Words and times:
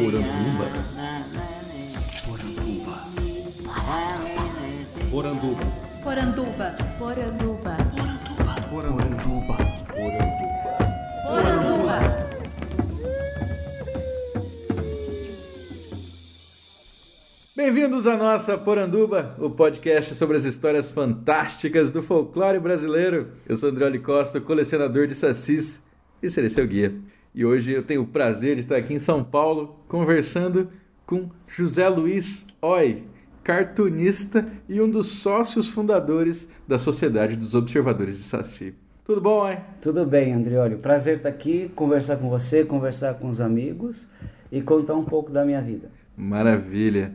Poranduba. 0.00 0.64
Poranduba. 5.10 5.60
Poranduba. 6.02 6.76
Poranduba. 6.98 7.76
Poranduba. 8.70 9.56
Poranduba. 9.90 10.36
Poranduba. 11.28 11.98
Bem-vindos 17.54 18.06
à 18.06 18.16
nossa 18.16 18.56
Poranduba, 18.56 19.36
o 19.38 19.50
podcast 19.50 20.14
sobre 20.14 20.38
as 20.38 20.46
histórias 20.46 20.90
fantásticas 20.90 21.90
do 21.90 22.02
folclore 22.02 22.58
brasileiro. 22.58 23.32
Eu 23.46 23.58
sou 23.58 23.68
André 23.68 23.84
Oli 23.84 23.98
Costa, 23.98 24.40
colecionador 24.40 25.06
de 25.06 25.14
sacis 25.14 25.78
e 26.22 26.30
serei 26.30 26.48
seu 26.48 26.66
guia. 26.66 26.94
E 27.34 27.44
hoje 27.44 27.72
eu 27.72 27.82
tenho 27.82 28.02
o 28.02 28.06
prazer 28.06 28.56
de 28.56 28.62
estar 28.62 28.76
aqui 28.76 28.92
em 28.94 28.98
São 28.98 29.22
Paulo 29.22 29.76
conversando 29.86 30.68
com 31.06 31.28
José 31.46 31.88
Luiz 31.88 32.46
Oi, 32.60 33.04
cartunista 33.44 34.46
e 34.68 34.80
um 34.80 34.90
dos 34.90 35.06
sócios 35.08 35.68
fundadores 35.68 36.48
da 36.66 36.78
Sociedade 36.78 37.36
dos 37.36 37.54
Observadores 37.54 38.16
de 38.16 38.22
Saci. 38.22 38.74
Tudo 39.04 39.20
bom, 39.20 39.42
Oi? 39.44 39.58
Tudo 39.80 40.04
bem, 40.04 40.32
Andrioli. 40.32 40.76
Prazer 40.76 41.18
estar 41.18 41.28
aqui, 41.28 41.70
conversar 41.74 42.16
com 42.16 42.28
você, 42.28 42.64
conversar 42.64 43.14
com 43.14 43.28
os 43.28 43.40
amigos 43.40 44.08
e 44.50 44.60
contar 44.60 44.94
um 44.94 45.04
pouco 45.04 45.30
da 45.30 45.44
minha 45.44 45.60
vida. 45.62 45.90
Maravilha. 46.16 47.12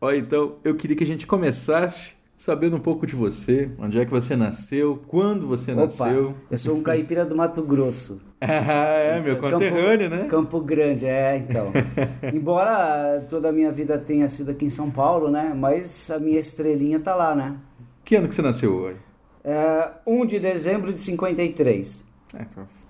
Ó, 0.00 0.12
então 0.12 0.56
eu 0.64 0.74
queria 0.76 0.96
que 0.96 1.04
a 1.04 1.06
gente 1.06 1.26
começasse 1.26 2.12
sabendo 2.38 2.76
um 2.76 2.80
pouco 2.80 3.06
de 3.06 3.14
você, 3.14 3.70
onde 3.78 3.98
é 3.98 4.04
que 4.04 4.10
você 4.10 4.34
nasceu, 4.34 5.02
quando 5.08 5.46
você 5.46 5.72
Opa, 5.72 5.82
nasceu. 5.82 6.34
eu 6.50 6.58
sou 6.58 6.76
um 6.78 6.82
caipira 6.82 7.24
do 7.24 7.36
Mato 7.36 7.62
Grosso. 7.62 8.20
Ah, 8.40 8.46
é, 9.16 9.20
meu 9.20 9.36
Campo- 9.36 9.52
conterrâneo, 9.52 10.08
né? 10.08 10.26
Campo 10.28 10.60
Grande, 10.60 11.06
é, 11.06 11.36
então. 11.36 11.72
Embora 12.32 13.24
toda 13.28 13.48
a 13.50 13.52
minha 13.52 13.70
vida 13.70 13.98
tenha 13.98 14.28
sido 14.28 14.50
aqui 14.50 14.64
em 14.64 14.70
São 14.70 14.90
Paulo, 14.90 15.30
né? 15.30 15.52
Mas 15.54 16.10
a 16.10 16.18
minha 16.18 16.38
estrelinha 16.38 16.98
tá 17.00 17.14
lá, 17.14 17.34
né? 17.34 17.56
Que 18.04 18.16
ano 18.16 18.28
que 18.28 18.34
você 18.34 18.42
nasceu 18.42 18.72
hoje? 18.74 18.98
É, 19.44 19.88
1 20.06 20.26
de 20.26 20.38
dezembro 20.38 20.92
de 20.92 21.00
53. 21.00 22.04
É, 22.34 22.44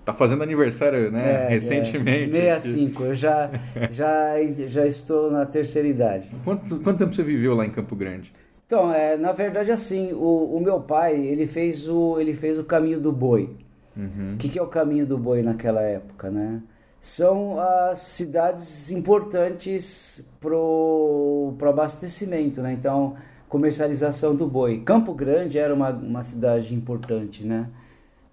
tá 0.05 0.13
fazendo 0.13 0.43
aniversário, 0.43 1.11
né? 1.11 1.45
É, 1.45 1.47
Recentemente. 1.49 2.35
É, 2.37 2.59
65. 2.59 3.03
Eu 3.03 3.13
já, 3.13 3.49
já, 3.91 4.33
já 4.67 4.85
estou 4.85 5.31
na 5.31 5.45
terceira 5.45 5.87
idade. 5.87 6.29
Quanto, 6.43 6.79
quanto 6.79 6.97
tempo 6.99 7.13
você 7.13 7.23
viveu 7.23 7.55
lá 7.55 7.65
em 7.65 7.71
Campo 7.71 7.95
Grande? 7.95 8.31
Então, 8.65 8.93
é, 8.93 9.17
na 9.17 9.33
verdade, 9.33 9.69
assim, 9.69 10.13
o, 10.13 10.55
o 10.55 10.59
meu 10.61 10.79
pai, 10.79 11.15
ele 11.19 11.45
fez 11.45 11.89
o, 11.89 12.17
ele 12.19 12.33
fez 12.33 12.57
o 12.57 12.63
caminho 12.63 13.01
do 13.01 13.11
boi. 13.11 13.49
Uhum. 13.95 14.33
O 14.35 14.37
que, 14.37 14.49
que 14.49 14.59
é 14.59 14.61
o 14.61 14.67
caminho 14.67 15.05
do 15.05 15.17
boi 15.17 15.41
naquela 15.41 15.81
época, 15.81 16.29
né? 16.29 16.61
São 16.99 17.59
as 17.59 17.99
cidades 17.99 18.91
importantes 18.91 20.23
pro, 20.39 21.53
pro 21.57 21.69
abastecimento, 21.69 22.61
né? 22.61 22.73
Então, 22.73 23.15
comercialização 23.49 24.35
do 24.35 24.47
boi. 24.47 24.81
Campo 24.85 25.13
Grande 25.13 25.57
era 25.57 25.73
uma, 25.73 25.89
uma 25.89 26.23
cidade 26.23 26.73
importante, 26.73 27.43
né? 27.43 27.67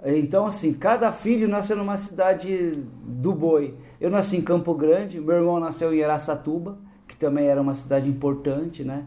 Então, 0.04 0.46
assim, 0.46 0.72
cada 0.72 1.10
filho 1.10 1.48
nasceu 1.48 1.76
numa 1.76 1.96
cidade 1.96 2.78
do 3.02 3.32
boi. 3.32 3.74
Eu 4.00 4.10
nasci 4.10 4.36
em 4.36 4.42
Campo 4.42 4.72
Grande, 4.74 5.20
meu 5.20 5.34
irmão 5.34 5.58
nasceu 5.58 5.92
em 5.92 6.04
Araçatuba, 6.04 6.78
que 7.08 7.16
também 7.16 7.46
era 7.46 7.60
uma 7.60 7.74
cidade 7.74 8.08
importante, 8.08 8.84
né? 8.84 9.06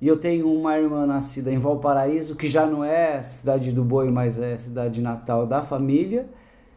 E 0.00 0.08
eu 0.08 0.18
tenho 0.18 0.52
uma 0.52 0.78
irmã 0.78 1.06
nascida 1.06 1.50
em 1.50 1.58
Valparaíso, 1.58 2.36
que 2.36 2.48
já 2.48 2.66
não 2.66 2.84
é 2.84 3.22
cidade 3.22 3.72
do 3.72 3.82
boi, 3.84 4.10
mas 4.10 4.38
é 4.38 4.56
cidade 4.56 5.00
natal 5.00 5.46
da 5.46 5.62
família. 5.62 6.26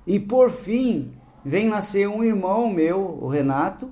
E 0.05 0.19
por 0.19 0.49
fim, 0.49 1.11
vem 1.43 1.67
nascer 1.67 2.07
um 2.07 2.23
irmão 2.23 2.69
meu, 2.69 3.17
o 3.21 3.27
Renato, 3.27 3.89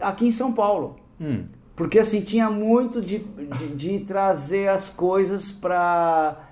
aqui 0.00 0.26
em 0.26 0.32
São 0.32 0.52
Paulo. 0.52 0.96
Hum. 1.20 1.44
Porque 1.74 1.98
assim, 1.98 2.20
tinha 2.20 2.50
muito 2.50 3.00
de, 3.00 3.18
de, 3.18 3.68
de 3.74 4.00
trazer 4.00 4.68
as 4.68 4.90
coisas 4.90 5.50
para 5.52 6.42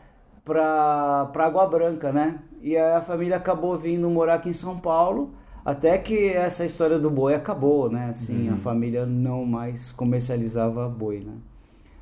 para 0.44 1.46
Água 1.46 1.66
Branca, 1.66 2.12
né? 2.12 2.38
E 2.60 2.76
aí 2.76 2.92
a 2.94 3.00
família 3.00 3.36
acabou 3.36 3.76
vindo 3.78 4.08
morar 4.10 4.34
aqui 4.34 4.50
em 4.50 4.54
São 4.54 4.78
Paulo, 4.78 5.30
até 5.64 5.96
que 5.96 6.28
essa 6.28 6.66
história 6.66 6.98
do 6.98 7.08
boi 7.08 7.34
acabou, 7.34 7.90
né? 7.90 8.08
Assim, 8.10 8.48
Uhum. 8.48 8.54
a 8.54 8.56
família 8.58 9.06
não 9.06 9.46
mais 9.46 9.90
comercializava 9.92 10.86
boi, 10.88 11.20
né? 11.20 11.32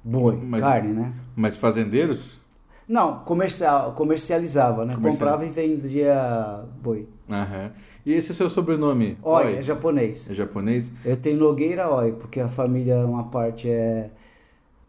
Boi, 0.05 0.37
Mas- 0.43 0.61
carne, 0.63 0.93
né? 0.93 1.13
Mas 1.37 1.57
fazendeiros? 1.57 2.41
Não, 2.89 3.21
comercial, 3.21 3.93
comercializava, 3.93 4.85
né? 4.85 4.95
Comercial. 4.95 5.13
Comprava 5.13 5.47
e 5.47 5.51
vendia 5.51 6.61
boi. 6.83 7.07
Aham. 7.31 7.71
E 8.05 8.13
esse 8.13 8.31
é 8.31 8.33
o 8.33 8.37
seu 8.37 8.51
sobrenome? 8.51 9.17
Oi, 9.23 9.57
é 9.59 9.63
japonês. 9.63 10.29
É 10.29 10.35
japonês? 10.35 10.91
Eu 11.05 11.17
tenho 11.17 11.39
Nogueira 11.39 11.89
Oi, 11.89 12.13
porque 12.13 12.41
a 12.41 12.49
família, 12.49 12.97
uma 13.07 13.25
parte 13.25 13.71
é 13.71 14.11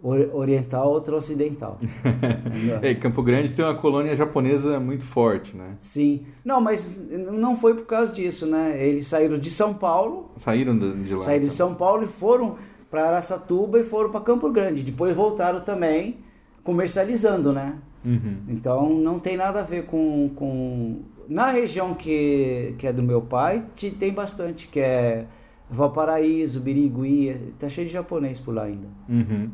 ori- 0.01 0.29
oriental, 0.33 0.89
outra 0.91 1.15
ocidental. 1.15 1.77
É, 2.81 2.93
Campo 2.95 3.21
Grande 3.21 3.53
tem 3.53 3.63
uma 3.63 3.75
colônia 3.75 4.15
japonesa 4.15 4.79
muito 4.79 5.03
forte, 5.05 5.55
né? 5.55 5.75
Sim. 5.79 6.25
Não, 6.43 6.59
mas 6.59 6.99
não 7.09 7.55
foi 7.55 7.75
por 7.75 7.85
causa 7.85 8.11
disso, 8.11 8.45
né? 8.47 8.75
Eles 8.83 9.05
saíram 9.07 9.37
de 9.37 9.49
São 9.51 9.73
Paulo, 9.73 10.31
Saíram 10.37 10.77
de 10.77 11.03
de 11.03 11.13
lá. 11.13 11.23
saíram 11.23 11.45
de 11.47 11.53
então. 11.53 11.67
São 11.67 11.75
Paulo 11.75 12.03
e 12.03 12.07
foram 12.07 12.55
para 12.93 13.07
Araçatuba 13.07 13.79
e 13.79 13.83
foram 13.83 14.11
para 14.11 14.21
Campo 14.21 14.51
Grande. 14.51 14.83
Depois 14.83 15.15
voltaram 15.15 15.61
também 15.61 16.17
comercializando, 16.63 17.51
né? 17.51 17.73
Uhum. 18.05 18.37
Então 18.47 18.87
não 18.99 19.19
tem 19.19 19.35
nada 19.35 19.61
a 19.61 19.63
ver 19.63 19.85
com. 19.87 20.29
com... 20.35 21.01
Na 21.27 21.47
região 21.49 21.95
que, 21.95 22.75
que 22.77 22.85
é 22.85 22.93
do 22.93 23.01
meu 23.01 23.19
pai, 23.19 23.65
te- 23.75 23.89
tem 23.89 24.13
bastante, 24.13 24.67
que 24.67 24.79
é 24.79 25.25
Valparaíso, 25.71 26.59
Birigui, 26.59 27.35
tá 27.57 27.67
cheio 27.67 27.87
de 27.87 27.93
japonês 27.93 28.39
por 28.39 28.53
lá 28.53 28.65
ainda. 28.65 28.87
Uhum. 29.09 29.49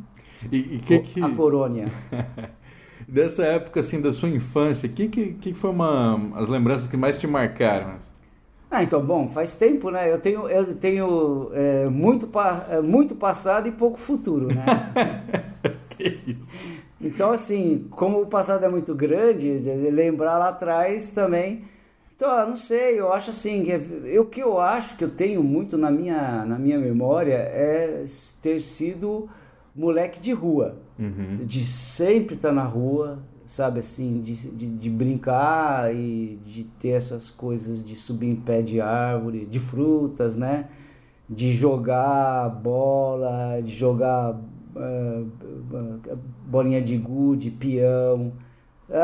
E, 0.51 0.57
e 0.57 0.79
que 0.79 0.99
que... 0.99 1.21
A 1.21 1.29
Corônia. 1.29 1.89
Dessa 3.07 3.45
época, 3.45 3.79
assim, 3.79 4.01
da 4.01 4.11
sua 4.11 4.29
infância, 4.29 4.89
que 4.89 5.07
que, 5.07 5.33
que 5.35 5.53
foi 5.53 5.69
uma, 5.71 6.31
as 6.35 6.49
lembranças 6.49 6.87
que 6.89 6.97
mais 6.97 7.17
te 7.17 7.25
marcaram? 7.25 7.95
Ah, 8.71 8.83
então, 8.83 9.03
bom, 9.03 9.27
faz 9.29 9.55
tempo, 9.55 9.89
né? 9.89 10.11
Eu 10.11 10.19
tenho, 10.19 10.47
eu 10.47 10.75
tenho 10.75 11.49
é, 11.53 11.85
muito, 11.87 12.27
pa- 12.27 12.67
é, 12.69 12.79
muito 12.81 13.15
passado 13.15 13.67
e 13.67 13.71
pouco 13.71 13.97
futuro, 13.97 14.47
né? 14.47 14.65
Então, 17.01 17.31
assim, 17.31 17.87
como 17.91 18.21
o 18.21 18.25
passado 18.27 18.63
é 18.65 18.69
muito 18.69 18.93
grande, 18.93 19.59
de- 19.59 19.81
de 19.83 19.89
lembrar 19.89 20.37
lá 20.37 20.49
atrás 20.49 21.11
também. 21.11 21.63
Então, 22.15 22.29
eu 22.39 22.47
não 22.47 22.55
sei, 22.57 22.99
eu 22.99 23.13
acho 23.13 23.29
assim, 23.31 23.63
que 23.63 23.71
eu, 24.05 24.21
o 24.23 24.25
que 24.25 24.41
eu 24.41 24.59
acho 24.59 24.97
que 24.97 25.03
eu 25.03 25.09
tenho 25.09 25.41
muito 25.41 25.77
na 25.77 25.89
minha, 25.89 26.45
na 26.45 26.59
minha 26.59 26.77
memória 26.77 27.35
é 27.35 28.03
ter 28.41 28.59
sido 28.61 29.29
moleque 29.73 30.19
de 30.19 30.33
rua. 30.33 30.75
Uhum. 30.97 31.39
De 31.45 31.65
sempre 31.65 32.35
estar 32.35 32.51
na 32.51 32.63
rua, 32.63 33.19
sabe 33.49 33.79
assim, 33.79 34.21
de, 34.21 34.35
de, 34.35 34.67
de 34.67 34.89
brincar 34.91 35.93
e 35.93 36.39
de 36.45 36.65
ter 36.79 36.89
essas 36.89 37.31
coisas 37.31 37.83
de 37.83 37.95
subir 37.95 38.27
em 38.27 38.35
pé 38.35 38.61
de 38.61 38.79
árvore, 38.79 39.45
de 39.45 39.59
frutas, 39.59 40.35
né? 40.35 40.65
De 41.27 41.51
jogar 41.53 42.47
bola, 42.49 43.59
de 43.61 43.71
jogar 43.71 44.39
ah, 44.77 45.23
bolinha 46.45 46.81
de 46.81 46.95
gude, 46.95 47.49
peão. 47.49 48.33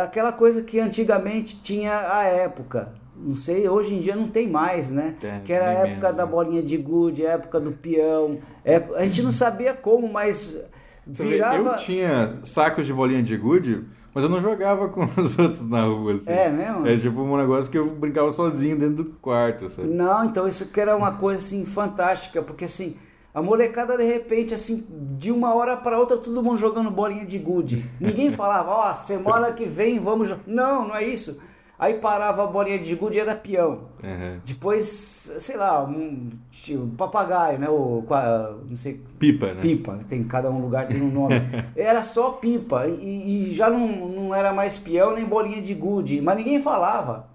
Aquela 0.03 0.31
coisa 0.31 0.62
que 0.62 0.79
antigamente 0.79 1.62
tinha 1.62 2.12
a 2.12 2.23
época. 2.23 2.94
Não 3.17 3.33
sei, 3.33 3.67
hoje 3.67 3.95
em 3.95 4.00
dia 4.00 4.16
não 4.16 4.27
tem 4.27 4.47
mais, 4.47 4.91
né? 4.91 5.16
É, 5.23 5.39
que 5.44 5.53
era 5.53 5.69
a 5.69 5.72
época 5.73 6.01
menos, 6.01 6.17
da 6.17 6.25
né? 6.25 6.31
bolinha 6.31 6.62
de 6.62 6.77
gude, 6.77 7.25
a 7.25 7.31
época 7.31 7.59
do 7.59 7.72
peão. 7.72 8.39
ép- 8.63 8.94
A 8.95 9.06
gente 9.06 9.23
não 9.23 9.31
sabia 9.31 9.73
como, 9.73 10.12
mas 10.12 10.59
virava... 11.07 11.69
Eu 11.71 11.77
tinha 11.77 12.39
sacos 12.44 12.86
de 12.86 12.94
bolinha 12.94 13.24
de 13.24 13.38
gude, 13.38 13.83
mas 14.15 14.23
eu 14.23 14.29
não 14.29 14.41
jogava 14.41 14.88
com 14.89 15.03
os 15.03 15.38
outros 15.38 15.69
na 15.69 15.83
rua, 15.83 16.13
assim. 16.13 16.31
É 16.31 16.50
mesmo? 16.50 16.88
É 16.88 16.97
tipo 16.97 17.21
um 17.21 17.35
negócio 17.35 17.69
que 17.69 17.77
eu 17.77 17.85
brincava 17.94 18.31
sozinho 18.31 18.79
dentro 18.79 19.03
do 19.03 19.06
quarto, 19.21 19.69
sabe? 19.69 19.89
Não, 19.89 20.23
então 20.23 20.47
isso 20.47 20.71
que 20.71 20.79
era 20.79 20.95
uma 20.95 21.12
coisa 21.12 21.39
assim 21.39 21.65
fantástica, 21.65 22.41
porque 22.41 22.63
assim, 22.63 22.95
a 23.33 23.41
molecada 23.41 23.97
de 23.97 24.06
repente 24.06 24.53
assim, 24.53 24.88
de 25.19 25.33
uma 25.33 25.53
hora 25.53 25.75
para 25.75 26.00
outra 26.00 26.15
todo 26.15 26.41
mundo 26.41 26.56
jogando 26.56 26.89
bolinha 26.89 27.25
de 27.25 27.38
gude. 27.38 27.85
Ninguém 28.00 28.31
falava, 28.31 28.71
ó, 28.71 28.94
semana 28.94 29.51
que 29.51 29.65
vem 29.65 30.00
vamos 30.00 30.29
jogar. 30.29 30.44
Não, 30.47 30.88
não 30.88 30.95
é 30.95 31.03
isso. 31.06 31.39
Aí 31.77 31.95
parava 31.95 32.44
a 32.44 32.48
bolinha 32.48 32.80
de 32.80 32.95
gude 32.95 33.18
e 33.18 33.19
era 33.19 33.36
peão. 33.36 33.81
Uhum. 34.01 34.39
Depois, 34.45 35.31
sei 35.39 35.57
lá, 35.57 35.83
um 35.83 36.30
tipo, 36.51 36.88
papagaio, 36.95 37.60
né? 37.60 37.68
O, 37.69 38.01
qua- 38.07 38.56
não 38.69 38.77
sei, 38.77 39.01
Pipa, 39.19 39.48
né? 39.48 39.62
pipa, 39.62 40.00
tem 40.07 40.24
cada 40.24 40.50
um 40.50 40.62
lugar 40.62 40.88
tem 40.88 41.01
um 41.01 41.12
nome. 41.12 41.36
Era 41.75 42.01
só 42.04 42.31
pipa 42.31 42.88
e, 42.88 43.50
e 43.50 43.54
já 43.54 43.69
não, 43.69 43.88
não 43.88 44.33
era 44.36 44.54
mais 44.54 44.77
peão 44.77 45.13
nem 45.16 45.25
bolinha 45.25 45.62
de 45.62 45.74
gude, 45.74 46.22
mas 46.22 46.38
ninguém 46.38 46.62
falava. 46.62 47.27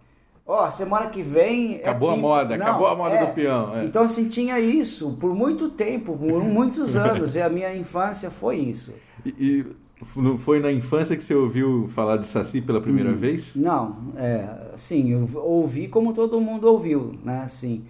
Ó, 0.46 0.68
semana 0.70 1.06
que 1.08 1.22
vem. 1.22 1.76
é 1.76 1.82
Acabou 1.82 2.10
a 2.10 2.14
pipa. 2.14 2.26
moda, 2.26 2.54
acabou 2.54 2.86
a 2.88 2.96
moda 2.96 3.18
do 3.18 3.32
peão, 3.34 3.76
é. 3.76 3.84
Então, 3.84 4.02
assim, 4.04 4.26
tinha 4.28 4.58
isso 4.58 5.16
por 5.20 5.34
muito 5.34 5.68
tempo, 5.68 6.16
por 6.16 6.42
muitos 6.44 6.96
anos, 6.96 7.36
e 7.36 7.42
a 7.42 7.48
minha 7.48 7.76
infância 7.76 8.30
foi 8.30 8.56
isso. 8.56 8.92
E, 9.24 9.28
e 9.38 9.66
f- 10.02 10.38
foi 10.38 10.60
na 10.60 10.72
infância 10.72 11.16
que 11.16 11.24
você 11.24 11.34
ouviu 11.34 11.88
falar 11.94 12.16
de 12.18 12.26
Saci 12.26 12.60
pela 12.60 12.80
Hum. 12.80 12.82
primeira 12.82 13.14
vez? 13.14 13.56
Não, 13.56 13.96
é, 14.16 14.72
assim, 14.74 15.10
eu 15.10 15.28
ouvi 15.42 15.88
como 15.88 16.12
todo 16.14 16.40
mundo 16.40 16.64
ouviu, 16.68 17.14
né, 17.24 17.42
assim. 17.44 17.84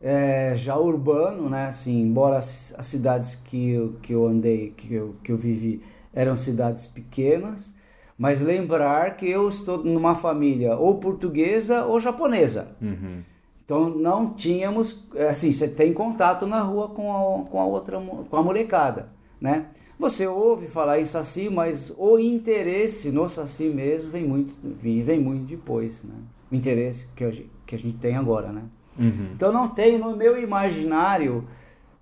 é, 0.00 0.54
já 0.56 0.76
urbano, 0.76 1.48
né? 1.48 1.66
Assim, 1.68 2.02
embora 2.02 2.36
as, 2.38 2.74
as 2.78 2.86
cidades 2.86 3.34
que 3.36 3.70
eu, 3.70 3.94
que 4.02 4.12
eu 4.12 4.26
andei, 4.26 4.70
que 4.76 4.94
eu, 4.94 5.16
que 5.24 5.32
eu 5.32 5.36
vivi, 5.38 5.82
eram 6.14 6.36
cidades 6.36 6.86
pequenas, 6.86 7.74
mas 8.18 8.40
lembrar 8.42 9.16
que 9.16 9.28
eu 9.28 9.48
estou 9.48 9.82
numa 9.84 10.14
família 10.14 10.76
ou 10.76 10.96
portuguesa 10.98 11.84
ou 11.86 11.98
japonesa. 12.00 12.68
Uhum. 12.80 13.22
Então 13.64 13.88
não 13.90 14.32
tínhamos, 14.34 15.04
assim, 15.28 15.52
você 15.52 15.66
tem 15.68 15.92
contato 15.92 16.46
na 16.46 16.60
rua 16.60 16.88
com 16.88 17.10
a, 17.42 17.44
com 17.50 17.60
a 17.60 17.64
outra, 17.66 18.00
com 18.00 18.36
a 18.36 18.42
molecada, 18.42 19.08
né? 19.40 19.66
Você 19.98 20.26
ouve 20.26 20.66
falar 20.68 21.00
em 21.00 21.06
Saci, 21.06 21.48
mas 21.48 21.92
o 21.96 22.18
interesse 22.18 23.10
no 23.10 23.28
Saci 23.28 23.64
mesmo 23.68 24.10
vem 24.10 24.24
muito, 24.24 24.54
vem, 24.62 25.18
muito 25.20 25.46
depois, 25.46 26.04
né? 26.04 26.14
O 26.52 26.54
interesse 26.54 27.08
que 27.16 27.24
a 27.24 27.30
gente, 27.30 27.50
que 27.64 27.74
a 27.74 27.78
gente 27.78 27.96
tem 27.96 28.14
agora, 28.16 28.52
né? 28.52 28.62
Uhum. 28.98 29.30
Então 29.34 29.52
não 29.52 29.68
tem 29.68 29.98
no 29.98 30.14
meu 30.14 30.40
imaginário 30.40 31.44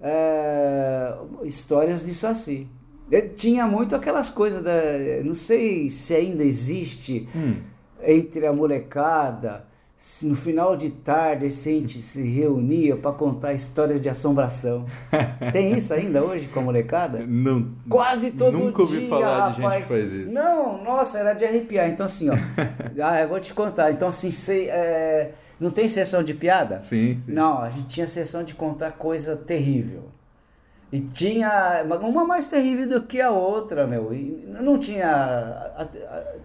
é, 0.01 1.15
histórias 1.45 2.05
de 2.05 2.15
Saci. 2.15 2.67
Eu 3.11 3.35
tinha 3.35 3.67
muito 3.67 3.95
aquelas 3.95 4.31
coisas 4.31 4.63
da. 4.63 4.73
Não 5.25 5.35
sei 5.35 5.89
se 5.91 6.15
ainda 6.15 6.43
existe 6.43 7.29
Hum. 7.35 7.57
entre 8.03 8.47
a 8.47 8.53
molecada. 8.53 9.67
No 10.23 10.37
final 10.37 10.77
de 10.77 10.91
tarde 10.91 11.47
a 11.47 11.51
gente 11.51 12.01
se 12.01 12.23
reunia 12.23 12.97
para 12.97 13.13
contar 13.13 13.53
histórias 13.53 14.01
de 14.01 14.09
assombração. 14.09 14.87
Tem 15.53 15.77
isso 15.77 15.93
ainda 15.93 16.23
hoje 16.23 16.49
com 16.49 16.61
a 16.61 16.63
molecada? 16.63 17.25
Não, 17.27 17.73
Quase 17.89 18.31
todo 18.31 18.57
Nunca 18.57 18.83
ouvi 18.83 19.01
dia, 19.01 19.09
falar 19.09 19.51
de 19.51 19.57
gente 19.57 19.65
rapaz. 19.65 19.83
que 19.83 19.89
faz 19.89 20.13
isso. 20.13 20.33
Não, 20.33 20.83
nossa, 20.83 21.19
era 21.19 21.33
de 21.35 21.45
arrepiar. 21.45 21.89
Então 21.89 22.07
assim, 22.07 22.31
ó. 22.31 22.35
ah, 23.03 23.21
eu 23.21 23.29
vou 23.29 23.41
te 23.41 23.53
contar. 23.53 23.91
Então 23.91 24.09
assim, 24.09 24.31
cê, 24.31 24.69
é, 24.69 25.33
não 25.59 25.71
tem 25.71 25.89
sessão 25.89 26.23
de 26.23 26.35
piada? 26.35 26.83
Sim. 26.85 27.21
sim. 27.25 27.33
Não, 27.33 27.61
a 27.61 27.71
gente 27.71 27.89
tinha 27.89 28.07
sessão 28.07 28.45
de 28.45 28.55
contar 28.55 28.93
coisa 28.93 29.37
terrível. 29.37 30.15
E 30.93 31.01
tinha 31.01 31.85
uma 32.03 32.25
mais 32.25 32.47
terrível 32.47 32.89
do 32.89 33.03
que 33.03 33.21
a 33.21 33.31
outra, 33.31 33.85
meu. 33.85 34.15
E 34.15 34.47
não 34.61 34.79
tinha. 34.79 35.73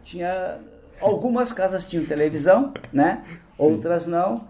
Tinha. 0.04 0.58
Algumas 1.01 1.51
casas 1.51 1.86
tinham 1.86 2.06
televisão, 2.06 2.74
né? 2.92 3.24
Outras 3.57 4.06
não. 4.07 4.48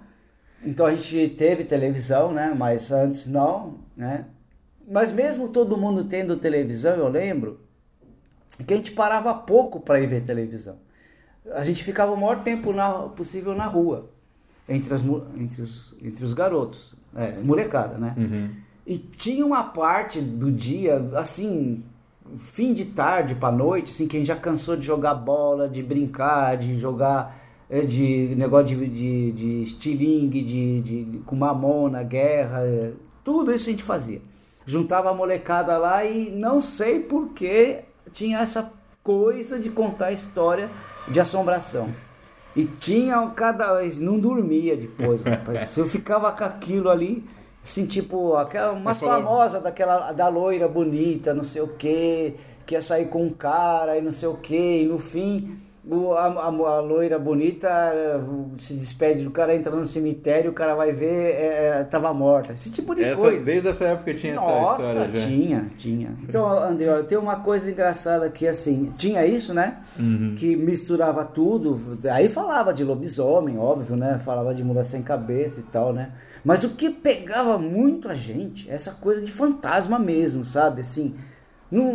Então 0.64 0.86
a 0.86 0.94
gente 0.94 1.36
teve 1.36 1.64
televisão, 1.64 2.32
né? 2.32 2.54
Mas 2.58 2.92
antes 2.92 3.28
não, 3.28 3.76
né? 3.96 4.26
Mas 4.90 5.12
mesmo 5.12 5.50
todo 5.50 5.78
mundo 5.78 6.04
tendo 6.04 6.36
televisão, 6.38 6.96
eu 6.96 7.08
lembro 7.08 7.60
que 8.66 8.74
a 8.74 8.78
gente 8.78 8.92
parava 8.92 9.34
pouco 9.34 9.80
para 9.80 10.00
ir 10.02 10.08
ver 10.08 10.24
televisão. 10.24 10.76
A 11.54 11.62
gente 11.64 11.84
ficava 11.84 12.12
o 12.12 12.18
maior 12.18 12.44
tempo 12.44 12.74
na- 12.74 13.08
possível 13.10 13.56
na 13.56 13.66
rua, 13.66 14.10
entre, 14.68 14.94
as, 14.94 15.04
entre, 15.38 15.62
os, 15.62 15.96
entre 16.02 16.26
os 16.26 16.34
garotos, 16.34 16.94
é, 17.16 17.32
molecada, 17.42 17.98
né? 17.98 18.14
Uhum. 18.18 18.50
E 18.86 18.98
tinha 18.98 19.46
uma 19.46 19.64
parte 19.64 20.20
do 20.20 20.52
dia, 20.52 20.96
assim, 21.16 21.84
fim 22.38 22.74
de 22.74 22.86
tarde 22.86 23.36
pra 23.36 23.52
noite, 23.52 23.92
assim, 23.92 24.08
que 24.08 24.18
a 24.18 24.20
gente 24.20 24.28
já 24.28 24.36
cansou 24.36 24.76
de 24.78 24.86
jogar 24.86 25.16
bola, 25.16 25.68
de 25.68 25.82
brincar, 25.82 26.58
de 26.58 26.78
jogar, 26.78 27.38
é, 27.70 27.82
de 27.82 28.34
negócio 28.38 28.68
de, 28.78 28.88
de, 28.88 29.32
de 29.32 29.62
estilingue, 29.64 30.42
de, 30.42 30.82
de, 30.82 31.04
de- 31.06 31.18
com 31.20 31.36
mamona, 31.36 32.04
guerra, 32.04 32.62
é, 32.64 32.92
tudo 33.24 33.54
isso 33.54 33.70
a 33.70 33.72
gente 33.72 33.84
fazia. 33.84 34.22
Juntava 34.66 35.10
a 35.10 35.14
molecada 35.14 35.78
lá 35.78 36.06
e 36.06 36.30
não 36.30 36.62
sei 36.62 37.00
por 37.00 37.30
que 37.30 37.80
tinha 38.12 38.40
essa 38.40 38.72
coisa 39.04 39.58
de 39.60 39.70
contar 39.70 40.12
história 40.12 40.70
de 41.08 41.20
assombração. 41.20 41.90
E 42.56 42.66
tinha 42.66 43.26
cada 43.36 43.78
vez, 43.80 43.98
não 44.00 44.20
dormia 44.20 44.76
depois, 44.76 45.24
rapaz. 45.24 45.76
Eu 45.78 45.86
ficava 45.88 46.32
com 46.32 46.44
aquilo 46.44 46.90
ali, 46.90 47.24
assim, 47.70 47.86
tipo, 47.86 48.36
aquela, 48.36 48.74
falava- 48.96 49.24
famosa 49.24 49.60
daquela, 49.60 50.12
da 50.12 50.28
loira 50.28 50.68
bonita, 50.68 51.34
não 51.34 51.44
sei 51.44 51.62
o 51.62 51.68
que, 51.68 52.36
que 52.66 52.74
ia 52.76 52.82
sair 52.82 53.08
com 53.08 53.24
um 53.26 53.30
cara 53.30 53.98
e 53.98 54.02
não 54.02 54.12
sei 54.12 54.28
o 54.28 54.36
que, 54.36 54.84
e 54.84 54.86
no 54.88 54.98
fim 54.98 55.58
o, 55.88 56.14
a, 56.14 56.26
a, 56.26 56.46
a 56.48 56.80
loira 56.82 57.18
bonita 57.18 57.68
eh, 57.70 58.20
se 58.58 58.74
despede 58.74 59.24
do 59.24 59.32
cara, 59.32 59.56
entra 59.56 59.74
no 59.76 59.86
cemitério, 59.86 60.52
o 60.52 60.54
cara 60.54 60.76
vai 60.76 60.92
ver, 60.92 61.36
é, 61.36 61.80
é, 61.80 61.84
tava 61.84 62.14
morta. 62.14 62.54
Esse 62.54 62.72
tipo 62.72 62.94
de 62.94 63.04
Essa, 63.04 63.22
coisa. 63.22 63.44
desde 63.46 63.68
essa 63.70 63.86
época 63.86 64.14
tinha 64.14 64.36
Nossa, 64.36 64.84
essa 64.84 64.92
história 64.92 65.20
já. 65.22 65.28
tinha, 65.28 65.68
tinha. 65.78 66.14
Então, 66.24 66.48
André, 66.48 66.90
olha, 66.90 67.04
tem 67.04 67.18
uma 67.18 67.38
coisa 67.38 67.72
engraçada 67.72 68.30
que 68.30 68.48
assim, 68.48 68.92
tinha 68.98 69.26
isso, 69.26 69.54
né? 69.54 69.78
Uhum. 69.98 70.36
Que 70.38 70.56
misturava 70.56 71.24
tudo. 71.24 71.80
Aí 72.12 72.28
falava 72.28 72.74
de 72.74 72.84
lobisomem, 72.84 73.58
óbvio, 73.58 73.96
né? 73.96 74.20
Falava 74.26 74.54
de 74.54 74.64
mula 74.64 74.84
sem 74.84 75.02
cabeça 75.02 75.60
e 75.62 75.64
tal, 75.64 75.94
né? 75.94 76.12
Mas 76.44 76.64
o 76.64 76.70
que 76.70 76.90
pegava 76.90 77.58
muito 77.58 78.08
a 78.08 78.14
gente, 78.14 78.70
essa 78.70 78.92
coisa 78.92 79.22
de 79.22 79.32
fantasma 79.32 80.00
mesmo, 80.00 80.46
sabe? 80.46 80.82
Assim, 80.82 81.16
não, 81.72 81.94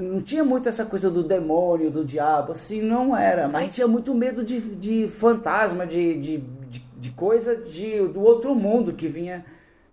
não 0.00 0.20
tinha 0.22 0.42
muito 0.44 0.68
essa 0.68 0.84
coisa 0.84 1.10
do 1.10 1.22
demônio, 1.22 1.90
do 1.90 2.04
diabo, 2.04 2.52
assim, 2.52 2.80
não 2.82 3.16
era. 3.16 3.48
Mas 3.48 3.74
tinha 3.74 3.86
muito 3.86 4.14
medo 4.14 4.42
de, 4.42 4.60
de 4.60 5.08
fantasma, 5.08 5.86
de, 5.86 6.18
de, 6.20 6.42
de, 6.98 7.10
coisa 7.10 7.54
de, 7.56 7.98
do 8.08 8.20
outro 8.22 8.54
mundo 8.54 8.92
que 8.94 9.06
vinha. 9.08 9.44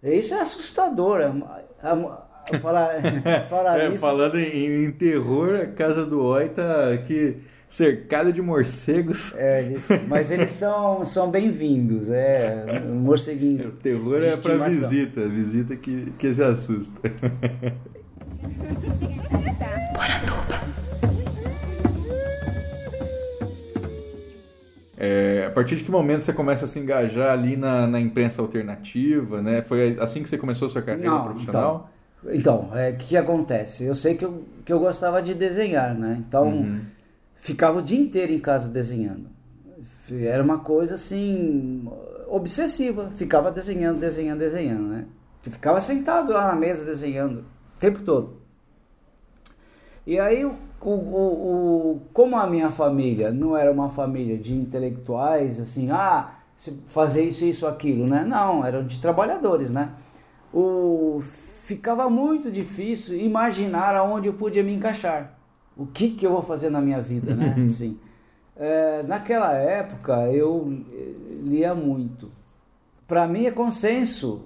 Isso 0.02 0.34
é 0.34 0.40
assustador. 0.42 1.22
A- 1.22 1.62
a- 1.84 1.94
a- 1.94 2.60
falar, 2.60 2.90
falar 3.50 3.80
É, 3.80 3.90
isso. 3.90 3.98
falando 4.00 4.40
em, 4.40 4.86
em 4.86 4.92
terror, 4.92 5.56
a 5.56 5.66
casa 5.68 6.06
do 6.06 6.22
Oi 6.24 6.50
tá 6.50 6.92
aqui 6.92 7.38
cercada 7.70 8.32
de 8.34 8.42
morcegos. 8.42 9.34
É, 9.38 9.62
eles- 9.64 9.88
mas 10.08 10.32
eles 10.32 10.52
são, 10.52 11.06
são 11.06 11.30
bem-vindos, 11.30 12.10
é. 12.10 12.80
Morceguinho. 12.86 13.68
O 13.70 13.72
terror 13.74 14.24
é 14.24 14.30
estimação. 14.34 14.90
visita, 14.90 15.28
visita 15.28 15.76
que, 15.76 16.12
que 16.18 16.34
se 16.34 16.44
assusta. 16.44 17.12
É, 25.04 25.46
a 25.48 25.50
partir 25.52 25.76
de 25.78 25.84
que 25.84 25.90
momento 25.90 26.24
você 26.24 26.32
começa 26.32 26.66
a 26.66 26.68
se 26.68 26.78
engajar 26.80 27.32
ali 27.32 27.58
na, 27.58 27.88
na 27.88 28.00
imprensa 28.00 28.40
alternativa, 28.40 29.42
né? 29.42 29.64
Foi 29.64 29.98
assim 30.00 30.22
que 30.22 30.30
você 30.30 30.38
começou 30.38 30.68
a 30.68 30.72
sua 30.72 30.82
carreira 30.84 31.10
Não, 31.10 31.24
profissional? 31.24 31.90
Então, 32.32 32.70
é, 32.74 32.92
o 32.92 32.98
que, 32.98 33.08
que 33.08 33.18
acontece? 33.18 33.84
Eu 33.84 33.96
sei 33.96 34.16
que 34.16 34.24
eu, 34.24 34.44
que 34.64 34.72
eu 34.72 34.80
gostava 34.80 35.20
de 35.20 35.34
desenhar, 35.34 35.96
né? 35.96 36.18
Então, 36.28 36.50
Uhum. 36.50 36.82
ficava 37.38 37.80
o 37.80 37.82
dia 37.82 38.00
inteiro 38.00 38.32
em 38.32 38.40
casa 38.40 38.70
desenhando. 38.70 39.26
Era 40.12 40.44
uma 40.44 40.60
coisa 40.60 40.96
assim, 40.96 41.90
obsessiva. 42.28 43.10
Ficava 43.16 43.50
desenhando, 43.50 44.00
desenhando, 44.00 44.38
desenhando, 44.40 44.84
né? 44.84 45.06
Eu 45.44 45.52
ficava 45.52 45.82
sentado 45.82 46.32
lá 46.32 46.48
na 46.48 46.56
mesa 46.56 46.86
desenhando 46.86 47.44
tempo 47.82 48.02
todo. 48.04 48.42
E 50.06 50.20
aí, 50.20 50.44
o, 50.46 50.56
o, 50.82 50.90
o- 50.90 52.02
como 52.14 52.36
a 52.38 52.48
minha 52.48 52.72
família 52.72 53.32
não 53.32 53.56
era 53.56 53.72
uma 53.72 53.90
família 53.90 54.38
de 54.38 54.54
intelectuais, 54.54 55.60
assim, 55.60 55.92
ah, 55.92 56.32
fazer 56.88 57.24
isso, 57.26 57.46
isso, 57.46 57.68
aquilo, 57.68 58.08
né? 58.08 58.24
Não, 58.24 58.66
eram 58.66 58.86
de 58.86 59.00
trabalhadores, 59.00 59.70
né? 59.70 59.92
O, 60.54 61.22
ficava 61.66 62.10
muito 62.10 62.52
difícil 62.52 63.18
imaginar 63.20 63.96
aonde 63.96 64.28
eu 64.28 64.34
podia 64.34 64.64
me 64.64 64.74
encaixar. 64.74 65.38
O 65.78 65.86
que, 65.86 66.10
que 66.12 66.26
eu 66.26 66.32
vou 66.32 66.42
fazer 66.42 66.70
na 66.70 66.82
minha 66.82 67.02
vida, 67.02 67.36
né? 67.36 67.62
Assim, 67.64 67.98
é, 68.56 69.04
naquela 69.04 69.54
época, 69.54 70.14
eu 70.32 70.74
eh, 70.92 71.14
lia 71.44 71.74
muito. 71.76 72.30
Para 73.08 73.28
mim 73.28 73.46
é 73.46 73.52
consenso 73.52 74.46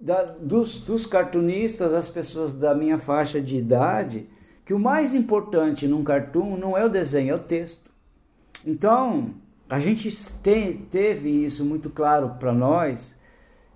da- 0.00 0.22
dos, 0.24 0.80
dos 0.82 1.06
cartunistas, 1.06 1.92
das 1.92 2.08
pessoas 2.08 2.52
da 2.52 2.74
minha 2.74 2.98
faixa 2.98 3.40
de 3.40 3.56
idade, 3.56 4.26
que 4.64 4.72
o 4.74 4.78
mais 4.78 5.14
importante 5.14 5.86
num 5.86 6.02
cartoon 6.04 6.56
não 6.56 6.76
é 6.76 6.84
o 6.84 6.88
desenho, 6.88 7.32
é 7.32 7.34
o 7.36 7.38
texto. 7.38 7.90
Então, 8.66 9.30
a 9.68 9.78
gente 9.78 10.10
te- 10.42 10.80
teve 10.90 11.28
isso 11.44 11.64
muito 11.64 11.90
claro 11.90 12.30
para 12.38 12.52
nós, 12.52 13.18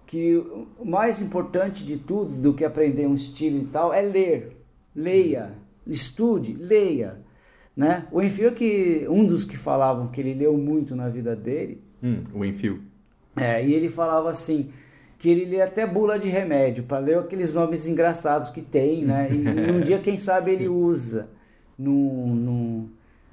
que 0.06 0.36
o 0.78 0.84
mais 0.86 1.20
importante 1.20 1.84
de 1.84 1.98
tudo, 1.98 2.30
do 2.40 2.54
que 2.54 2.64
aprender 2.64 3.06
um 3.06 3.14
estilo 3.14 3.58
e 3.58 3.64
tal, 3.66 3.92
é 3.92 4.00
ler. 4.00 4.56
Leia, 4.96 5.52
estude, 5.86 6.54
leia. 6.54 7.18
Né? 7.76 8.06
O 8.10 8.22
Enfio, 8.22 8.52
que 8.52 9.06
um 9.08 9.24
dos 9.26 9.44
que 9.44 9.56
falavam 9.56 10.08
que 10.08 10.20
ele 10.20 10.34
leu 10.34 10.56
muito 10.56 10.96
na 10.96 11.08
vida 11.08 11.36
dele, 11.36 11.80
Hum, 12.02 12.22
o 12.32 12.44
Enfio. 12.44 12.80
é, 13.36 13.64
e 13.64 13.74
ele 13.74 13.88
falava 13.88 14.30
assim, 14.30 14.70
que 15.18 15.28
ele 15.28 15.44
lê 15.44 15.60
até 15.60 15.84
bula 15.84 16.16
de 16.18 16.28
remédio, 16.28 16.84
para 16.84 16.98
ler 16.98 17.18
aqueles 17.18 17.52
nomes 17.52 17.88
engraçados 17.88 18.50
que 18.50 18.62
tem, 18.62 19.04
né? 19.04 19.28
E 19.32 19.36
um 19.72 19.80
dia, 19.80 19.98
quem 19.98 20.16
sabe, 20.16 20.52
ele 20.52 20.68
usa 20.68 21.28
num, 21.76 22.34
num, 22.36 22.88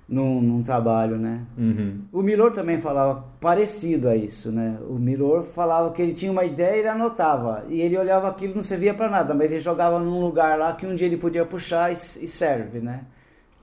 num, 0.10 0.42
num 0.42 0.64
trabalho, 0.64 1.18
né? 1.18 1.42
Uhum. 1.56 2.02
O 2.12 2.24
Milor 2.24 2.52
também 2.52 2.80
falava 2.80 3.24
parecido 3.40 4.10
a 4.10 4.16
isso, 4.16 4.52
né? 4.52 4.80
O 4.90 4.94
Milor 4.94 5.44
falava 5.44 5.92
que 5.92 6.02
ele 6.02 6.16
tinha 6.16 6.32
uma 6.32 6.44
ideia 6.44 6.76
e 6.76 6.80
ele 6.80 6.88
anotava. 6.88 7.66
E 7.70 7.80
ele 7.80 7.96
olhava 7.96 8.30
aquilo 8.30 8.54
e 8.54 8.56
não 8.56 8.64
servia 8.64 8.96
para 8.96 9.08
nada, 9.08 9.36
mas 9.36 9.52
ele 9.52 9.60
jogava 9.60 10.00
num 10.00 10.20
lugar 10.20 10.58
lá 10.58 10.74
que 10.74 10.88
um 10.88 10.96
dia 10.96 11.06
ele 11.06 11.18
podia 11.18 11.46
puxar 11.46 11.92
e, 11.92 11.94
e 11.94 12.28
serve, 12.28 12.80
né? 12.80 13.02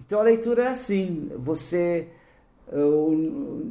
Então 0.06 0.20
a 0.20 0.22
leitura 0.22 0.64
é 0.64 0.68
assim, 0.68 1.28
você... 1.36 2.06
Eu, 2.70 3.66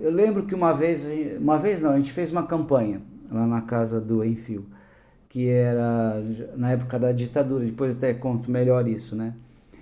eu 0.00 0.10
lembro 0.10 0.44
que 0.44 0.54
uma 0.54 0.72
vez, 0.72 1.04
uma 1.38 1.58
vez 1.58 1.82
não, 1.82 1.90
a 1.90 1.96
gente 1.96 2.12
fez 2.12 2.30
uma 2.30 2.44
campanha 2.46 3.02
lá 3.32 3.46
na 3.46 3.62
casa 3.62 4.00
do 4.00 4.24
Enfio, 4.24 4.66
que 5.28 5.48
era 5.48 6.22
na 6.56 6.72
época 6.72 6.98
da 6.98 7.12
ditadura, 7.12 7.64
depois 7.64 7.96
até 7.96 8.12
conto 8.14 8.50
melhor 8.50 8.86
isso, 8.86 9.16
né? 9.16 9.34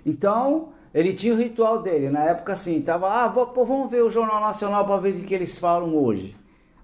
Então, 0.05 0.69
ele 0.93 1.13
tinha 1.13 1.33
o 1.33 1.37
ritual 1.37 1.81
dele, 1.81 2.09
na 2.09 2.23
época 2.23 2.53
assim, 2.53 2.81
tava, 2.81 3.25
ah, 3.25 3.29
pô, 3.29 3.65
vamos 3.65 3.91
ver 3.91 4.03
o 4.03 4.09
Jornal 4.09 4.41
Nacional 4.41 4.85
para 4.85 4.97
ver 4.97 5.15
o 5.15 5.23
que 5.23 5.33
eles 5.33 5.57
falam 5.59 5.95
hoje. 5.95 6.35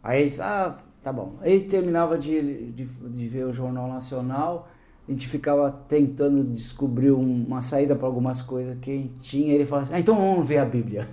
Aí, 0.04 0.34
ah, 0.40 0.78
tá 1.02 1.12
bom. 1.12 1.36
Aí 1.42 1.62
terminava 1.62 2.18
de, 2.18 2.72
de, 2.72 2.86
de 2.86 3.28
ver 3.28 3.46
o 3.46 3.54
Jornal 3.54 3.88
Nacional, 3.88 4.68
a 5.08 5.12
gente 5.12 5.28
ficava 5.28 5.72
tentando 5.88 6.44
descobrir 6.44 7.12
uma 7.12 7.62
saída 7.62 7.96
para 7.96 8.06
algumas 8.06 8.42
coisas 8.42 8.78
que 8.82 8.92
a 8.92 8.94
gente 8.94 9.14
tinha. 9.22 9.54
Ele 9.54 9.66
falava 9.66 9.88
assim: 9.88 9.96
ah, 9.96 10.00
então 10.02 10.16
vamos 10.16 10.46
ver 10.46 10.58
a 10.58 10.66
Bíblia. 10.66 11.08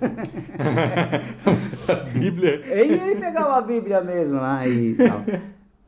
a 1.87 1.93
Bíblia? 2.11 2.61
E 2.65 2.91
ele 2.91 3.15
pegava 3.15 3.55
a 3.55 3.61
Bíblia 3.61 4.01
mesmo 4.01 4.37
lá 4.37 4.67
e 4.67 4.95
tal. 4.95 5.23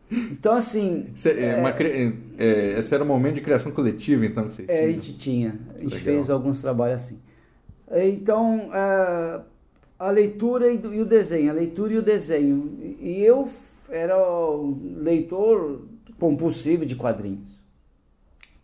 Então, 0.09 0.53
assim. 0.53 1.07
Cê, 1.15 1.31
é, 1.31 1.57
uma, 1.57 1.71
é, 1.71 2.79
esse 2.79 2.95
era 2.95 3.03
um 3.03 3.07
momento 3.07 3.35
de 3.35 3.41
criação 3.41 3.73
coletiva, 3.73 4.25
então, 4.25 4.47
que 4.47 4.53
vocês 4.53 4.69
É, 4.69 4.85
a 4.85 4.91
gente 4.91 5.17
tinha. 5.17 5.59
A 5.75 5.79
gente 5.81 5.95
Legal. 5.95 5.99
fez 5.99 6.29
alguns 6.29 6.61
trabalhos 6.61 7.03
assim. 7.03 7.19
Então, 7.91 8.69
a, 8.71 9.41
a 9.99 10.09
leitura 10.09 10.71
e, 10.71 10.79
e, 10.79 11.01
o 11.01 11.05
desenho, 11.05 11.51
a 11.51 11.53
leitura 11.53 11.91
e 11.91 11.97
o 11.97 12.01
desenho. 12.01 12.95
E 13.01 13.21
eu 13.21 13.49
era 13.89 14.15
leitor 14.95 15.81
compulsivo 16.17 16.85
de 16.85 16.95
quadrinhos 16.95 17.56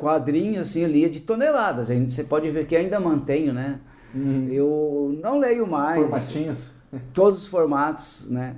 quadrinhos, 0.04 0.70
assim, 0.70 0.82
eu 0.82 0.90
lia 0.90 1.10
de 1.10 1.22
toneladas. 1.22 1.88
Você 1.88 2.24
pode 2.24 2.50
ver 2.52 2.68
que 2.68 2.76
ainda 2.76 3.00
mantenho, 3.00 3.54
né? 3.54 3.80
Uhum. 4.14 4.50
Eu 4.52 5.20
não 5.22 5.40
leio 5.40 5.66
mais. 5.66 6.02
Formatinhos? 6.02 6.72
Todos 7.14 7.40
os 7.40 7.48
formatos, 7.48 8.30
né? 8.30 8.58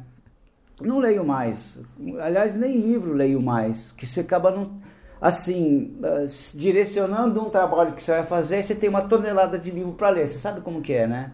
Não 0.81 0.99
leio 0.99 1.23
mais. 1.23 1.79
Aliás, 2.19 2.57
nem 2.57 2.77
livro 2.77 3.13
leio 3.13 3.41
mais. 3.41 3.91
Que 3.93 4.05
você 4.05 4.21
acaba 4.21 4.51
não, 4.51 4.77
assim, 5.21 5.95
eh, 6.03 6.25
direcionando 6.53 7.41
um 7.41 7.49
trabalho 7.49 7.93
que 7.93 8.03
você 8.03 8.11
vai 8.11 8.25
fazer, 8.25 8.61
você 8.61 8.75
tem 8.75 8.89
uma 8.89 9.03
tonelada 9.03 9.57
de 9.57 9.71
livro 9.71 9.93
para 9.93 10.09
ler. 10.09 10.27
Você 10.27 10.37
sabe 10.37 10.59
como 10.59 10.81
que 10.81 10.91
é, 10.91 11.07
né? 11.07 11.31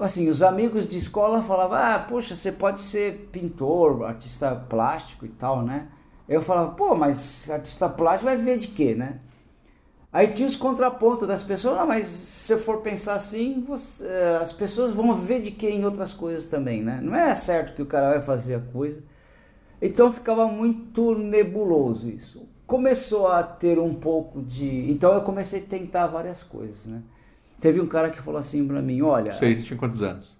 Assim, 0.00 0.28
os 0.28 0.42
amigos 0.42 0.88
de 0.88 0.98
escola 0.98 1.42
falavam, 1.42 1.76
ah, 1.76 2.04
poxa, 2.08 2.34
você 2.34 2.50
pode 2.50 2.80
ser 2.80 3.28
pintor, 3.30 4.04
artista 4.04 4.54
plástico 4.54 5.26
e 5.26 5.28
tal, 5.28 5.62
né? 5.62 5.86
Eu 6.28 6.40
falava, 6.40 6.72
pô, 6.72 6.94
mas 6.94 7.48
artista 7.50 7.88
plástico 7.88 8.24
vai 8.24 8.36
viver 8.36 8.58
de 8.58 8.68
quê, 8.68 8.94
né? 8.94 9.18
Aí 10.12 10.28
tinha 10.28 10.46
os 10.46 10.56
contrapontos 10.56 11.26
das 11.26 11.42
pessoas, 11.42 11.78
ah, 11.78 11.86
mas 11.86 12.06
se 12.06 12.52
eu 12.52 12.58
for 12.58 12.82
pensar 12.82 13.14
assim, 13.14 13.64
você, 13.66 14.06
eh, 14.06 14.38
as 14.42 14.52
pessoas 14.52 14.92
vão 14.92 15.16
ver 15.16 15.40
de 15.40 15.50
que 15.50 15.66
em 15.66 15.86
outras 15.86 16.12
coisas 16.12 16.44
também, 16.44 16.82
né? 16.82 17.00
Não 17.02 17.16
é 17.16 17.34
certo 17.34 17.74
que 17.74 17.80
o 17.80 17.86
cara 17.86 18.10
vai 18.10 18.20
fazer 18.20 18.56
a 18.56 18.60
coisa. 18.60 19.02
Então 19.80 20.12
ficava 20.12 20.46
muito 20.46 21.14
nebuloso 21.14 22.10
isso. 22.10 22.46
Começou 22.66 23.28
a 23.28 23.42
ter 23.42 23.78
um 23.78 23.94
pouco 23.94 24.42
de. 24.42 24.90
Então 24.90 25.14
eu 25.14 25.22
comecei 25.22 25.60
a 25.60 25.64
tentar 25.64 26.06
várias 26.08 26.42
coisas, 26.42 26.84
né? 26.84 27.02
Teve 27.58 27.80
um 27.80 27.86
cara 27.86 28.10
que 28.10 28.20
falou 28.20 28.38
assim 28.38 28.66
pra 28.68 28.82
mim: 28.82 29.00
olha. 29.00 29.32
Você 29.32 29.54
tinha 29.56 29.78
quantos 29.78 30.02
anos? 30.02 30.36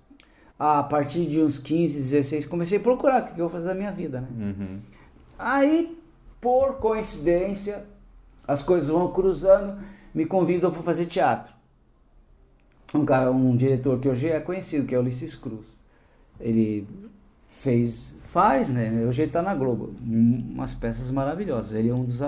A 0.58 0.82
partir 0.82 1.26
de 1.26 1.40
uns 1.40 1.58
15, 1.58 1.98
16, 1.98 2.46
comecei 2.46 2.78
a 2.78 2.80
procurar 2.80 3.22
o 3.22 3.24
que 3.24 3.32
eu 3.32 3.48
vou 3.48 3.50
fazer 3.50 3.68
da 3.68 3.74
minha 3.74 3.90
vida, 3.90 4.20
né? 4.20 4.28
Uhum. 4.38 4.80
Aí, 5.38 5.98
por 6.40 6.74
coincidência, 6.74 7.84
as 8.46 8.62
coisas 8.62 8.88
vão 8.88 9.12
cruzando, 9.12 9.82
me 10.14 10.26
convidam 10.26 10.70
para 10.70 10.82
fazer 10.82 11.06
teatro. 11.06 11.52
Um 12.94 13.04
cara, 13.04 13.30
um 13.30 13.56
diretor 13.56 13.98
que 13.98 14.08
hoje 14.08 14.28
é 14.28 14.40
conhecido, 14.40 14.86
que 14.86 14.94
é 14.94 14.98
Ulisses 14.98 15.34
Cruz. 15.34 15.80
Ele 16.38 16.86
fez, 17.58 18.14
faz, 18.24 18.68
né? 18.68 19.04
Hoje 19.06 19.22
ele 19.22 19.30
está 19.30 19.40
na 19.40 19.54
Globo, 19.54 19.94
umas 20.02 20.74
peças 20.74 21.10
maravilhosas. 21.10 21.72
Ele 21.72 21.88
é 21.88 21.94
um 21.94 22.04
dos 22.04 22.20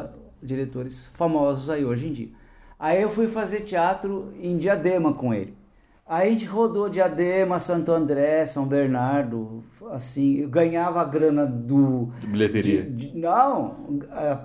diretores 0.42 1.06
famosos 1.14 1.68
aí 1.68 1.84
hoje 1.84 2.06
em 2.06 2.12
dia. 2.12 2.28
Aí 2.78 3.02
eu 3.02 3.08
fui 3.08 3.26
fazer 3.26 3.60
teatro 3.60 4.32
em 4.40 4.56
Diadema 4.56 5.12
com 5.12 5.34
ele. 5.34 5.54
Aí 6.06 6.28
a 6.28 6.30
gente 6.30 6.44
rodou 6.44 6.90
Diadema, 6.90 7.58
Santo 7.58 7.90
André, 7.90 8.44
São 8.44 8.66
Bernardo, 8.66 9.64
assim, 9.90 10.46
ganhava 10.50 11.00
a 11.00 11.04
grana 11.04 11.46
do. 11.46 12.10
De 12.20 12.26
bilheteria? 12.26 12.82
De, 12.82 13.10
de, 13.10 13.18
não, 13.18 14.00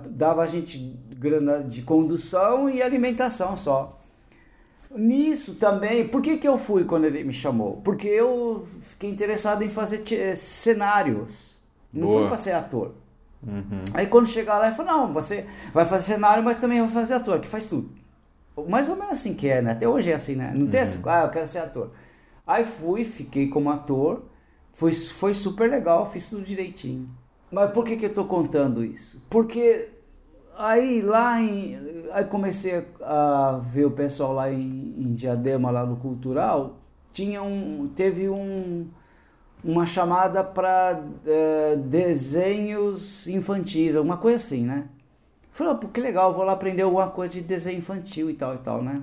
dava 0.08 0.42
a 0.42 0.46
gente 0.46 0.98
grana 1.20 1.62
de 1.62 1.82
condução 1.82 2.70
e 2.70 2.82
alimentação 2.82 3.54
só. 3.54 4.00
Nisso 4.90 5.56
também, 5.56 6.08
por 6.08 6.22
que, 6.22 6.38
que 6.38 6.48
eu 6.48 6.56
fui 6.56 6.84
quando 6.84 7.04
ele 7.04 7.22
me 7.22 7.32
chamou? 7.32 7.80
Porque 7.84 8.08
eu 8.08 8.66
fiquei 8.88 9.10
interessado 9.10 9.62
em 9.62 9.68
fazer 9.68 10.02
cenários. 10.34 11.54
Não 11.92 12.08
Boa. 12.08 12.20
fui 12.20 12.28
para 12.28 12.36
ser 12.38 12.52
ator. 12.52 12.92
Uhum. 13.46 13.84
Aí 13.94 14.06
quando 14.06 14.28
chegar 14.28 14.58
lá, 14.58 14.68
ele 14.68 14.76
falou: 14.76 14.92
Não, 14.92 15.12
você 15.12 15.46
vai 15.72 15.84
fazer 15.84 16.14
cenário, 16.14 16.42
mas 16.42 16.58
também 16.58 16.80
vai 16.80 16.90
fazer 16.90 17.14
ator, 17.14 17.38
que 17.38 17.48
faz 17.48 17.66
tudo. 17.66 17.90
Mais 18.68 18.88
ou 18.88 18.96
menos 18.96 19.12
assim 19.12 19.34
que 19.34 19.48
é, 19.48 19.62
né? 19.62 19.72
Até 19.72 19.88
hoje 19.88 20.10
é 20.10 20.14
assim, 20.14 20.34
né? 20.34 20.50
Não 20.54 20.62
uhum. 20.62 20.70
tem 20.70 20.80
assim, 20.80 21.00
ah, 21.06 21.24
eu 21.24 21.30
quero 21.30 21.46
ser 21.46 21.58
ator. 21.58 21.90
Aí 22.46 22.64
fui, 22.64 23.04
fiquei 23.04 23.48
como 23.48 23.70
ator, 23.70 24.24
foi, 24.72 24.92
foi 24.92 25.34
super 25.34 25.70
legal, 25.70 26.10
fiz 26.10 26.28
tudo 26.28 26.42
direitinho. 26.42 27.08
Mas 27.50 27.70
por 27.72 27.84
que, 27.84 27.96
que 27.96 28.06
eu 28.06 28.14
tô 28.14 28.24
contando 28.24 28.84
isso? 28.84 29.22
Porque 29.30 29.88
Aí 30.60 31.00
lá 31.00 31.40
em. 31.40 32.04
Aí 32.12 32.24
comecei 32.26 32.86
a 33.00 33.60
ver 33.64 33.86
o 33.86 33.90
pessoal 33.92 34.34
lá 34.34 34.52
em, 34.52 34.94
em 34.98 35.14
Diadema, 35.14 35.70
lá 35.70 35.86
no 35.86 35.96
Cultural, 35.96 36.76
tinha 37.14 37.42
um. 37.42 37.88
Teve 37.96 38.28
um, 38.28 38.86
uma 39.64 39.86
chamada 39.86 40.44
para 40.44 41.02
é, 41.26 41.76
desenhos 41.76 43.26
infantis, 43.26 43.96
alguma 43.96 44.18
coisa 44.18 44.36
assim, 44.36 44.62
né? 44.62 44.86
Falei, 45.50 45.74
pô, 45.76 45.88
que 45.88 45.98
legal, 46.00 46.34
vou 46.34 46.44
lá 46.44 46.52
aprender 46.52 46.82
alguma 46.82 47.08
coisa 47.08 47.32
de 47.32 47.40
desenho 47.40 47.78
infantil 47.78 48.28
e 48.28 48.34
tal 48.34 48.54
e 48.54 48.58
tal, 48.58 48.82
né? 48.82 49.02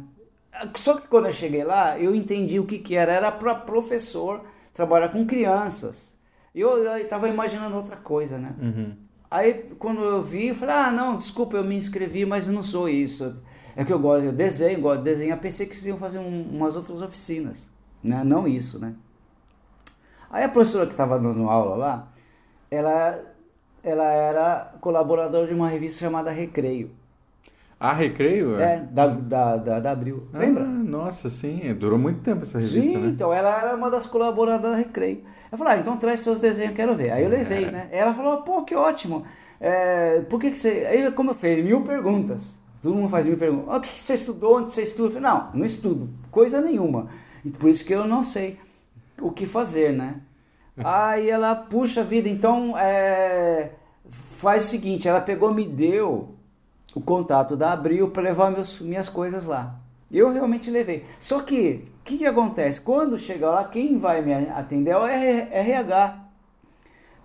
Só 0.76 0.98
que 0.98 1.08
quando 1.08 1.26
eu 1.26 1.32
cheguei 1.32 1.64
lá, 1.64 1.98
eu 2.00 2.14
entendi 2.14 2.60
o 2.60 2.68
que, 2.68 2.78
que 2.78 2.96
era. 2.96 3.12
Era 3.12 3.32
para 3.32 3.56
professor 3.56 4.44
trabalhar 4.76 5.10
com 5.10 5.26
crianças. 5.26 6.16
Eu 6.54 6.98
estava 6.98 7.28
imaginando 7.28 7.76
outra 7.76 7.98
coisa, 7.98 8.38
né? 8.38 8.56
Uhum. 8.62 9.07
Aí 9.30 9.54
quando 9.78 10.02
eu 10.02 10.22
vi, 10.22 10.48
eu 10.48 10.56
falei, 10.56 10.76
ah, 10.76 10.92
não, 10.92 11.18
desculpa, 11.18 11.58
eu 11.58 11.64
me 11.64 11.76
inscrevi, 11.76 12.26
mas 12.26 12.48
eu 12.48 12.54
não 12.54 12.64
sou 12.64 12.88
isso. 12.88 13.36
É 13.76 13.84
que 13.84 13.94
eu 13.94 14.00
gosto, 14.00 14.26
eu 14.26 14.32
desenho, 14.32 14.82
gosto 14.82 15.00
de 15.00 15.04
desenhar, 15.04 15.40
pensei 15.40 15.68
que 15.68 15.76
vocês 15.76 15.86
iam 15.86 15.98
fazer 15.98 16.20
um, 16.20 16.42
umas 16.50 16.76
outras 16.76 17.02
oficinas, 17.02 17.70
né? 18.04 18.24
Não 18.24 18.48
isso, 18.48 18.80
né? 18.80 18.96
Aí 20.30 20.44
a 20.44 20.50
professora 20.50 20.86
que 20.86 20.94
estava 20.94 21.20
dando 21.20 21.50
aula 21.50 21.76
lá, 21.76 22.08
ela, 22.72 23.20
ela 23.84 24.06
era 24.06 24.74
colaboradora 24.82 25.48
de 25.48 25.54
uma 25.54 25.70
revista 25.70 26.00
chamada 26.00 26.32
Recreio. 26.32 26.92
Ah, 27.80 27.94
Recreio? 27.94 28.60
É, 28.60 28.80
da, 28.80 29.08
da, 29.08 29.58
da, 29.58 29.80
da 29.80 29.92
Abril. 29.92 30.28
Ah, 30.34 30.40
Lembra? 30.40 30.66
Nossa, 30.88 31.30
sim. 31.30 31.74
Durou 31.74 32.00
muito 32.00 32.22
tempo 32.22 32.44
essa 32.44 32.58
revista, 32.58 32.82
sim, 32.82 32.98
né? 32.98 33.10
então 33.10 33.34
ela 33.34 33.62
era 33.62 33.76
uma 33.76 33.92
das 33.92 34.08
colaboradoras 34.08 34.62
da 34.72 34.78
Recreio. 34.78 35.22
Eu 35.52 35.58
falei, 35.58 35.74
ah, 35.74 35.78
então 35.80 35.98
traz 35.98 36.22
seus 36.22 36.40
desenhos, 36.40 36.74
quero 36.74 36.96
ver. 36.96 37.12
Aí 37.12 37.24
eu 37.24 37.30
levei, 37.30 37.66
é. 37.66 37.72
né? 37.72 37.90
Ela 37.92 38.14
falou, 38.14 38.42
pô, 38.44 38.64
que 38.64 38.74
ótimo. 38.74 39.26
É, 39.60 40.22
por 40.22 40.40
que, 40.40 40.52
que 40.52 40.58
você. 40.58 40.88
Aí, 40.90 41.12
como 41.12 41.32
eu 41.32 41.36
fiz? 41.36 41.64
Mil 41.64 41.82
perguntas. 41.82 42.58
Todo 42.82 42.96
mundo 42.96 43.10
faz 43.10 43.26
mil 43.26 43.38
perguntas. 43.38 43.76
O 43.76 43.82
que 43.82 44.00
você 44.00 44.14
estudou? 44.14 44.58
Onde 44.58 44.74
você 44.74 44.84
estuda? 44.84 45.10
Eu 45.10 45.22
falei, 45.22 45.30
não, 45.30 45.52
não 45.54 45.66
estudo. 45.66 46.10
Coisa 46.32 46.62
nenhuma. 46.62 47.08
E 47.44 47.50
por 47.50 47.70
isso 47.70 47.86
que 47.86 47.94
eu 47.94 48.08
não 48.08 48.24
sei 48.24 48.58
o 49.20 49.32
que 49.32 49.46
fazer, 49.46 49.92
né? 49.92 50.22
Aí 50.78 51.30
ela, 51.30 51.56
puxa 51.56 52.04
vida, 52.04 52.30
então 52.30 52.78
é, 52.78 53.72
faz 54.38 54.66
o 54.66 54.68
seguinte: 54.68 55.08
ela 55.08 55.20
pegou, 55.20 55.54
me 55.54 55.68
deu 55.68 56.36
o 56.96 57.02
contato 57.02 57.58
da 57.58 57.74
Abril 57.74 58.10
para 58.10 58.24
levar 58.24 58.52
meus, 58.52 58.80
minhas 58.80 59.10
coisas 59.10 59.46
lá. 59.46 59.76
Eu 60.12 60.32
realmente 60.32 60.72
levei. 60.72 61.06
Só 61.20 61.42
que, 61.42 61.84
o 62.00 62.04
que, 62.04 62.18
que 62.20 62.26
acontece? 62.26 62.80
Quando 62.80 63.18
chegar 63.18 63.50
lá, 63.52 63.64
quem 63.66 63.98
vai 63.98 64.22
me 64.22 64.34
atender 64.34 64.92
é 64.92 64.98
o 64.98 65.06
RH. 65.06 66.24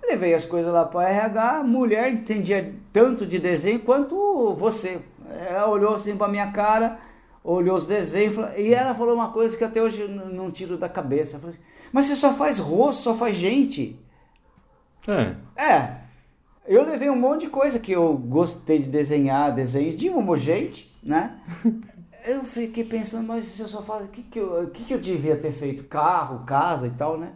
Eu 0.02 0.08
levei 0.08 0.34
as 0.34 0.44
coisas 0.44 0.72
lá 0.72 0.84
para 0.84 0.98
o 0.98 1.02
RH, 1.02 1.58
a 1.58 1.62
mulher 1.62 2.12
entendia 2.12 2.74
tanto 2.92 3.24
de 3.24 3.38
desenho 3.38 3.78
quanto 3.80 4.52
você. 4.54 5.00
Ela 5.46 5.68
olhou 5.68 5.94
assim 5.94 6.16
para 6.16 6.26
minha 6.26 6.50
cara, 6.50 6.98
olhou 7.44 7.76
os 7.76 7.86
desenhos 7.86 8.36
e 8.56 8.74
ela 8.74 8.94
falou 8.94 9.14
uma 9.14 9.30
coisa 9.30 9.56
que 9.56 9.62
até 9.62 9.80
hoje 9.80 10.08
não 10.08 10.50
tiro 10.50 10.76
da 10.76 10.88
cabeça. 10.88 11.36
Assim, 11.36 11.58
Mas 11.92 12.06
você 12.06 12.16
só 12.16 12.34
faz 12.34 12.58
rosto, 12.58 13.02
só 13.02 13.14
faz 13.14 13.36
gente. 13.36 13.96
É. 15.06 15.36
É, 15.56 16.02
eu 16.66 16.84
levei 16.84 17.10
um 17.10 17.16
monte 17.16 17.42
de 17.42 17.48
coisa 17.48 17.78
que 17.78 17.92
eu 17.92 18.14
gostei 18.14 18.78
de 18.78 18.88
desenhar, 18.88 19.54
desenhos 19.54 19.96
de 19.96 20.08
uma 20.08 20.38
gente, 20.38 20.92
né? 21.02 21.38
Eu 22.24 22.44
fiquei 22.44 22.84
pensando, 22.84 23.26
mas 23.26 23.46
se 23.46 23.62
eu 23.62 23.68
só 23.68 23.82
faço, 23.82 24.04
o 24.04 24.08
que 24.08 24.22
que 24.22 24.38
eu, 24.38 24.70
que 24.72 24.84
que 24.84 24.94
eu 24.94 24.98
devia 24.98 25.36
ter 25.36 25.52
feito? 25.52 25.84
Carro, 25.84 26.44
casa 26.44 26.86
e 26.86 26.90
tal, 26.90 27.18
né? 27.18 27.32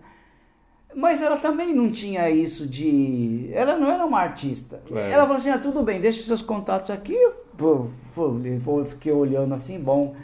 Mas 0.95 1.21
ela 1.21 1.37
também 1.37 1.75
não 1.75 1.91
tinha 1.91 2.31
isso 2.31 2.67
de. 2.67 3.51
Ela 3.53 3.77
não 3.77 3.91
era 3.91 4.07
uma 4.07 4.19
artista. 4.19 4.81
É. 4.91 5.11
Ela 5.11 5.25
falou 5.25 5.37
assim: 5.37 5.51
ah, 5.51 5.59
tudo 5.59 5.83
bem, 5.83 6.01
deixa 6.01 6.23
seus 6.23 6.41
contatos 6.41 6.91
aqui. 6.91 7.15
Pô, 7.59 7.89
pô, 8.15 8.35
eu 8.79 8.85
fiquei 8.85 9.13
olhando 9.13 9.55
assim, 9.55 9.79
bom. 9.79 10.15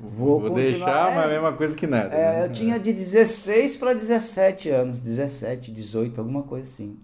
Vou, 0.00 0.40
vou 0.40 0.50
deixar, 0.50 1.12
é, 1.12 1.14
mas 1.14 1.24
a 1.26 1.28
mesma 1.28 1.52
coisa 1.52 1.76
que 1.76 1.86
nada. 1.86 2.14
É, 2.14 2.40
né? 2.40 2.46
Eu 2.46 2.52
tinha 2.52 2.78
de 2.78 2.92
16 2.92 3.76
para 3.76 3.92
17 3.92 4.68
anos, 4.70 5.00
17, 5.00 5.70
18, 5.70 6.20
alguma 6.20 6.42
coisa 6.42 6.66
assim. 6.66 6.96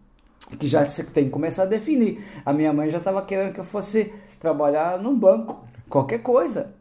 que 0.58 0.66
já 0.66 0.84
tem 1.12 1.26
que 1.26 1.30
começar 1.30 1.64
a 1.64 1.66
definir. 1.66 2.24
A 2.44 2.52
minha 2.52 2.72
mãe 2.72 2.88
já 2.90 2.98
estava 2.98 3.22
querendo 3.22 3.52
que 3.52 3.60
eu 3.60 3.64
fosse 3.64 4.12
trabalhar 4.40 4.98
num 4.98 5.16
banco, 5.16 5.64
qualquer 5.88 6.22
coisa. 6.22 6.77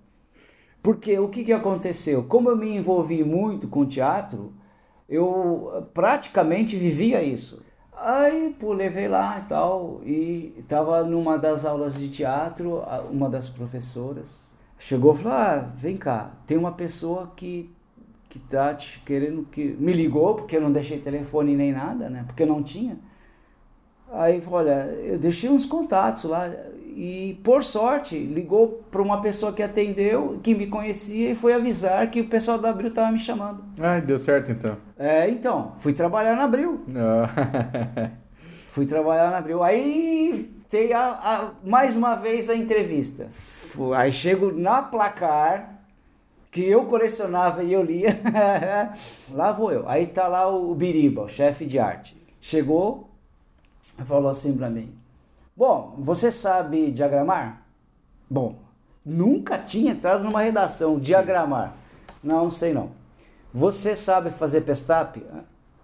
Porque 0.87 1.19
o 1.19 1.27
que, 1.27 1.43
que 1.43 1.51
aconteceu? 1.51 2.23
Como 2.23 2.49
eu 2.49 2.55
me 2.55 2.73
envolvi 2.73 3.21
muito 3.21 3.67
com 3.67 3.85
teatro, 3.85 4.53
eu 5.09 5.85
praticamente 5.93 6.77
vivia 6.77 7.21
isso. 7.21 7.61
Aí, 7.93 8.55
pô, 8.57 8.71
levei 8.71 9.09
lá 9.09 9.37
e 9.37 9.49
tal, 9.49 9.99
e 10.05 10.53
estava 10.57 11.03
numa 11.03 11.37
das 11.37 11.65
aulas 11.65 11.95
de 11.95 12.07
teatro, 12.07 12.81
uma 13.11 13.29
das 13.29 13.49
professoras 13.49 14.49
chegou 14.79 15.13
e 15.13 15.17
falou: 15.17 15.33
Ah, 15.37 15.57
vem 15.75 15.97
cá, 15.97 16.31
tem 16.47 16.57
uma 16.57 16.71
pessoa 16.71 17.33
que, 17.35 17.69
que 18.29 18.39
tá 18.39 18.73
te 18.73 19.01
querendo 19.01 19.43
que. 19.51 19.75
Me 19.77 19.91
ligou, 19.91 20.35
porque 20.35 20.55
eu 20.55 20.61
não 20.61 20.71
deixei 20.71 20.99
telefone 20.99 21.53
nem 21.53 21.73
nada, 21.73 22.09
né? 22.09 22.23
Porque 22.25 22.45
não 22.45 22.63
tinha. 22.63 22.97
Aí 24.09 24.41
Olha, 24.47 24.85
eu 25.03 25.19
deixei 25.19 25.49
uns 25.49 25.65
contatos 25.65 26.23
lá, 26.23 26.49
e 26.99 27.39
por 27.43 27.63
sorte 27.63 28.17
ligou 28.17 28.83
para 28.89 29.03
uma 29.03 29.21
pessoa 29.21 29.53
que 29.53 29.61
atendeu, 29.61 30.39
que 30.41 30.55
me 30.55 30.65
conhecia 30.65 31.29
e 31.29 31.35
foi 31.35 31.53
avisar 31.53 32.09
que 32.09 32.21
o 32.21 32.27
pessoal 32.27 32.57
da 32.57 32.71
Abril 32.71 32.89
estava 32.89 33.11
me 33.11 33.19
chamando. 33.19 33.63
Ah, 33.79 33.99
deu 33.99 34.17
certo 34.17 34.51
então. 34.51 34.75
É, 34.97 35.29
então, 35.29 35.73
fui 35.79 35.93
trabalhar 35.93 36.35
na 36.35 36.45
Abril. 36.45 36.81
Ah. 36.95 38.09
fui 38.73 38.87
trabalhar 38.87 39.29
na 39.29 39.37
Abril. 39.37 39.61
Aí 39.61 40.51
tem 40.71 40.91
a, 40.91 41.09
a, 41.09 41.51
mais 41.63 41.95
uma 41.95 42.15
vez 42.15 42.49
a 42.49 42.55
entrevista. 42.55 43.27
Aí 43.95 44.11
chego 44.11 44.51
na 44.51 44.81
placar 44.81 45.77
que 46.49 46.65
eu 46.65 46.85
colecionava 46.85 47.63
e 47.63 47.73
eu 47.73 47.83
lia. 47.83 48.19
lá 49.29 49.51
vou 49.51 49.71
eu. 49.71 49.87
Aí 49.87 50.07
tá 50.07 50.27
lá 50.27 50.49
o 50.49 50.73
Biriba, 50.73 51.25
o 51.25 51.29
chefe 51.29 51.63
de 51.63 51.77
arte. 51.77 52.17
Chegou, 52.41 53.11
falou 54.03 54.31
assim 54.31 54.57
para 54.57 54.67
mim: 54.67 54.91
Bom, 55.57 55.95
você 55.97 56.31
sabe 56.31 56.91
diagramar? 56.91 57.63
Bom, 58.29 58.59
nunca 59.03 59.57
tinha 59.57 59.93
entrado 59.93 60.23
numa 60.23 60.39
redação 60.39 60.99
diagramar. 60.99 61.75
Não, 62.23 62.51
sei 62.51 62.75
não. 62.75 62.91
Você 63.51 63.95
sabe 63.95 64.29
fazer 64.29 64.61
pestap? 64.61 65.19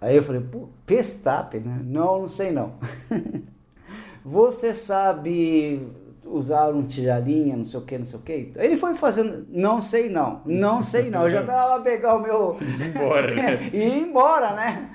Aí 0.00 0.14
eu 0.14 0.22
falei, 0.22 0.42
pô, 0.42 0.68
pestap, 0.86 1.58
né? 1.58 1.80
Não, 1.82 2.20
não 2.20 2.28
sei 2.28 2.52
não. 2.52 2.74
você 4.24 4.72
sabe 4.72 5.84
usar 6.24 6.68
um 6.68 6.86
tijarinha, 6.86 7.56
não 7.56 7.64
sei 7.64 7.80
o 7.80 7.82
que, 7.82 7.98
não 7.98 8.04
sei 8.04 8.18
o 8.20 8.22
que. 8.22 8.52
Ele 8.54 8.76
foi 8.76 8.94
fazendo, 8.94 9.44
não 9.48 9.82
sei 9.82 10.08
não, 10.08 10.40
não 10.46 10.82
sei 10.82 11.10
não. 11.10 11.24
Eu 11.24 11.30
já 11.30 11.42
tava 11.42 11.78
a 11.78 11.80
pegar 11.80 12.14
o 12.14 12.22
meu. 12.22 12.58
Embora, 12.94 13.34
né? 13.34 13.70
e 13.74 13.76
ir 13.76 14.02
embora, 14.04 14.54
né? 14.54 14.90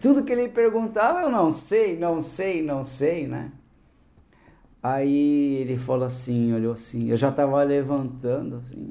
Tudo 0.00 0.24
que 0.24 0.32
ele 0.32 0.48
perguntava, 0.48 1.20
eu 1.20 1.30
não 1.30 1.52
sei, 1.52 1.96
não 1.96 2.20
sei, 2.20 2.64
não 2.64 2.82
sei, 2.82 3.28
né? 3.28 3.52
Aí 4.82 5.56
ele 5.56 5.76
falou 5.76 6.06
assim, 6.06 6.52
olhou 6.52 6.72
assim, 6.72 7.08
eu 7.08 7.16
já 7.16 7.30
tava 7.30 7.62
levantando 7.62 8.56
assim. 8.56 8.90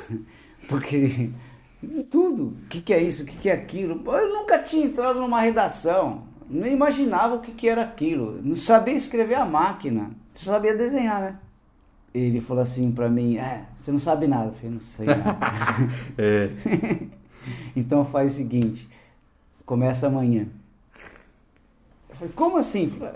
Porque 0.66 1.30
tudo, 2.10 2.56
o 2.64 2.68
que, 2.68 2.80
que 2.80 2.94
é 2.94 3.02
isso, 3.02 3.24
o 3.24 3.26
que, 3.26 3.36
que 3.36 3.50
é 3.50 3.52
aquilo? 3.52 4.02
Eu 4.06 4.32
nunca 4.32 4.58
tinha 4.58 4.86
entrado 4.86 5.20
numa 5.20 5.40
redação, 5.40 6.22
não 6.48 6.66
imaginava 6.66 7.34
o 7.34 7.40
que, 7.40 7.52
que 7.52 7.68
era 7.68 7.82
aquilo, 7.82 8.40
não 8.42 8.54
sabia 8.54 8.94
escrever 8.94 9.34
a 9.34 9.44
máquina, 9.44 10.10
só 10.32 10.52
sabia 10.52 10.74
desenhar, 10.74 11.20
né? 11.20 11.38
Ele 12.14 12.40
falou 12.40 12.62
assim 12.62 12.92
pra 12.92 13.08
mim, 13.10 13.36
é, 13.36 13.64
você 13.76 13.90
não 13.90 13.98
sabe 13.98 14.26
nada, 14.26 14.46
eu 14.46 14.54
falei, 14.54 14.70
não 14.70 14.80
sei 14.80 15.06
nada. 15.06 15.38
é. 16.16 16.50
então 17.76 18.04
faz 18.04 18.32
o 18.32 18.36
seguinte, 18.36 18.88
começa 19.66 20.06
amanhã. 20.06 20.46
Eu 22.08 22.16
falei, 22.16 22.32
como 22.34 22.56
assim? 22.56 22.88
Falei, 22.88 23.14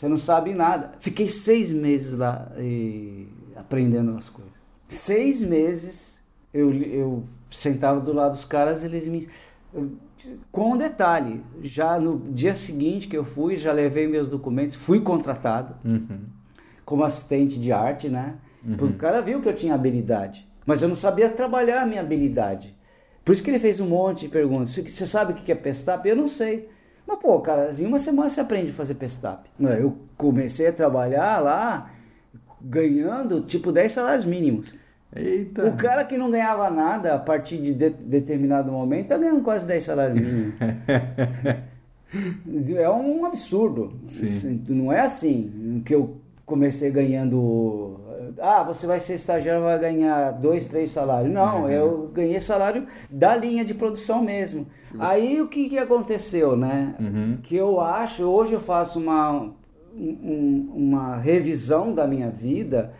você 0.00 0.08
não 0.08 0.16
sabe 0.16 0.54
nada. 0.54 0.92
Fiquei 0.98 1.28
seis 1.28 1.70
meses 1.70 2.16
lá 2.16 2.50
e, 2.56 3.28
aprendendo 3.54 4.16
as 4.16 4.30
coisas. 4.30 4.54
Seis 4.88 5.42
meses 5.42 6.18
eu, 6.54 6.72
eu 6.72 7.24
sentava 7.50 8.00
do 8.00 8.10
lado 8.10 8.32
dos 8.32 8.46
caras 8.46 8.82
eles 8.82 9.06
me. 9.06 9.28
Com 10.50 10.72
um 10.72 10.78
detalhe, 10.78 11.42
já 11.62 12.00
no 12.00 12.18
dia 12.32 12.54
seguinte 12.54 13.08
que 13.08 13.16
eu 13.16 13.24
fui, 13.24 13.58
já 13.58 13.72
levei 13.72 14.08
meus 14.08 14.30
documentos, 14.30 14.74
fui 14.74 15.02
contratado 15.02 15.76
uhum. 15.84 16.20
como 16.86 17.04
assistente 17.04 17.58
de 17.58 17.70
arte, 17.70 18.08
né? 18.08 18.36
Uhum. 18.64 18.76
Porque 18.78 18.94
o 18.94 18.98
cara 18.98 19.20
viu 19.20 19.42
que 19.42 19.48
eu 19.50 19.54
tinha 19.54 19.74
habilidade, 19.74 20.48
mas 20.64 20.80
eu 20.80 20.88
não 20.88 20.96
sabia 20.96 21.28
trabalhar 21.28 21.82
a 21.82 21.86
minha 21.86 22.00
habilidade. 22.00 22.74
Por 23.22 23.32
isso 23.32 23.44
que 23.44 23.50
ele 23.50 23.58
fez 23.58 23.80
um 23.80 23.88
monte 23.88 24.20
de 24.20 24.28
perguntas. 24.28 24.74
Você 24.74 25.06
sabe 25.06 25.32
o 25.32 25.36
que 25.36 25.52
é 25.52 25.54
pestap? 25.54 26.08
Eu 26.08 26.16
não 26.16 26.28
sei. 26.28 26.70
Mas, 27.10 27.18
pô, 27.18 27.40
cara, 27.40 27.70
em 27.76 27.86
uma 27.86 27.98
semana 27.98 28.30
você 28.30 28.40
aprende 28.40 28.70
a 28.70 28.74
fazer 28.74 28.94
pestap. 28.94 29.40
Eu 29.58 29.96
comecei 30.16 30.68
a 30.68 30.72
trabalhar 30.72 31.40
lá 31.40 31.90
ganhando 32.62 33.40
tipo 33.40 33.72
10 33.72 33.90
salários 33.90 34.24
mínimos. 34.24 34.72
Eita. 35.14 35.66
O 35.66 35.76
cara 35.76 36.04
que 36.04 36.16
não 36.16 36.30
ganhava 36.30 36.70
nada 36.70 37.16
a 37.16 37.18
partir 37.18 37.58
de, 37.58 37.74
de 37.74 37.90
determinado 37.90 38.70
momento 38.70 39.08
tá 39.08 39.18
ganhando 39.18 39.42
quase 39.42 39.66
10 39.66 39.84
salários 39.84 40.20
mínimos. 40.20 40.54
é 42.78 42.90
um 42.90 43.24
absurdo. 43.24 43.92
Sim. 44.06 44.64
Não 44.68 44.92
é 44.92 45.00
assim 45.00 45.82
que 45.84 45.92
eu 45.92 46.16
comecei 46.46 46.92
ganhando. 46.92 47.98
Ah, 48.40 48.62
você 48.62 48.86
vai 48.86 49.00
ser 49.00 49.14
estagiário, 49.14 49.64
vai 49.64 49.80
ganhar 49.80 50.30
dois, 50.30 50.68
três 50.68 50.92
salários. 50.92 51.32
Não, 51.32 51.62
Uhum. 51.62 51.70
eu 51.70 52.10
ganhei 52.14 52.40
salário 52.40 52.86
da 53.10 53.34
linha 53.34 53.64
de 53.64 53.74
produção 53.74 54.22
mesmo. 54.22 54.64
Aí 54.98 55.40
o 55.40 55.48
que, 55.48 55.68
que 55.68 55.78
aconteceu, 55.78 56.56
né? 56.56 56.94
Uhum. 56.98 57.38
Que 57.42 57.56
eu 57.56 57.80
acho, 57.80 58.24
hoje 58.24 58.54
eu 58.54 58.60
faço 58.60 58.98
uma, 58.98 59.50
um- 59.94 60.72
uma 60.74 61.16
revisão 61.16 61.94
da 61.94 62.06
minha 62.06 62.30
vida. 62.30 62.92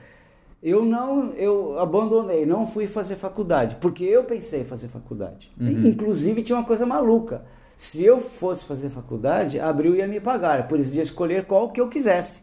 Eu 0.62 0.84
não, 0.84 1.30
eu 1.32 1.78
abandonei, 1.78 2.44
não 2.44 2.66
fui 2.66 2.86
fazer 2.86 3.16
faculdade, 3.16 3.76
porque 3.80 4.04
eu 4.04 4.24
pensei 4.24 4.60
em 4.60 4.64
fazer 4.64 4.88
faculdade. 4.88 5.50
Uhum. 5.58 5.86
Inclusive 5.86 6.42
tinha 6.42 6.58
uma 6.58 6.64
coisa 6.66 6.84
maluca. 6.84 7.42
Se 7.76 8.04
eu 8.04 8.18
fosse 8.20 8.64
fazer 8.66 8.90
faculdade, 8.90 9.58
Abril 9.58 9.96
ia 9.96 10.06
me 10.06 10.20
pagar, 10.20 10.68
por 10.68 10.78
isso 10.78 10.94
ia 10.94 11.02
escolher 11.02 11.46
qual 11.46 11.70
que 11.70 11.80
eu 11.80 11.88
quisesse. 11.88 12.42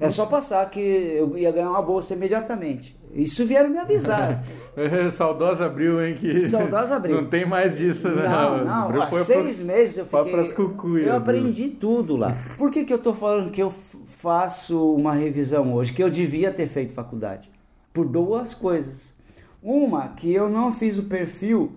É 0.00 0.10
só 0.10 0.26
passar 0.26 0.68
que 0.68 0.80
eu 0.80 1.38
ia 1.38 1.52
ganhar 1.52 1.70
uma 1.70 1.80
bolsa 1.80 2.14
imediatamente. 2.14 2.98
Isso 3.14 3.46
vieram 3.46 3.70
me 3.70 3.78
avisar. 3.78 4.44
Saudosa 5.12 5.66
Abril, 5.66 6.04
hein? 6.04 6.16
Que 6.16 6.34
Saudosa 6.34 6.96
Abril. 6.96 7.22
Não 7.22 7.28
tem 7.28 7.46
mais 7.46 7.76
disso, 7.78 8.08
né? 8.08 8.28
Não, 8.28 8.64
não, 8.64 8.84
Abril 8.86 9.02
há 9.02 9.12
seis 9.12 9.56
pro- 9.58 9.66
meses 9.66 9.98
eu 9.98 10.04
fiquei... 10.04 10.32
pras 10.32 10.52
cucuias, 10.52 11.06
eu 11.06 11.14
Abril. 11.14 11.38
aprendi 11.40 11.68
tudo 11.68 12.16
lá. 12.16 12.36
Por 12.58 12.70
que, 12.72 12.84
que 12.84 12.92
eu 12.92 12.98
tô 12.98 13.14
falando 13.14 13.50
que 13.52 13.62
eu 13.62 13.70
faço 13.70 14.94
uma 14.94 15.12
revisão 15.14 15.72
hoje? 15.72 15.92
Que 15.92 16.02
eu 16.02 16.10
devia 16.10 16.50
ter 16.52 16.66
feito 16.66 16.92
faculdade? 16.92 17.48
Por 17.92 18.04
duas 18.06 18.52
coisas. 18.52 19.14
Uma, 19.62 20.08
que 20.08 20.32
eu 20.32 20.48
não 20.50 20.72
fiz 20.72 20.98
o 20.98 21.04
perfil 21.04 21.72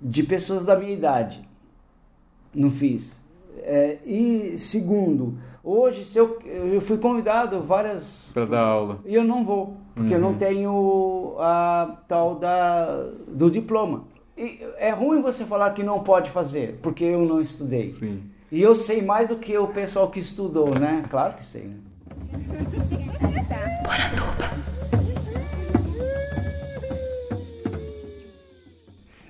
de 0.00 0.22
pessoas 0.22 0.64
da 0.64 0.76
minha 0.78 0.92
idade. 0.92 1.40
Não 2.54 2.70
fiz. 2.70 3.18
É, 3.58 3.98
e 4.04 4.56
segundo, 4.58 5.34
hoje 5.62 6.04
se 6.04 6.18
eu, 6.18 6.38
eu 6.44 6.80
fui 6.80 6.98
convidado 6.98 7.60
várias 7.60 8.30
Pra 8.34 8.44
dar 8.44 8.60
aula. 8.60 8.98
e 9.04 9.14
eu 9.14 9.22
não 9.24 9.44
vou, 9.44 9.76
porque 9.94 10.14
eu 10.14 10.18
Uhum. 10.18 10.24
não 10.30 10.34
tenho 10.34 11.36
a 11.38 11.98
tal 12.08 12.34
da, 12.36 13.06
do 13.28 13.50
diploma. 13.50 14.04
E 14.36 14.60
é 14.78 14.90
ruim 14.90 15.20
você 15.20 15.44
falar 15.44 15.70
que 15.72 15.82
não 15.82 16.00
pode 16.00 16.30
fazer, 16.30 16.78
porque 16.82 17.04
eu 17.04 17.20
não 17.24 17.40
estudei. 17.40 17.92
Sim. 17.94 18.22
E 18.50 18.60
eu 18.60 18.74
sei 18.74 19.00
mais 19.02 19.28
do 19.28 19.36
que 19.36 19.56
o 19.56 19.68
pessoal 19.68 20.08
que 20.10 20.20
estudou, 20.20 20.74
né? 20.74 21.04
Claro 21.10 21.34
que 21.34 21.44
sei. 21.44 21.62
Né? 21.64 21.76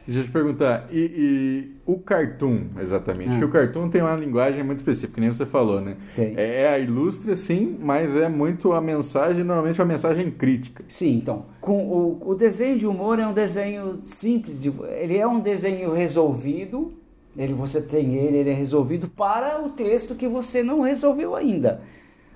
Deixa 0.06 0.20
eu 0.20 0.24
te 0.24 0.30
perguntar, 0.32 0.88
e, 0.90 0.98
e 0.98 1.76
o 1.86 1.96
cartoon, 1.98 2.62
exatamente? 2.80 3.30
Ah. 3.40 3.44
O 3.46 3.48
cartoon 3.48 3.88
tem 3.88 4.02
uma 4.02 4.16
linguagem 4.16 4.62
muito 4.64 4.78
específica, 4.78 5.14
que 5.14 5.20
nem 5.20 5.30
você 5.32 5.46
falou, 5.46 5.80
né? 5.80 5.96
Tem. 6.16 6.34
É, 6.36 6.62
é 6.62 6.68
a 6.70 6.78
ilustre, 6.78 7.36
sim, 7.36 7.76
mas 7.80 8.14
é 8.16 8.28
muito 8.28 8.72
a 8.72 8.80
mensagem, 8.80 9.44
normalmente 9.44 9.80
uma 9.80 9.86
mensagem 9.86 10.30
crítica. 10.30 10.84
Sim, 10.88 11.16
então, 11.18 11.46
com 11.60 11.78
o, 11.86 12.30
o 12.30 12.34
desenho 12.34 12.76
de 12.76 12.86
humor 12.86 13.20
é 13.20 13.26
um 13.26 13.32
desenho 13.32 14.00
simples, 14.02 14.60
de- 14.60 14.72
ele 14.90 15.16
é 15.16 15.26
um 15.26 15.38
desenho 15.38 15.92
resolvido, 15.92 16.92
ele, 17.36 17.52
você 17.54 17.80
tem 17.80 18.14
ele, 18.16 18.38
ele 18.38 18.50
é 18.50 18.54
resolvido 18.54 19.08
para 19.08 19.64
o 19.64 19.70
texto 19.70 20.14
que 20.16 20.26
você 20.26 20.62
não 20.64 20.80
resolveu 20.80 21.36
ainda. 21.36 21.80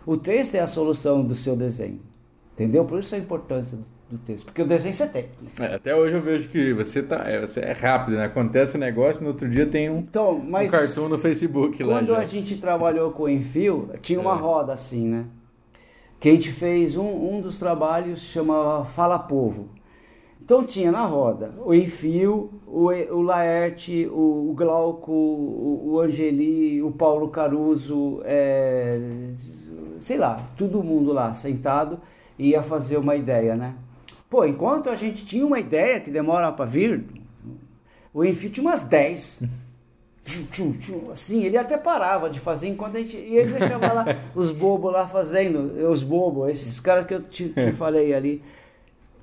O 0.06 0.16
texto 0.16 0.54
é 0.54 0.60
a 0.60 0.68
solução 0.68 1.24
do 1.24 1.34
seu 1.34 1.56
desenho, 1.56 1.98
entendeu? 2.54 2.84
Por 2.84 3.00
isso 3.00 3.12
a 3.14 3.18
importância 3.18 3.76
do, 3.76 3.84
do 4.10 4.18
texto, 4.18 4.44
porque 4.46 4.62
o 4.62 4.66
desenho 4.66 4.94
você 4.94 5.06
tem. 5.08 5.26
É, 5.60 5.74
até 5.74 5.94
hoje 5.94 6.14
eu 6.14 6.20
vejo 6.22 6.48
que 6.48 6.72
você, 6.72 7.02
tá, 7.02 7.24
é, 7.28 7.40
você 7.40 7.60
é 7.60 7.72
rápido, 7.72 8.16
né? 8.16 8.24
Acontece 8.26 8.76
o 8.76 8.78
negócio, 8.78 9.22
no 9.22 9.28
outro 9.30 9.48
dia 9.48 9.66
tem 9.66 9.90
um, 9.90 9.98
Então, 9.98 10.38
mas 10.38 10.68
um 10.68 10.70
cartoon 10.78 11.08
no 11.08 11.18
Facebook 11.18 11.82
lá 11.82 11.94
quando 11.98 12.08
já. 12.08 12.18
a 12.18 12.24
gente 12.24 12.56
trabalhou 12.58 13.10
com 13.10 13.24
o 13.24 13.28
Enfio, 13.28 13.90
tinha 14.00 14.20
uma 14.20 14.34
É. 14.36 14.38
roda 14.38 14.72
assim, 14.72 15.08
né? 15.08 15.24
Que 16.20 16.28
a 16.28 16.32
gente 16.32 16.50
fez 16.52 16.96
um, 16.96 17.06
um 17.08 17.40
dos 17.40 17.58
trabalhos 17.58 18.20
chama 18.20 18.84
Fala 18.84 19.18
Povo. 19.18 19.68
Então 20.40 20.62
tinha 20.64 20.92
na 20.92 21.04
roda 21.04 21.50
o 21.64 21.74
Enfio, 21.74 22.50
o, 22.64 22.92
E- 22.92 23.10
o 23.10 23.20
Laerte, 23.20 24.06
o, 24.06 24.50
o 24.50 24.54
Glauco, 24.54 25.10
o, 25.10 25.90
o 25.94 26.00
Angeli, 26.00 26.80
o 26.80 26.92
Paulo 26.92 27.28
Caruso, 27.30 28.20
é, 28.24 29.00
sei 29.98 30.16
lá, 30.16 30.46
todo 30.56 30.82
mundo 30.84 31.12
lá 31.12 31.34
sentado 31.34 31.98
ia 32.38 32.62
fazer 32.62 32.96
uma 32.98 33.16
ideia, 33.16 33.56
né? 33.56 33.74
Pô, 34.28 34.44
enquanto 34.44 34.90
a 34.90 34.96
gente 34.96 35.24
tinha 35.24 35.46
uma 35.46 35.60
ideia 35.60 36.00
que 36.00 36.10
demora 36.10 36.50
para 36.50 36.64
vir, 36.64 37.04
o 38.12 38.24
Enfio 38.24 38.50
tinha 38.50 38.66
umas 38.66 38.82
10. 38.82 39.42
Tchum, 40.24 40.44
tchum, 40.50 40.72
tchum, 40.72 41.10
Assim, 41.12 41.44
ele 41.44 41.56
até 41.56 41.76
parava 41.76 42.28
de 42.28 42.40
fazer 42.40 42.68
enquanto 42.68 42.96
a 42.96 43.00
gente. 43.00 43.16
E 43.16 43.36
ele 43.36 43.52
deixava 43.52 43.92
lá 43.92 44.04
os 44.34 44.50
bobos 44.50 44.92
lá 44.92 45.06
fazendo, 45.06 45.88
os 45.88 46.02
bobos, 46.02 46.50
esses 46.50 46.80
caras 46.80 47.06
que 47.06 47.14
eu 47.14 47.22
te, 47.22 47.50
te 47.50 47.72
falei 47.72 48.12
ali. 48.12 48.42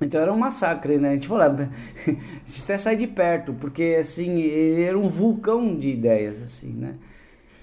Então 0.00 0.20
era 0.20 0.32
um 0.32 0.38
massacre, 0.38 0.96
né? 0.96 1.10
A 1.10 1.14
gente 1.14 1.28
falava, 1.28 1.68
a 2.06 2.10
gente 2.10 2.62
até 2.62 2.78
sai 2.78 2.96
de 2.96 3.06
perto, 3.06 3.52
porque 3.54 3.96
assim, 4.00 4.40
ele 4.40 4.82
era 4.82 4.98
um 4.98 5.08
vulcão 5.08 5.76
de 5.76 5.90
ideias, 5.90 6.42
assim, 6.42 6.72
né? 6.72 6.94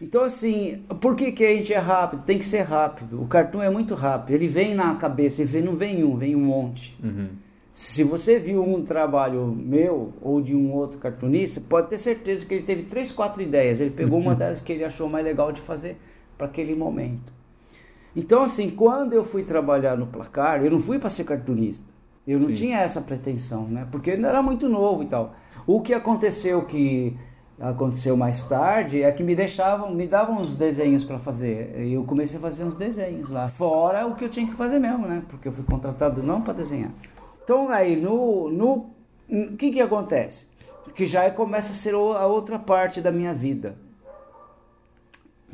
Então, 0.02 0.24
assim, 0.24 0.84
por 1.00 1.16
que, 1.16 1.32
que 1.32 1.46
a 1.46 1.56
gente 1.56 1.72
é 1.72 1.78
rápido? 1.78 2.24
Tem 2.24 2.40
que 2.40 2.46
ser 2.46 2.62
rápido. 2.62 3.22
O 3.22 3.28
cartoon 3.28 3.62
é 3.62 3.70
muito 3.70 3.94
rápido. 3.94 4.34
Ele 4.34 4.48
vem 4.48 4.74
na 4.74 4.96
cabeça, 4.96 5.44
ele 5.44 5.52
vem, 5.52 5.62
não 5.62 5.76
vem 5.76 6.04
um, 6.04 6.18
vem 6.18 6.36
um 6.36 6.44
monte. 6.44 6.98
Uhum. 7.04 7.28
Se 7.72 8.04
você 8.04 8.40
viu 8.40 8.64
um 8.64 8.84
trabalho 8.84 9.46
meu 9.46 10.12
ou 10.20 10.42
de 10.42 10.56
um 10.56 10.74
outro 10.74 10.98
cartunista, 10.98 11.62
pode 11.62 11.88
ter 11.88 12.00
certeza 12.00 12.46
que 12.46 12.56
ele 12.56 12.64
teve 12.64 12.84
três, 12.84 13.12
quatro 13.12 13.44
ideias. 13.44 13.80
Ele 13.80 13.92
pegou 13.92 14.20
uma 14.20 14.34
delas 14.36 14.60
que 14.60 14.74
ele 14.74 14.84
achou 14.84 15.08
mais 15.08 15.24
legal 15.24 15.52
de 15.52 15.62
fazer 15.62 15.98
para 16.36 16.48
aquele 16.48 16.76
momento. 16.76 17.32
Então, 18.16 18.42
assim, 18.42 18.72
quando 18.72 19.14
eu 19.14 19.24
fui 19.24 19.44
trabalhar 19.44 19.96
no 19.96 20.08
placar, 20.08 20.66
eu 20.66 20.72
não 20.72 20.80
fui 20.80 20.98
para 20.98 21.10
ser 21.10 21.26
cartunista. 21.26 21.86
Eu 22.28 22.40
não 22.40 22.50
Sim. 22.50 22.56
tinha 22.56 22.80
essa 22.80 23.02
pretensão, 23.02 23.68
né? 23.68 23.88
Porque 23.92 24.10
eu 24.10 24.16
ainda 24.16 24.30
era 24.30 24.42
muito 24.42 24.68
novo 24.68 25.04
e 25.04 25.06
tal. 25.06 25.36
O 25.68 25.80
que 25.80 25.94
aconteceu 25.94 26.64
que 26.64 27.16
aconteceu 27.62 28.18
mais 28.18 28.44
tarde 28.44 29.04
é 29.04 29.12
que 29.12 29.24
me 29.24 29.36
deixavam, 29.36 29.94
me 29.94 30.08
davam 30.08 30.38
uns 30.38 30.56
desenhos 30.56 31.04
para 31.04 31.20
fazer. 31.20 31.80
E 31.80 31.94
eu 31.94 32.04
comecei 32.04 32.38
a 32.38 32.42
fazer 32.42 32.64
uns 32.64 32.76
desenhos 32.76 33.30
lá, 33.30 33.48
fora 33.48 34.06
o 34.08 34.16
que 34.16 34.26
eu 34.26 34.30
tinha 34.30 34.48
que 34.48 34.56
fazer 34.56 34.80
mesmo, 34.80 35.08
né? 35.08 35.24
Porque 35.30 35.48
eu 35.48 35.52
fui 35.52 35.64
contratado 35.64 36.24
não 36.24 36.42
para 36.42 36.54
desenhar. 36.54 36.92
Então 37.44 37.70
aí 37.70 37.96
no 37.96 38.50
no 38.50 38.90
o 39.30 39.56
que 39.56 39.72
que 39.72 39.82
acontece? 39.82 40.48
Que 40.96 41.06
já 41.06 41.30
começa 41.32 41.72
a 41.72 41.76
ser 41.76 41.94
a 41.94 42.26
outra 42.26 42.60
parte 42.60 43.00
da 43.00 43.12
minha 43.12 43.34
vida. 43.34 43.76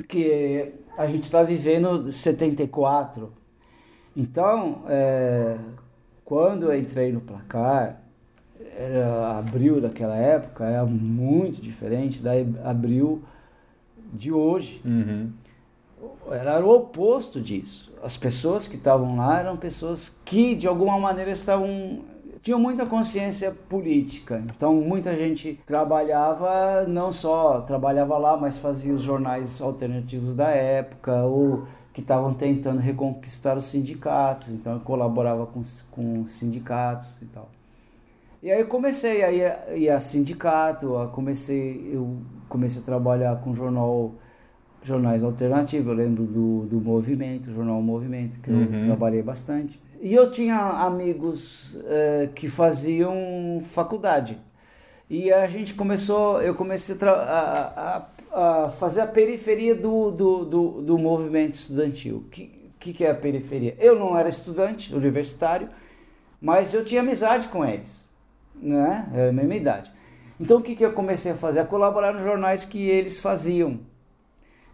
Que 0.08 0.74
a 0.98 1.06
gente 1.06 1.26
está 1.26 1.44
vivendo 1.44 2.12
74. 2.12 3.32
Então, 4.16 4.84
é, 4.88 5.58
quando 6.26 6.72
eu 6.72 6.80
entrei 6.80 7.12
no 7.12 7.22
placar, 7.22 8.02
era 8.78 9.38
abril 9.38 9.82
daquela 9.82 10.16
época, 10.16 10.66
era 10.66 10.86
muito 10.86 11.62
diferente 11.62 12.20
da 12.20 12.32
abril 12.64 13.24
de 14.14 14.32
hoje. 14.32 14.82
Uhum. 14.86 15.32
Era 16.30 16.64
o 16.64 16.70
oposto 16.70 17.42
disso. 17.42 17.92
As 18.04 18.16
pessoas 18.16 18.68
que 18.68 18.76
estavam 18.76 19.18
lá 19.18 19.40
eram 19.40 19.58
pessoas 19.58 20.16
que, 20.24 20.56
de 20.56 20.68
alguma 20.68 21.00
maneira, 21.00 21.32
estavam 21.32 22.04
tinham 22.42 22.60
muita 22.60 22.86
consciência 22.86 23.52
política. 23.52 24.42
Então, 24.56 24.74
muita 24.76 25.14
gente 25.16 25.60
trabalhava, 25.66 26.86
não 26.88 27.12
só 27.12 27.60
trabalhava 27.62 28.18
lá, 28.18 28.38
mas 28.38 28.58
fazia 28.58 28.94
os 28.94 29.02
jornais 29.02 29.62
alternativos 29.62 30.34
da 30.34 30.48
época, 30.48 31.24
ou 31.24 31.68
que 31.92 32.00
estavam 32.00 32.34
tentando 32.34 32.80
reconquistar 32.80 33.58
os 33.58 33.66
sindicatos. 33.66 34.50
Então, 34.50 34.80
colaborava 34.80 35.46
com, 35.46 35.62
com 35.92 36.22
os 36.22 36.32
sindicatos 36.34 37.22
e 37.22 37.26
tal. 37.26 37.50
E 38.48 38.52
aí 38.52 38.62
eu 38.62 38.68
comecei 38.68 39.22
a 39.26 39.30
ir 39.30 39.44
a, 39.44 39.76
ir 39.76 39.90
a 39.90 40.00
sindicato, 40.00 40.96
a 40.96 41.08
comecei, 41.10 41.90
eu 41.92 42.16
comecei 42.48 42.82
a 42.82 42.86
trabalhar 42.86 43.36
com 43.42 43.54
jornal, 43.54 44.16
jornais 44.82 45.22
alternativos, 45.22 45.88
eu 45.88 45.94
lembro 45.94 46.24
do, 46.24 46.66
do 46.66 46.80
Movimento, 46.80 47.52
Jornal 47.52 47.82
Movimento, 47.82 48.40
que 48.40 48.50
eu 48.50 48.56
Uhum. 48.56 48.86
trabalhei 48.86 49.22
bastante. 49.22 49.78
E 50.00 50.14
eu 50.14 50.32
tinha 50.32 50.56
amigos 50.58 51.78
eh, 51.88 52.30
que 52.34 52.48
faziam 52.48 53.62
faculdade. 53.66 54.38
E 55.10 55.30
a 55.34 55.46
gente 55.48 55.74
começou, 55.74 56.42
eu 56.42 56.56
comecei 56.56 56.96
a- 57.06 58.06
a- 58.34 58.66
a 58.66 58.70
fazer 58.70 59.02
a 59.02 59.08
periferia 59.08 59.76
do, 59.76 60.10
do, 60.10 60.46
do, 60.46 60.82
do 60.84 60.98
movimento 60.98 61.56
estudantil. 61.56 62.20
O 62.20 62.30
que, 62.30 62.72
que, 62.80 62.94
que 62.94 63.04
é 63.04 63.12
a 63.12 63.16
periferia? 63.16 63.76
Eu 63.78 64.00
não 64.00 64.18
era 64.18 64.30
estudante 64.30 64.96
universitário, 64.96 65.68
mas 66.42 66.74
eu 66.74 66.86
tinha 66.86 67.02
amizade 67.02 67.50
com 67.50 67.66
eles, 67.66 68.07
né? 68.62 69.08
É 69.14 69.30
a 69.30 69.32
mesma 69.32 69.56
idade. 69.56 69.92
Então 70.40 70.58
o 70.58 70.62
que, 70.62 70.76
que 70.76 70.86
eu 70.86 70.94
comecei 70.94 71.32
a 71.32 71.36
fazer? 71.36 71.60
A 71.60 71.66
colaborar 71.66 72.14
nos 72.14 72.24
jornais 72.24 72.66
que 72.66 72.90
eles 72.90 73.20
faziam. 73.20 73.80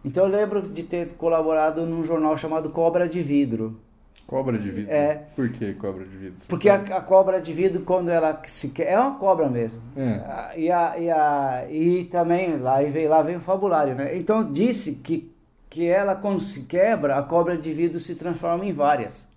Então 0.04 0.24
eu 0.24 0.30
lembro 0.30 0.62
de 0.62 0.82
ter 0.82 1.14
colaborado 1.16 1.86
num 1.86 2.04
jornal 2.04 2.36
chamado 2.36 2.70
Cobra 2.70 3.08
de 3.08 3.22
Vidro. 3.22 3.80
Cobra 4.26 4.58
de 4.58 4.70
vidro? 4.70 4.90
É. 4.90 5.22
Por 5.36 5.50
que 5.50 5.74
cobra 5.74 6.04
de 6.04 6.16
vidro? 6.16 6.36
Porque 6.48 6.68
a, 6.70 6.76
a 6.76 7.00
cobra 7.00 7.40
de 7.40 7.52
vidro, 7.52 7.82
quando 7.82 8.08
ela 8.08 8.40
se 8.46 8.70
quer. 8.70 8.92
É 8.92 8.98
uma 8.98 9.18
cobra 9.18 9.48
mesmo. 9.48 9.80
É. 9.96 10.58
E, 10.58 10.70
a, 10.70 10.98
e, 10.98 11.10
a, 11.10 11.66
e 11.70 12.04
também 12.06 12.56
lá 12.56 12.82
e 12.82 12.90
vem, 12.90 13.06
lá 13.06 13.20
vem 13.20 13.36
o 13.36 13.40
fabulário, 13.40 13.94
né? 13.94 14.16
Então 14.16 14.42
disse 14.42 14.96
que, 14.96 15.30
que 15.68 15.86
ela, 15.86 16.14
quando 16.14 16.40
se 16.40 16.64
quebra, 16.64 17.18
a 17.18 17.22
cobra 17.22 17.56
de 17.58 17.72
vidro 17.72 18.00
se 18.00 18.14
transforma 18.16 18.64
em 18.64 18.72
várias. 18.72 19.28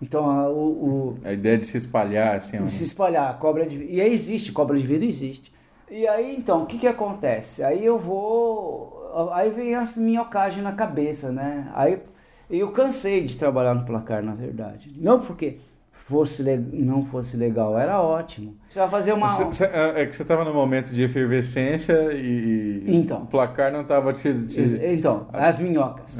Então 0.00 0.28
a- 0.28 0.48
o, 0.50 0.68
o, 0.68 1.18
A 1.24 1.32
ideia 1.32 1.56
de 1.58 1.66
se 1.66 1.76
espalhar, 1.76 2.36
assim, 2.36 2.58
ó. 2.62 2.66
se 2.66 2.84
espalhar, 2.84 3.38
cobra 3.38 3.66
de 3.66 3.82
E 3.84 4.00
aí 4.00 4.12
existe, 4.12 4.52
cobra 4.52 4.76
de 4.78 4.86
vidro 4.86 5.06
existe. 5.08 5.52
E 5.90 6.06
aí 6.06 6.36
então, 6.36 6.62
o 6.64 6.66
que 6.66 6.78
que 6.78 6.86
acontece? 6.86 7.62
Aí 7.62 7.84
eu 7.84 7.98
vou. 7.98 9.30
Aí 9.32 9.50
vem 9.50 9.74
as 9.74 9.96
minhocagem 9.96 10.62
na 10.62 10.72
cabeça, 10.72 11.30
né? 11.32 11.70
Aí 11.74 11.98
eu 12.50 12.70
cansei 12.72 13.24
de 13.24 13.36
trabalhar 13.36 13.72
no 13.74 13.84
placar, 13.86 14.22
na 14.22 14.34
verdade. 14.34 14.92
Não 14.98 15.20
porque 15.20 15.56
fosse 15.92 16.42
não 16.72 17.04
fosse 17.04 17.36
legal, 17.36 17.78
era 17.78 18.00
ótimo. 18.02 18.54
Você 18.68 18.78
vai 18.78 18.88
fazer 18.90 19.12
uma. 19.14 19.28
Você- 19.34 19.64
é 19.64 20.02
é 20.02 20.06
que 20.06 20.14
você 20.14 20.22
estava 20.22 20.44
no 20.44 20.52
momento 20.52 20.90
de 20.90 21.02
efervescência 21.02 22.12
e, 22.12 22.84
Então. 22.86 23.22
o 23.22 23.26
placar 23.26 23.72
não 23.72 23.80
estava 23.82 24.12
te... 24.12 24.32
te... 24.46 24.60
Então, 24.92 25.26
as 25.32 25.58
minhocas. 25.58 26.18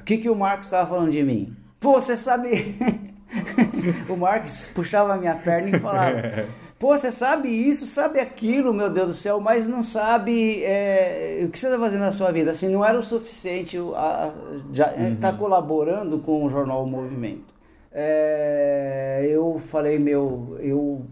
O 0.00 0.04
que, 0.04 0.16
que 0.18 0.30
o 0.30 0.34
Marcos 0.34 0.68
estava 0.68 0.88
falando 0.88 1.10
de 1.10 1.22
mim? 1.22 1.54
Pô, 1.80 2.00
você 2.00 2.16
sabe. 2.16 2.76
o 4.08 4.16
Marcos 4.16 4.66
puxava 4.74 5.14
a 5.14 5.16
minha 5.16 5.34
perna 5.34 5.76
e 5.76 5.80
falava: 5.80 6.22
Pô, 6.78 6.96
você 6.96 7.10
sabe 7.12 7.48
isso, 7.48 7.86
sabe 7.86 8.20
aquilo, 8.20 8.72
meu 8.72 8.88
Deus 8.88 9.06
do 9.08 9.14
céu, 9.14 9.40
mas 9.40 9.66
não 9.68 9.82
sabe 9.82 10.62
é, 10.64 11.42
o 11.44 11.48
que 11.50 11.58
você 11.58 11.66
está 11.66 11.78
fazendo 11.78 12.00
na 12.00 12.12
sua 12.12 12.30
vida. 12.32 12.52
Assim, 12.52 12.68
não 12.68 12.84
era 12.84 12.98
o 12.98 13.02
suficiente 13.02 13.78
o- 13.78 13.94
a- 13.94 14.26
a- 14.26 14.32
já 14.72 14.94
estar 14.94 15.36
colaborando 15.36 16.18
com 16.20 16.44
o 16.44 16.48
jornal 16.50 16.84
O 16.84 16.86
Movimento. 16.86 17.52
É, 17.92 19.26
eu 19.30 19.60
falei: 19.68 19.98
Meu, 19.98 20.56
eu 20.60 21.04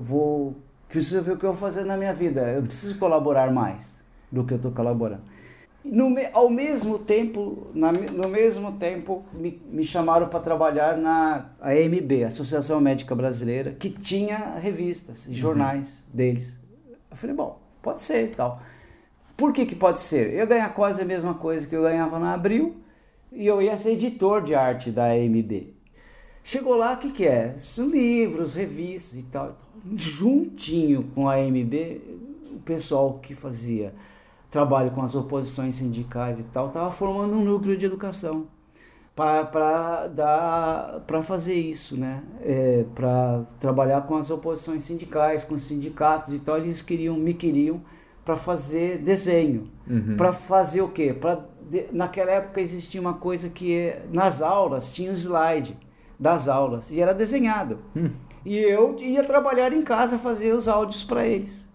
vou. 0.00 0.54
Preciso 0.88 1.22
ver 1.22 1.32
o 1.32 1.36
que 1.36 1.44
eu 1.44 1.52
vou 1.52 1.60
fazer 1.60 1.84
na 1.84 1.96
minha 1.96 2.14
vida. 2.14 2.40
Eu 2.42 2.62
preciso 2.62 2.98
colaborar 2.98 3.50
mais 3.52 3.98
do 4.32 4.44
que 4.44 4.54
eu 4.54 4.56
estou 4.56 4.70
colaborando. 4.72 5.22
No, 5.90 6.14
ao 6.32 6.50
mesmo 6.50 6.98
tempo, 6.98 7.66
na 7.74 7.92
me- 7.92 8.10
no 8.10 8.28
mesmo 8.28 8.72
tempo, 8.72 9.24
me, 9.32 9.60
me 9.70 9.84
chamaram 9.84 10.28
para 10.28 10.40
trabalhar 10.40 10.96
na 10.98 11.50
AMB, 11.60 12.24
Associação 12.24 12.80
Médica 12.80 13.14
Brasileira, 13.14 13.72
que 13.72 13.88
tinha 13.90 14.56
revistas 14.60 15.26
e 15.26 15.34
jornais 15.34 16.04
deles. 16.12 16.56
Eu 17.10 17.16
falei, 17.16 17.34
bom, 17.34 17.58
pode 17.82 18.02
ser 18.02 18.24
e 18.24 18.34
tal. 18.34 18.60
Por 19.36 19.52
que, 19.52 19.64
que 19.66 19.74
pode 19.74 20.00
ser? 20.00 20.34
Eu 20.34 20.46
ganhar 20.46 20.74
quase 20.74 21.00
a 21.02 21.04
mesma 21.04 21.34
coisa 21.34 21.66
que 21.66 21.74
eu 21.74 21.82
ganhava 21.82 22.18
na 22.18 22.34
Abril 22.34 22.76
e 23.32 23.46
eu 23.46 23.62
ia 23.62 23.76
ser 23.78 23.92
editor 23.92 24.42
de 24.42 24.54
arte 24.54 24.90
da 24.90 25.06
AMB. 25.06 25.74
Chegou 26.42 26.76
lá, 26.76 26.94
o 26.94 26.96
que, 26.98 27.10
que 27.10 27.26
é? 27.26 27.54
Livros, 27.78 28.54
revistas 28.54 29.18
e 29.18 29.22
tal. 29.24 29.56
Juntinho 29.96 31.04
com 31.14 31.28
a 31.28 31.34
AMB, 31.36 32.00
o 32.54 32.58
pessoal 32.64 33.18
que 33.22 33.34
fazia 33.34 33.92
trabalho 34.50 34.90
com 34.92 35.02
as 35.02 35.14
oposições 35.14 35.74
sindicais 35.76 36.38
e 36.40 36.44
tal, 36.44 36.68
estava 36.68 36.90
formando 36.90 37.34
um 37.34 37.44
núcleo 37.44 37.76
de 37.76 37.84
educação 37.86 38.46
para 39.14 41.22
fazer 41.24 41.54
isso, 41.54 41.96
né? 41.96 42.22
É, 42.42 42.84
para 42.94 43.42
trabalhar 43.60 44.02
com 44.02 44.16
as 44.16 44.30
oposições 44.30 44.84
sindicais, 44.84 45.44
com 45.44 45.54
os 45.54 45.62
sindicatos 45.62 46.32
e 46.34 46.38
tal. 46.38 46.58
Eles 46.58 46.82
queriam, 46.82 47.16
me 47.16 47.34
queriam 47.34 47.80
para 48.24 48.36
fazer 48.36 48.98
desenho. 48.98 49.68
Para 50.16 50.32
fazer 50.32 50.82
o 50.82 50.88
quê? 50.88 51.12
Pra, 51.12 51.40
de- 51.68 51.86
naquela 51.92 52.30
época 52.30 52.60
existia 52.60 53.00
uma 53.00 53.14
coisa 53.14 53.48
que 53.48 53.76
é, 53.76 54.06
nas 54.12 54.40
aulas 54.40 54.92
tinha 54.92 55.10
um 55.10 55.14
slide 55.14 55.76
das 56.18 56.48
aulas 56.48 56.90
e 56.90 57.00
era 57.00 57.12
desenhado. 57.12 57.78
E 58.44 58.56
eu 58.56 58.96
ia 59.00 59.24
trabalhar 59.24 59.72
em 59.72 59.82
casa 59.82 60.18
fazer 60.18 60.52
os 60.52 60.68
áudios 60.68 61.02
para 61.04 61.26
eles. 61.26 61.67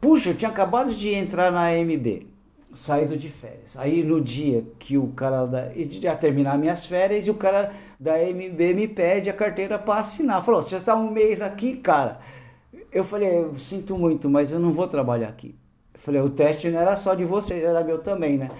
Puxa, 0.00 0.30
eu 0.30 0.34
tinha 0.34 0.50
acabado 0.50 0.92
de 0.94 1.12
entrar 1.12 1.50
na 1.52 1.68
AMB. 1.68 2.26
saído 2.72 3.16
de 3.16 3.28
férias. 3.28 3.76
Aí 3.76 4.02
no 4.04 4.20
dia 4.20 4.64
que 4.78 4.96
o 4.96 5.08
cara 5.08 5.44
da, 5.44 5.72
ia 5.74 6.14
terminar 6.14 6.56
minhas 6.56 6.86
férias 6.86 7.26
e 7.26 7.30
o 7.30 7.34
cara 7.34 7.72
da 7.98 8.16
MB 8.16 8.74
me 8.74 8.86
pede 8.88 9.28
a 9.28 9.32
carteira 9.32 9.78
para 9.78 10.00
assinar. 10.00 10.42
Falou: 10.42 10.62
"Você 10.62 10.76
está 10.76 10.94
um 10.94 11.10
mês 11.10 11.42
aqui, 11.42 11.76
cara?" 11.76 12.20
Eu 12.92 13.02
falei: 13.04 13.28
"Eu 13.28 13.58
sinto 13.58 13.98
muito, 13.98 14.30
mas 14.30 14.52
eu 14.52 14.60
não 14.60 14.72
vou 14.72 14.86
trabalhar 14.86 15.28
aqui." 15.28 15.54
Eu 15.92 16.00
falei: 16.00 16.20
"O 16.20 16.30
teste 16.30 16.70
não 16.70 16.80
era 16.80 16.94
só 16.96 17.14
de 17.14 17.24
vocês, 17.24 17.62
era 17.62 17.82
meu 17.82 17.98
também, 17.98 18.38
né?" 18.38 18.50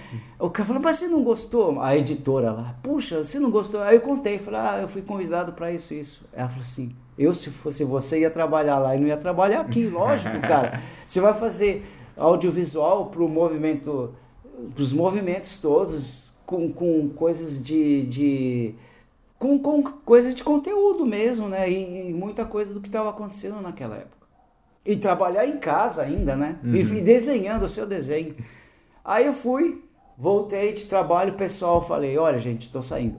O 0.40 0.50
cara 0.50 0.66
falou: 0.66 0.83
"Mas 0.83 0.96
você 0.96 1.07
não 1.07 1.22
gostou?" 1.22 1.81
A 1.81 1.96
editora 1.96 2.50
lá: 2.53 2.74
"Puxa, 2.83 3.24
você 3.24 3.38
não 3.38 3.50
gostou?" 3.50 3.81
Aí 3.81 3.94
eu 3.94 4.00
contei, 4.00 4.38
falei: 4.38 4.61
"Ah, 4.61 4.79
eu 4.83 4.88
fui 4.88 5.03
convidado 5.03 5.53
para 5.53 5.70
isso 5.70 5.94
isso." 5.94 6.26
Ela 6.33 6.48
falou 6.48 6.62
assim: 6.62 6.92
"Eu 7.20 7.35
se 7.35 7.50
fosse 7.50 7.85
você 7.85 8.20
ia 8.20 8.30
trabalhar 8.30 8.78
lá 8.78 8.96
e 8.96 9.00
não 9.00 9.06
ia 9.06 9.16
trabalhar 9.16 9.61
aqui, 9.61 9.87
lógico, 9.88 10.40
cara. 10.40 10.80
Você 11.04 11.20
vai 11.20 11.35
fazer 11.35 11.85
audiovisual 12.16 13.06
para 13.06 13.22
o 13.22 13.28
movimento, 13.28 14.14
para 14.74 14.83
os 14.83 14.92
movimentos 14.92 15.59
todos, 15.59 16.33
com, 16.46 16.72
com 16.72 17.09
coisas 17.11 17.62
de, 17.62 18.02
de 18.06 18.74
com, 19.38 19.59
com 19.59 19.83
coisas 19.83 20.35
de 20.35 20.44
conteúdo 20.44 21.06
mesmo, 21.06 21.48
né? 21.48 21.70
E, 21.70 22.11
e 22.11 22.12
muita 22.12 22.44
coisa 22.44 22.74
do 22.74 22.80
que 22.80 22.88
estava 22.88 23.11
acontecendo 23.11 23.61
naquela 23.61 23.96
época. 23.96 24.26
E 24.85 24.96
trabalhar 24.96 25.46
em 25.46 25.59
casa 25.59 26.02
ainda, 26.02 26.37
né? 26.37 26.59
Uhum. 26.62 26.74
E, 26.74 26.80
e 26.80 27.00
desenhando 27.00 27.64
o 27.64 27.68
seu 27.68 27.87
desenho. 27.87 28.35
Aí 29.04 29.26
eu 29.26 29.33
fui, 29.33 29.83
voltei 30.16 30.72
de 30.72 30.87
trabalho, 30.87 31.35
pessoal, 31.35 31.87
falei, 31.87 32.18
olha 32.18 32.38
gente, 32.38 32.66
estou 32.66 32.83
saindo. 32.83 33.18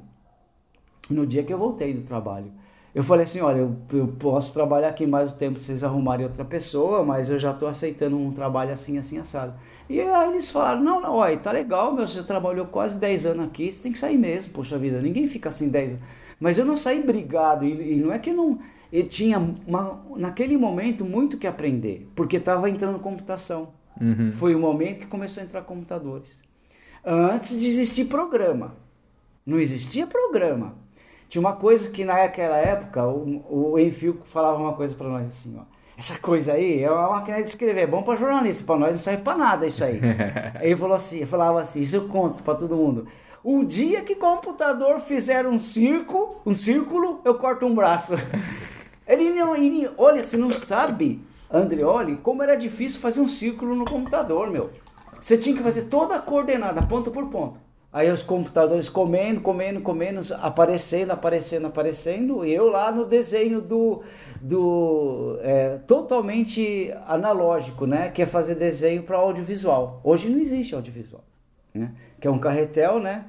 No 1.10 1.26
dia 1.26 1.44
que 1.44 1.52
eu 1.52 1.58
voltei 1.58 1.94
do 1.94 2.04
trabalho, 2.04 2.52
eu 2.94 3.04
falei 3.04 3.24
assim, 3.24 3.40
olha, 3.40 3.60
eu, 3.60 3.76
eu, 3.94 4.08
posso 4.08 4.52
trabalhar 4.52 4.90
aqui 4.90 5.08
mais 5.08 5.32
o 5.32 5.36
tempo 5.36 5.58
se 5.58 5.66
vocês 5.66 5.84
arrumarem 5.84 6.26
outra 6.26 6.44
pessoa, 6.44 7.04
mas 7.06 7.30
eu 7.30 7.40
já 7.40 7.52
estou 7.52 7.68
aceitando 7.68 8.18
um 8.18 8.34
trabalho 8.34 8.74
assim, 8.74 8.98
assim, 8.98 9.18
assado. 9.18 9.54
E 9.90 10.02
aí 10.02 10.30
eles 10.30 10.52
falaram, 10.52 10.82
não, 10.82 11.02
não, 11.02 11.16
olha, 11.16 11.38
tá 11.38 11.52
legal, 11.52 11.94
meu, 11.94 12.06
você 12.06 12.22
trabalhou 12.22 12.66
quase 12.66 12.98
10 12.98 13.28
anos 13.28 13.46
aqui, 13.48 13.72
você 13.72 13.82
tem 13.82 13.92
que 13.94 13.98
sair 13.98 14.18
mesmo, 14.18 14.52
poxa 14.52 14.78
vida, 14.78 15.02
ninguém 15.02 15.26
fica 15.28 15.48
assim 15.48 15.70
10 15.70 15.92
anos. 15.92 16.04
Mas 16.38 16.58
eu 16.58 16.66
não 16.66 16.76
saí 16.76 17.02
brigado, 17.02 17.64
e, 17.64 17.94
e 17.94 17.96
não 17.96 18.12
é 18.12 18.20
que 18.20 18.30
eu 18.30 18.36
não... 18.36 18.60
Eu 18.92 19.08
tinha, 19.08 19.40
uma, 19.66 20.02
naquele 20.18 20.58
momento, 20.58 21.06
muito 21.06 21.38
que 21.38 21.48
aprender, 21.48 22.10
porque 22.14 22.36
estava 22.36 22.70
entrando 22.70 23.00
computação. 23.00 23.70
Uhum. 24.02 24.34
Foi 24.34 24.54
o 24.54 24.60
momento 24.60 25.00
que 25.00 25.06
começou 25.06 25.42
a 25.42 25.46
entrar 25.46 25.62
computadores. 25.62 26.42
Antes 27.06 27.58
de 27.58 27.68
existir 27.68 28.06
programa. 28.06 28.76
Não 29.46 29.58
existia 29.58 30.06
programa. 30.06 30.76
Tinha 31.32 31.40
uma 31.40 31.54
coisa 31.54 31.90
que 31.90 32.04
naquela 32.04 32.58
época 32.58 33.08
o, 33.08 33.72
o 33.72 33.80
Enfio 33.80 34.20
falava 34.26 34.58
uma 34.58 34.74
coisa 34.74 34.94
para 34.94 35.08
nós 35.08 35.28
assim, 35.28 35.58
ó. 35.58 35.64
Essa 35.98 36.20
coisa 36.20 36.52
aí 36.52 36.84
é 36.84 36.92
uma 36.92 37.10
máquina 37.10 37.42
de 37.42 37.48
escrever, 37.48 37.84
é 37.84 37.88
bom 37.88 38.04
para 38.04 38.18
jornalista, 38.18 38.66
para 38.66 38.78
nós 38.78 38.92
não 38.92 39.00
serve 39.00 39.24
para 39.24 39.38
nada 39.38 39.66
isso 39.66 39.82
aí. 39.82 40.02
ele 40.60 40.76
falou 40.76 40.94
assim, 40.94 41.26
falava 41.26 41.62
assim, 41.62 41.80
isso 41.80 41.96
eu 41.96 42.10
conto 42.10 42.44
para 42.44 42.56
todo 42.56 42.76
mundo. 42.76 43.08
O 43.42 43.64
dia 43.64 44.02
que 44.02 44.14
computador 44.14 45.00
fizer 45.00 45.48
um 45.48 45.58
círculo, 45.58 46.36
um 46.46 46.54
círculo, 46.54 47.22
eu 47.24 47.36
corto 47.36 47.66
um 47.66 47.74
braço. 47.74 48.12
ele 49.08 49.30
não, 49.30 49.56
ele, 49.56 49.90
olha, 49.98 50.22
você 50.22 50.36
não 50.36 50.52
sabe, 50.52 51.26
Andreoli, 51.50 52.18
como 52.18 52.44
era 52.44 52.58
difícil 52.58 53.00
fazer 53.00 53.22
um 53.22 53.28
círculo 53.30 53.74
no 53.74 53.86
computador, 53.86 54.52
meu. 54.52 54.70
Você 55.22 55.38
tinha 55.38 55.56
que 55.56 55.64
fazer 55.64 55.84
toda 55.84 56.14
a 56.14 56.20
coordenada, 56.20 56.82
ponto 56.82 57.10
por 57.10 57.26
ponto. 57.30 57.71
Aí 57.94 58.10
os 58.10 58.24
computadores 58.24 58.88
comendo, 58.88 59.42
comendo, 59.42 59.82
comendo, 59.82 60.22
aparecendo, 60.40 61.12
aparecendo, 61.12 61.68
aparecendo, 61.68 62.46
e 62.46 62.54
eu 62.54 62.70
lá 62.70 62.90
no 62.90 63.06
desenho 63.06 63.60
do, 63.60 64.02
do 64.40 65.38
é, 65.42 65.78
totalmente 65.86 66.94
analógico, 67.06 67.86
né? 67.86 68.10
Que 68.10 68.22
é 68.22 68.26
fazer 68.26 68.56
desenho 68.56 69.04
para 69.04 69.18
audiovisual. 69.18 70.00
Hoje 70.06 70.30
não 70.30 70.40
existe 70.40 70.74
audiovisual, 70.74 71.24
né? 71.74 71.92
Que 72.18 72.30
é 72.30 72.32
um 72.32 72.40
carretel, 72.40 72.98
né? 72.98 73.26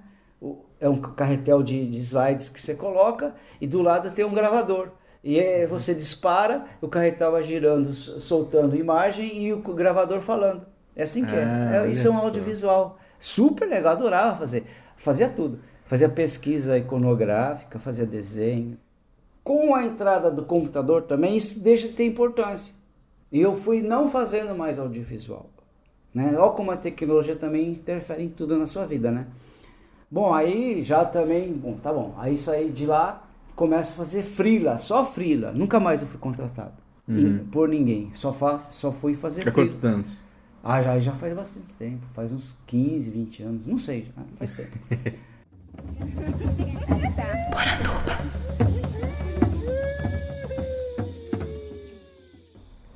É 0.78 0.88
um 0.88 1.00
carretel 1.00 1.60
de, 1.60 1.84
de 1.88 1.98
slides 1.98 2.48
que 2.48 2.60
você 2.60 2.74
coloca 2.74 3.34
e 3.60 3.66
do 3.66 3.82
lado 3.82 4.12
tem 4.12 4.24
um 4.24 4.32
gravador. 4.32 4.90
E 5.24 5.40
é, 5.40 5.66
você 5.66 5.92
dispara, 5.92 6.66
o 6.80 6.86
carretel 6.86 7.32
vai 7.32 7.42
girando, 7.42 7.92
soltando 7.94 8.76
imagem 8.76 9.42
e 9.42 9.52
o 9.52 9.58
gravador 9.58 10.20
falando. 10.20 10.66
É 10.94 11.02
assim 11.02 11.24
que 11.24 11.34
é. 11.34 11.42
Ah, 11.42 11.84
é 11.84 11.88
isso 11.90 12.06
é 12.06 12.10
um 12.10 12.18
audiovisual. 12.18 12.98
Super 13.22 13.68
legal, 13.68 13.92
adorava 13.92 14.36
fazer. 14.36 14.64
Fazia 14.96 15.28
tudo. 15.28 15.60
Fazia 15.86 16.08
pesquisa 16.08 16.76
iconográfica, 16.76 17.78
fazia 17.78 18.04
desenho. 18.04 18.76
Com 19.44 19.76
a 19.76 19.84
entrada 19.84 20.28
do 20.28 20.44
computador 20.44 21.02
também, 21.02 21.36
isso 21.36 21.60
deixa 21.62 21.86
de 21.86 21.94
ter 21.94 22.04
importância. 22.04 22.74
E 23.30 23.40
eu 23.40 23.54
fui 23.54 23.80
não 23.80 24.08
fazendo 24.08 24.56
mais 24.56 24.76
audiovisual. 24.76 25.48
Né? 26.12 26.36
Olha 26.36 26.50
como 26.50 26.72
a 26.72 26.76
tecnologia 26.76 27.36
também 27.36 27.70
interfere 27.70 28.24
em 28.24 28.28
tudo 28.28 28.58
na 28.58 28.66
sua 28.66 28.86
vida, 28.86 29.12
né? 29.12 29.28
Bom, 30.10 30.34
aí 30.34 30.82
já 30.82 31.04
também, 31.04 31.52
bom, 31.52 31.74
tá 31.74 31.92
bom. 31.92 32.14
Aí 32.18 32.36
saí 32.36 32.70
de 32.70 32.86
lá, 32.86 33.24
começo 33.54 33.92
a 33.92 33.96
fazer 33.98 34.24
frila, 34.24 34.78
só 34.78 35.04
frila. 35.04 35.52
Nunca 35.52 35.78
mais 35.78 36.02
eu 36.02 36.08
fui 36.08 36.18
contratado 36.18 36.74
uhum. 37.06 37.46
por 37.52 37.68
ninguém. 37.68 38.10
Só 38.14 38.32
faço, 38.32 38.74
só 38.74 38.90
fui 38.90 39.14
fazer 39.14 39.42
frila. 39.42 39.54
quantos 39.54 39.84
anos? 39.84 40.21
Ah, 40.64 40.80
já, 40.80 41.00
já 41.00 41.12
faz 41.12 41.34
bastante 41.34 41.74
tempo, 41.74 42.06
faz 42.14 42.32
uns 42.32 42.56
15, 42.68 43.10
20 43.10 43.42
anos, 43.42 43.66
não 43.66 43.78
sei, 43.78 44.04
já 44.04 44.12
faz 44.38 44.52
tempo. 44.52 44.78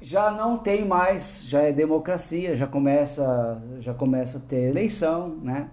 já 0.01 0.31
não 0.31 0.57
tem 0.59 0.87
mais, 0.87 1.43
já 1.45 1.63
é 1.63 1.73
democracia, 1.73 2.55
já 2.55 2.69
começa, 2.69 3.61
já 3.81 3.93
começa 3.93 4.39
a 4.39 4.41
ter 4.41 4.69
eleição, 4.69 5.31
né? 5.43 5.69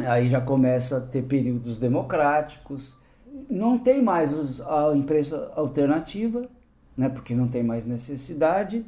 Aí 0.00 0.28
já 0.28 0.40
começa 0.40 0.96
a 0.96 1.00
ter 1.00 1.22
períodos 1.22 1.78
democráticos. 1.78 2.98
Não 3.48 3.78
tem 3.78 4.02
mais 4.02 4.32
os, 4.32 4.60
a 4.62 4.92
imprensa 4.96 5.52
alternativa, 5.54 6.48
né? 6.96 7.08
Porque 7.08 7.36
não 7.36 7.46
tem 7.46 7.62
mais 7.62 7.86
necessidade 7.86 8.84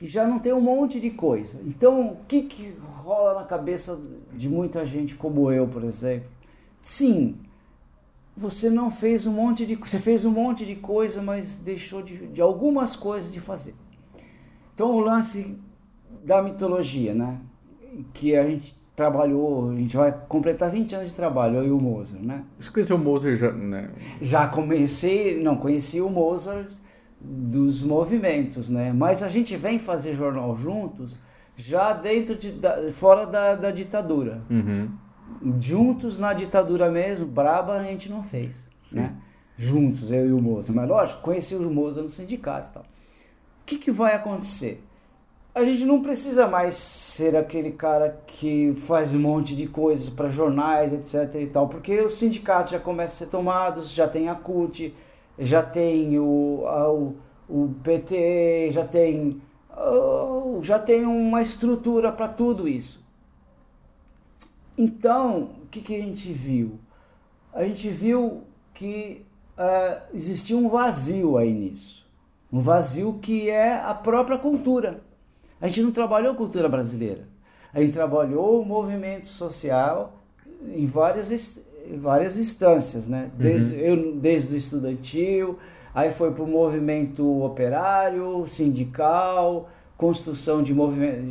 já 0.00 0.26
não 0.26 0.38
tem 0.38 0.52
um 0.52 0.60
monte 0.60 1.00
de 1.00 1.10
coisa. 1.10 1.60
Então, 1.66 2.12
o 2.12 2.16
que, 2.26 2.42
que 2.42 2.74
rola 3.02 3.40
na 3.40 3.46
cabeça 3.46 3.98
de 4.32 4.48
muita 4.48 4.86
gente 4.86 5.14
como 5.14 5.50
eu, 5.50 5.66
por 5.66 5.82
exemplo? 5.84 6.28
Sim, 6.80 7.36
você 8.36 8.70
não 8.70 8.90
fez 8.90 9.26
um 9.26 9.32
monte 9.32 9.66
de 9.66 9.74
você 9.74 9.98
fez 9.98 10.24
um 10.24 10.30
monte 10.30 10.64
de 10.64 10.76
coisa, 10.76 11.20
mas 11.20 11.56
deixou 11.56 12.02
de, 12.02 12.28
de 12.28 12.40
algumas 12.40 12.94
coisas 12.94 13.32
de 13.32 13.40
fazer. 13.40 13.74
Então, 14.74 14.92
o 14.92 15.00
lance 15.00 15.58
da 16.24 16.40
mitologia, 16.40 17.12
né? 17.12 17.40
Que 18.14 18.36
a 18.36 18.46
gente 18.46 18.78
trabalhou, 18.94 19.70
a 19.70 19.74
gente 19.74 19.96
vai 19.96 20.12
completar 20.28 20.70
20 20.70 20.94
anos 20.94 21.10
de 21.10 21.16
trabalho, 21.16 21.58
eu 21.58 21.66
e 21.66 21.70
o 21.70 21.80
Mozart, 21.80 22.22
né? 22.22 22.44
Você 22.58 22.70
conheceu 22.70 22.96
o 22.96 22.98
Mozart 22.98 23.36
já, 23.36 23.52
né? 23.52 23.90
Já 24.20 24.46
comecei, 24.48 25.40
não, 25.42 25.56
conheci 25.56 26.00
o 26.00 26.08
Mozart 26.08 26.68
dos 27.20 27.82
movimentos, 27.82 28.70
né? 28.70 28.92
Mas 28.92 29.22
a 29.22 29.28
gente 29.28 29.56
vem 29.56 29.78
fazer 29.78 30.14
jornal 30.14 30.56
juntos 30.56 31.18
já 31.56 31.92
dentro 31.92 32.36
de 32.36 32.52
da, 32.52 32.92
fora 32.92 33.26
da, 33.26 33.54
da 33.54 33.70
ditadura. 33.70 34.42
Uhum. 34.48 34.88
Juntos 35.60 36.18
na 36.18 36.32
ditadura 36.32 36.90
mesmo, 36.90 37.26
braba 37.26 37.74
a 37.74 37.82
gente 37.82 38.08
não 38.08 38.22
fez, 38.22 38.68
Sim. 38.84 38.96
né? 38.96 39.14
Juntos, 39.58 40.12
eu 40.12 40.28
e 40.28 40.32
o 40.32 40.40
Moza. 40.40 40.72
Mas 40.72 40.88
lógico, 40.88 41.20
conheci 41.20 41.56
o 41.56 41.70
Moza 41.70 42.00
no 42.00 42.08
sindicato 42.08 42.70
e 42.70 42.72
tal. 42.74 42.82
O 42.82 43.66
que, 43.66 43.76
que 43.76 43.90
vai 43.90 44.14
acontecer? 44.14 44.82
A 45.54 45.64
gente 45.64 45.84
não 45.84 46.00
precisa 46.00 46.46
mais 46.46 46.76
ser 46.76 47.36
aquele 47.36 47.72
cara 47.72 48.16
que 48.28 48.72
faz 48.86 49.12
um 49.12 49.18
monte 49.18 49.56
de 49.56 49.66
coisas 49.66 50.08
para 50.08 50.28
jornais, 50.28 50.92
etc 50.92 51.34
e 51.42 51.46
tal, 51.48 51.68
porque 51.68 52.00
os 52.00 52.14
sindicatos 52.14 52.70
já 52.70 52.78
começam 52.78 53.16
a 53.16 53.18
ser 53.18 53.26
tomados, 53.26 53.90
já 53.90 54.06
tem 54.06 54.28
a 54.28 54.36
CUT, 54.36 54.94
já 55.38 55.62
tem 55.62 56.18
o, 56.18 56.64
o, 56.64 57.16
o 57.48 57.74
PT, 57.82 58.70
já 58.72 58.84
tem, 58.84 59.40
já 60.62 60.78
tem 60.78 61.04
uma 61.04 61.40
estrutura 61.40 62.10
para 62.10 62.28
tudo 62.28 62.66
isso. 62.66 63.06
Então, 64.76 65.50
o 65.62 65.66
que, 65.70 65.80
que 65.80 65.96
a 65.96 66.00
gente 66.00 66.32
viu? 66.32 66.78
A 67.52 67.64
gente 67.64 67.88
viu 67.88 68.44
que 68.74 69.26
uh, 69.56 70.00
existia 70.14 70.56
um 70.56 70.68
vazio 70.68 71.36
aí 71.36 71.52
nisso. 71.52 72.06
Um 72.52 72.60
vazio 72.60 73.18
que 73.20 73.50
é 73.50 73.74
a 73.74 73.92
própria 73.92 74.38
cultura. 74.38 75.00
A 75.60 75.66
gente 75.66 75.82
não 75.82 75.90
trabalhou 75.90 76.34
cultura 76.34 76.68
brasileira. 76.68 77.28
A 77.74 77.80
gente 77.80 77.92
trabalhou 77.92 78.62
o 78.62 78.64
movimento 78.64 79.26
social 79.26 80.22
em 80.62 80.86
várias 80.86 81.30
várias 81.96 82.36
instâncias, 82.36 83.06
né? 83.06 83.30
Desde, 83.34 83.74
uhum. 83.74 83.80
eu, 83.80 84.12
desde 84.16 84.54
o 84.54 84.56
estudantil, 84.56 85.58
aí 85.94 86.12
foi 86.12 86.32
para 86.32 86.42
o 86.42 86.46
movimento 86.46 87.42
operário, 87.42 88.46
sindical, 88.46 89.68
construção 89.96 90.62
de, 90.62 90.74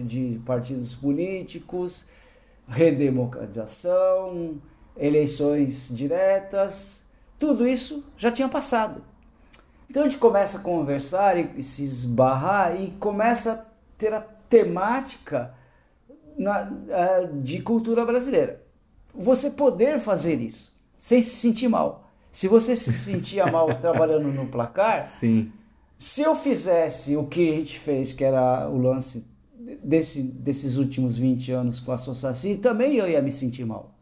de 0.04 0.41
partidos 0.46 0.93
políticos, 0.93 2.06
redemocratização, 2.67 4.58
eleições 4.98 5.89
diretas, 5.96 7.06
tudo 7.39 7.67
isso 7.67 8.04
já 8.17 8.32
tinha 8.32 8.50
passado. 8.50 9.02
Então 9.89 10.04
a 10.04 10.10
gente 10.10 10.20
começa 10.20 10.58
a 10.58 10.62
conversar 10.62 11.38
e, 11.38 11.50
e 11.58 11.63
se 11.63 11.84
esbarrar 11.84 12.80
e 12.80 12.91
começa 12.91 13.54
a 13.54 13.65
ter 13.98 14.13
a 14.13 14.22
temática 14.22 15.54
na, 16.38 16.72
ah, 16.91 17.30
de 17.32 17.62
cultura 17.62 18.06
brasileira. 18.06 18.62
Você 19.18 19.50
poder 19.50 20.00
fazer 20.00 20.40
isso 20.40 20.76
sem 20.98 21.22
se 21.22 21.36
sentir 21.36 21.68
mal. 21.68 22.10
Se 22.32 22.48
você 22.48 22.76
se 22.76 22.92
sentia 22.92 23.46
mal 23.52 23.74
trabalhando 23.76 24.32
no 24.32 24.48
placar, 24.48 25.08
Sim. 25.10 25.52
se 25.98 26.22
eu 26.22 26.36
fizesse 26.36 27.16
o 27.16 27.26
que 27.26 27.50
a 27.50 27.56
gente 27.56 27.80
fez, 27.80 28.14
que 28.14 28.24
era 28.24 28.70
o 28.70 28.78
lance 28.78 29.26
desse, 29.84 30.22
desses 30.22 30.78
últimos 30.78 31.18
20 31.18 31.52
anos 31.52 31.80
com 31.80 31.92
a 31.92 31.98
Sosaci, 31.98 32.58
também 32.58 32.96
eu 32.96 33.08
ia 33.08 33.22
me 33.22 33.32
sentir 33.32 33.66
mal. 33.66 33.96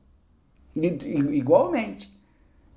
Igualmente. 0.76 2.14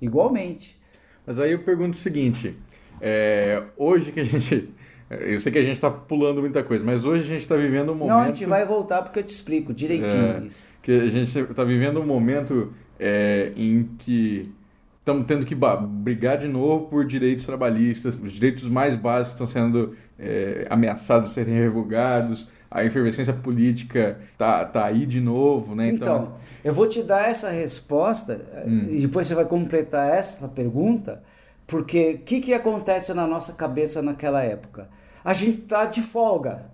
Igualmente. 0.01 0.79
Mas 1.25 1.39
aí 1.39 1.51
eu 1.51 1.59
pergunto 1.59 1.97
o 1.97 2.01
seguinte: 2.01 2.55
é, 3.01 3.63
hoje 3.77 4.11
que 4.11 4.19
a 4.19 4.23
gente. 4.23 4.69
Eu 5.09 5.41
sei 5.41 5.51
que 5.51 5.57
a 5.57 5.63
gente 5.63 5.73
está 5.73 5.89
pulando 5.89 6.39
muita 6.39 6.61
coisa, 6.61 6.85
mas 6.85 7.03
hoje 7.03 7.23
a 7.23 7.25
gente 7.25 7.41
está 7.41 7.55
vivendo 7.55 7.93
um 7.93 7.95
momento. 7.95 8.15
Não, 8.15 8.19
a 8.21 8.27
gente 8.27 8.45
vai 8.45 8.63
voltar 8.63 9.01
porque 9.01 9.17
eu 9.17 9.23
te 9.23 9.29
explico 9.29 9.73
direitinho 9.73 10.37
É, 10.37 10.45
isso. 10.45 10.69
Que 10.89 11.07
a 11.07 11.11
gente 11.11 11.37
está 11.37 11.63
vivendo 11.63 11.99
um 11.99 12.05
momento 12.05 12.73
é, 12.99 13.51
em 13.55 13.83
que 13.99 14.51
estamos 14.97 15.25
tendo 15.27 15.45
que 15.45 15.55
brigar 15.55 16.39
de 16.39 16.47
novo 16.47 16.87
por 16.87 17.05
direitos 17.05 17.45
trabalhistas, 17.45 18.19
os 18.19 18.33
direitos 18.33 18.67
mais 18.67 18.95
básicos 18.95 19.33
estão 19.33 19.45
sendo 19.45 19.95
é, 20.17 20.65
ameaçados 20.67 21.29
de 21.29 21.35
serem 21.35 21.53
revogados, 21.53 22.49
a 22.71 22.83
efervescência 22.83 23.33
política 23.33 24.19
tá, 24.37 24.65
tá 24.65 24.85
aí 24.85 25.05
de 25.05 25.21
novo, 25.21 25.75
né? 25.75 25.89
Então, 25.89 26.35
eu 26.63 26.73
vou 26.73 26.87
te 26.87 27.03
dar 27.03 27.29
essa 27.29 27.49
resposta 27.49 28.41
Hum. 28.65 28.87
e 28.89 29.01
depois 29.01 29.27
você 29.27 29.35
vai 29.35 29.45
completar 29.45 30.11
essa 30.11 30.47
pergunta, 30.47 31.23
porque 31.67 32.19
o 32.21 32.25
que, 32.25 32.41
que 32.41 32.53
acontece 32.53 33.13
na 33.13 33.27
nossa 33.27 33.53
cabeça 33.53 34.01
naquela 34.01 34.43
época? 34.43 34.89
A 35.23 35.33
gente 35.33 35.61
tá 35.61 35.85
de 35.85 36.01
folga. 36.01 36.65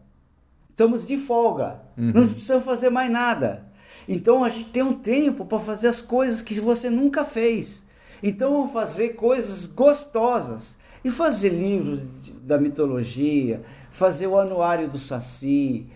Estamos 0.70 1.06
de 1.06 1.18
folga. 1.18 1.80
Uhum. 1.98 2.12
Não 2.14 2.28
precisamos 2.28 2.66
fazer 2.66 2.90
mais 2.90 3.10
nada. 3.10 3.64
Então 4.08 4.44
a 4.44 4.50
gente 4.50 4.70
tem 4.70 4.84
um 4.84 5.00
tempo 5.00 5.46
para 5.46 5.60
fazer 5.60 5.88
as 5.88 6.02
coisas 6.02 6.42
que 6.42 6.60
você 6.60 6.90
nunca 6.90 7.24
fez. 7.24 7.84
Então 8.22 8.68
fazer 8.70 9.10
coisas 9.10 9.66
gostosas. 9.66 10.76
E 11.04 11.12
fazer 11.12 11.50
livros 11.50 12.00
da 12.42 12.58
mitologia, 12.58 13.62
fazer 13.92 14.26
o 14.26 14.40
anuário 14.40 14.90
do 14.90 14.98
Saci, 14.98 15.88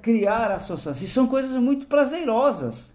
criar 0.00 0.50
a 0.50 0.58
sua 0.58 0.78
Saci, 0.78 1.06
são 1.06 1.26
coisas 1.26 1.54
muito 1.56 1.86
prazerosas. 1.86 2.94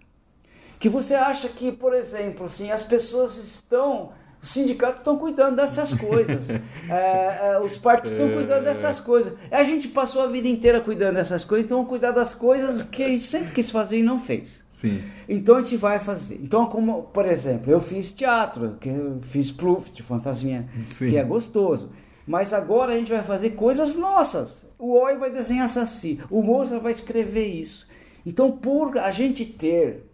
Que 0.80 0.88
você 0.88 1.14
acha 1.14 1.48
que, 1.48 1.70
por 1.70 1.94
exemplo, 1.94 2.46
assim, 2.46 2.72
as 2.72 2.82
pessoas 2.82 3.36
estão. 3.36 4.12
Os 4.42 4.50
sindicatos 4.50 4.98
estão 4.98 5.18
cuidando 5.18 5.56
dessas 5.56 5.94
coisas. 5.94 6.48
É, 6.90 7.50
é, 7.52 7.60
os 7.60 7.76
partidos 7.76 8.12
estão 8.12 8.32
cuidando 8.32 8.64
dessas 8.64 8.98
coisas. 8.98 9.34
A 9.50 9.62
gente 9.62 9.88
passou 9.88 10.22
a 10.22 10.26
vida 10.26 10.48
inteira 10.48 10.80
cuidando 10.80 11.16
dessas 11.16 11.44
coisas, 11.44 11.66
então 11.66 11.76
vamos 11.76 11.90
cuidar 11.90 12.12
das 12.12 12.34
coisas 12.34 12.86
que 12.86 13.02
a 13.02 13.08
gente 13.08 13.24
sempre 13.24 13.52
quis 13.52 13.70
fazer 13.70 13.98
e 13.98 14.02
não 14.02 14.18
fez. 14.18 14.64
Sim. 14.70 15.02
Então 15.28 15.56
a 15.56 15.60
gente 15.60 15.76
vai 15.76 16.00
fazer. 16.00 16.36
Então, 16.36 16.64
como, 16.66 17.02
por 17.02 17.26
exemplo, 17.26 17.70
eu 17.70 17.78
fiz 17.78 18.10
teatro, 18.10 18.78
que 18.80 18.88
eu 18.88 19.18
fiz 19.20 19.50
proof 19.50 19.90
de 19.92 20.02
fantasminha, 20.02 20.66
Sim. 20.88 21.08
que 21.08 21.18
é 21.18 21.22
gostoso. 21.22 21.90
Mas 22.26 22.54
agora 22.54 22.94
a 22.94 22.96
gente 22.96 23.10
vai 23.10 23.22
fazer 23.22 23.50
coisas 23.50 23.96
nossas. 23.96 24.66
O 24.78 24.98
Oi 24.98 25.16
vai 25.16 25.30
desenhar 25.30 25.68
Saci, 25.68 26.20
o 26.30 26.42
Moza 26.42 26.78
vai 26.78 26.92
escrever 26.92 27.46
isso. 27.46 27.86
Então, 28.24 28.50
por 28.52 28.98
a 28.98 29.10
gente 29.10 29.44
ter, 29.44 30.04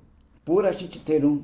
por 0.44 0.64
a 0.66 0.72
gente 0.72 0.98
ter 0.98 1.24
um 1.24 1.42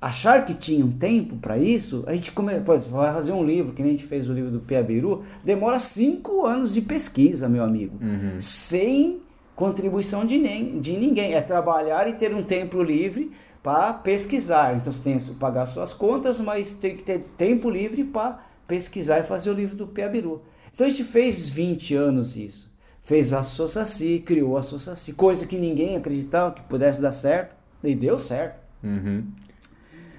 achar 0.00 0.44
que 0.44 0.54
tinha 0.54 0.84
um 0.84 0.92
tempo 0.92 1.36
para 1.36 1.56
isso, 1.58 2.04
a 2.06 2.14
gente 2.14 2.32
come, 2.32 2.58
por 2.60 2.74
exemplo, 2.74 2.98
vai 2.98 3.12
fazer 3.12 3.32
um 3.32 3.44
livro, 3.44 3.72
que 3.72 3.82
nem 3.82 3.92
a 3.92 3.96
gente 3.96 4.06
fez 4.06 4.28
o 4.28 4.32
livro 4.32 4.50
do 4.50 4.60
Piabiru, 4.60 5.24
demora 5.44 5.80
cinco 5.80 6.44
anos 6.44 6.72
de 6.74 6.80
pesquisa, 6.80 7.48
meu 7.48 7.64
amigo, 7.64 7.98
sem 8.40 9.20
contribuição 9.54 10.24
de, 10.24 10.38
nem, 10.38 10.78
de 10.80 10.96
ninguém. 10.96 11.32
É 11.34 11.40
trabalhar 11.40 12.08
e 12.08 12.12
ter 12.12 12.34
um 12.34 12.42
tempo 12.42 12.82
livre 12.82 13.32
para 13.62 13.92
pesquisar. 13.94 14.76
Então 14.76 14.92
você 14.92 15.02
tem 15.02 15.18
que 15.18 15.34
pagar 15.34 15.66
suas 15.66 15.94
contas, 15.94 16.40
mas 16.40 16.74
tem 16.74 16.96
que 16.96 17.02
ter 17.02 17.20
tempo 17.36 17.70
livre 17.70 18.04
para 18.04 18.38
pesquisar 18.68 19.20
e 19.20 19.22
fazer 19.22 19.50
o 19.50 19.54
livro 19.54 19.74
do 19.74 19.86
Piabiru. 19.86 20.42
Então 20.72 20.86
a 20.86 20.90
gente 20.90 21.04
fez 21.04 21.48
20 21.48 21.94
anos 21.94 22.36
isso. 22.36 22.70
Fez 23.00 23.32
a 23.32 23.42
Sosaci, 23.42 24.22
criou 24.24 24.58
a 24.58 24.62
Sosaci, 24.62 25.12
coisa 25.12 25.46
que 25.46 25.56
ninguém 25.56 25.96
acreditava 25.96 26.52
que 26.52 26.60
pudesse 26.62 27.00
dar 27.00 27.12
certo, 27.12 27.54
e 27.82 27.94
deu 27.94 28.18
certo. 28.18 28.60
Uhum. 28.82 29.24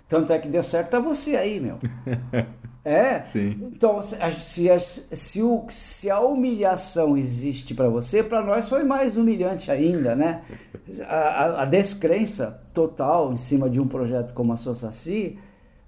Tanto 0.08 0.32
é 0.34 0.40
que 0.40 0.48
deu 0.48 0.64
certo 0.64 0.90
tá 0.92 1.00
você 1.00 1.36
aí, 1.36 1.60
meu. 1.60 1.78
É. 2.86 3.22
Sim. 3.24 3.58
Então, 3.64 4.02
se, 4.02 4.16
a- 4.16 4.32
se, 4.32 4.70
se, 4.80 5.44
o, 5.44 5.66
se 5.70 6.10
a 6.10 6.22
humilhação 6.22 7.18
existe 7.18 7.76
para 7.76 7.90
você, 7.90 8.24
para 8.24 8.42
nós 8.42 8.70
foi 8.70 8.82
mais 8.86 9.18
humilhante 9.18 9.70
ainda, 9.70 10.16
né? 10.16 10.44
A, 11.06 11.64
a- 11.64 11.66
descrença 11.66 12.62
total 12.74 13.34
em 13.34 13.36
cima 13.36 13.70
de 13.70 13.78
um 13.82 13.86
projeto 13.90 14.34
como 14.34 14.54
a 14.54 14.58
Sosaci, 14.58 15.38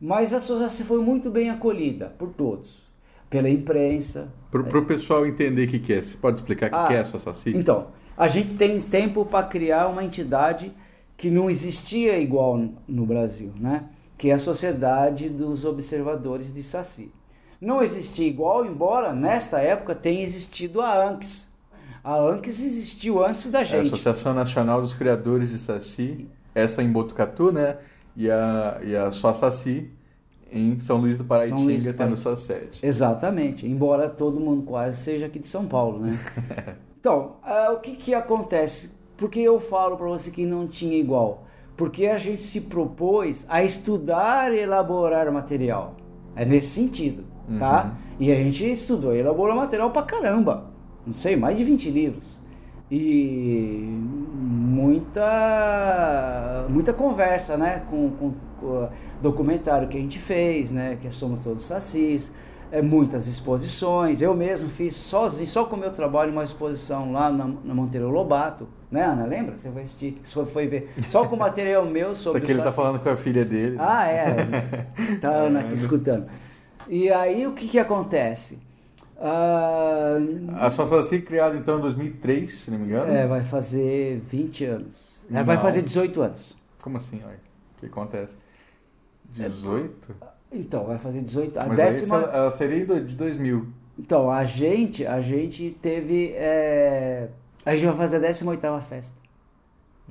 mas 0.02 0.34
a 0.34 0.42
Sosaci 0.42 0.84
foi 0.84 1.02
muito 1.02 1.30
bem 1.32 1.50
acolhida 1.50 2.08
por 2.20 2.34
todos. 2.34 2.84
Pela 3.30 3.50
imprensa, 3.50 4.28
Pro, 4.52 4.66
pro 4.66 4.84
pessoal 4.86 5.26
entender 5.26 5.68
o 5.68 5.72
que, 5.72 5.80
que 5.80 5.94
é, 5.94 6.02
você 6.02 6.18
pode 6.18 6.42
explicar 6.42 6.68
o 6.68 6.70
que, 6.72 6.76
Ah, 6.76 6.88
que 6.88 6.94
é 6.96 7.00
a 7.00 7.06
sua 7.06 7.20
Saci? 7.22 7.52
Então, 7.56 7.88
a 8.18 8.28
gente 8.28 8.56
tem 8.56 8.82
tempo 8.82 9.24
para 9.24 9.48
criar 9.48 9.88
uma 9.88 10.04
entidade 10.04 10.74
que 11.16 11.30
não 11.30 11.50
existia 11.50 12.18
igual 12.18 12.60
no 12.86 13.06
Brasil, 13.06 13.54
né? 13.58 13.86
Que 14.20 14.30
é 14.30 14.34
a 14.34 14.40
Sociedade 14.40 15.30
dos 15.30 15.66
Observadores 15.66 16.54
de 16.54 16.62
Saci. 16.62 17.12
Não 17.60 17.82
existia 17.82 18.28
igual, 18.28 18.66
embora 18.66 19.14
nesta 19.14 19.60
época 19.60 19.96
tenha 19.96 20.22
existido 20.22 20.82
a 20.82 20.94
ANCS. 20.94 21.50
A 22.04 22.16
ANCS 22.16 22.60
existiu 22.60 23.26
antes 23.26 23.50
da 23.50 23.60
É 23.60 23.62
a 23.62 23.64
gente. 23.64 23.88
Associação 23.88 24.34
Nacional 24.34 24.82
dos 24.82 24.94
Criadores 24.94 25.50
de 25.50 25.58
Saci, 25.58 26.28
essa 26.54 26.84
em 26.84 26.92
Botucatu, 26.92 27.52
né? 27.52 27.78
E 28.16 28.30
a, 28.30 28.80
e 28.84 28.96
a 28.96 29.10
sua 29.10 29.34
Saci 29.34 29.90
em 30.52 30.78
São 30.82 30.98
Luís 30.98 31.18
do 31.18 31.24
Paraitinga, 31.24 31.94
do 31.94 31.98
tendo 31.98 32.18
sua 32.18 32.36
sede. 32.36 32.80
Exatamente, 32.84 33.66
embora 33.66 34.10
todo 34.10 34.40
mundo 34.40 34.64
quase 34.64 35.02
seja 35.02 35.28
aqui 35.28 35.40
de 35.40 35.48
São 35.48 35.66
Paulo, 35.66 36.00
né? 36.00 36.20
então, 37.00 37.38
ah, 37.42 37.72
o 37.72 37.80
que 37.80 37.96
que 37.96 38.14
acontece? 38.14 38.92
Por 39.16 39.30
que 39.30 39.42
eu 39.42 39.60
falo 39.62 39.96
para 39.96 40.08
você 40.08 40.30
que 40.30 40.46
não 40.46 40.68
tinha 40.68 40.98
igual? 40.98 41.46
Porque 41.80 42.08
a 42.08 42.18
gente 42.18 42.42
se 42.42 42.60
propôs 42.60 43.46
a 43.48 43.64
estudar 43.64 44.54
e 44.54 44.60
elaborar 44.60 45.32
material. 45.32 45.96
É 46.36 46.44
nesse 46.44 46.68
sentido, 46.68 47.24
tá? 47.58 47.94
E 48.20 48.30
a 48.34 48.36
gente 48.36 48.70
estudou 48.70 49.16
e 49.16 49.20
elaborou 49.20 49.56
material 49.56 49.90
pra 49.90 50.02
caramba. 50.04 50.66
Não 51.08 51.14
sei, 51.14 51.38
mais 51.38 51.58
de 51.58 51.64
20 51.64 51.90
livros. 51.90 52.26
E 52.92 53.98
muita 54.36 55.22
muita 56.68 56.92
conversa, 56.92 57.56
né? 57.56 57.84
Com, 57.90 58.10
com, 58.10 58.34
com 58.60 58.66
o 58.66 58.90
documentário 59.22 59.88
que 59.88 59.98
a 59.98 60.02
gente 60.02 60.20
fez, 60.20 60.74
né? 60.74 60.98
Que 61.02 61.08
é 61.08 61.12
Somos 61.12 61.42
Todos 61.42 61.64
Sacis. 61.64 62.30
É, 62.72 62.82
muitas 62.82 63.28
exposições. 63.28 64.22
Eu 64.22 64.36
mesmo 64.36 64.70
fiz 64.70 64.96
sozinho, 64.96 65.48
só 65.48 65.66
com 65.66 65.76
o 65.76 65.80
meu 65.80 65.92
trabalho, 65.92 66.32
uma 66.32 66.44
exposição 66.44 67.12
lá 67.12 67.32
na, 67.32 67.46
na 67.64 67.74
Monteiro 67.74 68.10
Lobato. 68.10 68.68
Né, 68.92 69.04
Ana? 69.04 69.26
Lembra? 69.26 69.56
Você 69.58 69.70
vai 69.70 69.84
assistir, 69.84 70.20
você 70.24 70.46
foi 70.46 70.68
ver. 70.68 70.92
Só 71.08 71.26
com 71.28 71.36
material 71.36 71.86
meu 71.86 72.12
Isso 72.14 72.24
sobre 72.24 72.40
aqui 72.44 72.48
o 72.52 72.54
ele 72.54 72.60
tá 72.60 72.66
Saci. 72.66 72.76
falando 72.76 73.00
com 73.00 73.10
a 73.10 73.16
filha 73.16 73.44
dele. 73.44 73.76
né? 73.76 73.84
Ah, 73.88 74.08
é. 74.08 74.86
Tá 75.20 75.30
a 75.30 75.34
Ana 75.46 75.60
aqui 75.62 75.74
escutando. 75.74 76.28
E 76.88 77.12
aí 77.12 77.46
o 77.46 77.54
que 77.54 77.68
que 77.68 77.78
acontece? 77.80 78.58
Ah, 79.22 80.18
A 80.58 80.72
sua 80.72 80.86
Saci 80.86 81.22
criada 81.22 81.56
então 81.56 81.78
em 81.78 81.82
2003, 81.82 82.52
se 82.54 82.72
não 82.72 82.80
me 82.80 82.86
engano. 82.86 83.12
é, 83.12 83.28
vai 83.28 83.44
fazer 83.44 84.22
20 84.30 84.66
anos. 84.66 85.10
É, 85.32 85.44
Vai 85.44 85.58
fazer 85.58 85.84
18 85.84 86.22
anos. 86.22 86.56
Como 86.82 86.98
assim? 86.98 87.18
O 87.18 87.80
que 87.80 87.86
acontece? 87.86 88.36
18? 89.26 90.16
Então, 90.52 90.86
vai 90.86 90.98
fazer 90.98 91.22
18. 91.22 91.58
A 91.60 91.66
Mas 91.66 91.78
décima... 91.78 92.18
aí 92.18 92.24
ela- 92.36 92.52
seria 92.52 92.86
de 93.02 93.16
2000. 93.16 93.68
Então, 93.98 94.32
a 94.32 94.46
gente, 94.46 95.06
a 95.06 95.22
gente 95.22 95.78
teve. 95.82 96.32
é, 96.36 97.28
A 97.66 97.76
gente 97.76 97.86
vai 97.88 97.96
fazer 97.98 98.18
a 98.18 98.20
18 98.32 98.82
festa. 98.88 99.20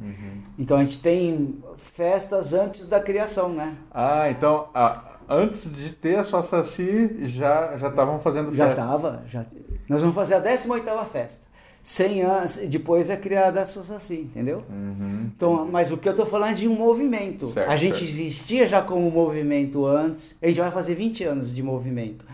Uhum. 0.01 0.43
Então 0.57 0.77
a 0.77 0.85
gente 0.85 1.01
tem 1.03 1.59
festas 1.77 2.53
antes 2.53 2.89
da 2.89 3.01
criação, 3.01 3.49
né? 3.49 3.75
Ah, 3.91 4.31
então 4.31 4.69
a- 4.73 5.17
antes 5.29 5.69
de 5.75 5.91
ter 5.93 6.17
a 6.21 6.23
sua 6.23 6.45
Saci, 6.45 7.27
já 7.27 7.77
já 7.77 7.89
estavam 7.89 8.21
fazendo 8.21 8.55
Já 8.55 8.67
festas. 8.69 8.85
estava. 8.85 9.23
Já... 9.27 9.45
Nós 9.89 10.01
vamos 10.01 10.15
fazer 10.15 10.35
a 10.37 10.39
18 10.39 11.05
festa. 11.07 11.48
100 11.89 12.23
anos, 12.23 12.57
depois 12.69 13.09
é 13.09 13.17
criada 13.17 13.63
a 13.63 13.65
Sosaci, 13.65 14.17
entendeu? 14.17 14.63
Uhum. 14.69 15.31
Então, 15.35 15.67
mas 15.73 15.91
o 15.91 15.97
que 15.97 16.07
eu 16.07 16.11
estou 16.11 16.27
falando 16.27 16.51
é 16.51 16.55
de 16.57 16.69
um 16.69 16.75
movimento. 16.75 17.47
Certo, 17.47 17.71
a 17.71 17.77
gente 17.77 17.97
certo. 17.97 18.11
existia 18.11 18.67
já 18.67 18.83
como 18.83 19.11
movimento 19.11 19.87
antes. 19.87 20.37
A 20.43 20.49
gente 20.49 20.61
vai 20.61 20.71
fazer 20.71 20.95
20 20.95 21.25
anos 21.25 21.55
de 21.55 21.63
movimento. 21.63 22.27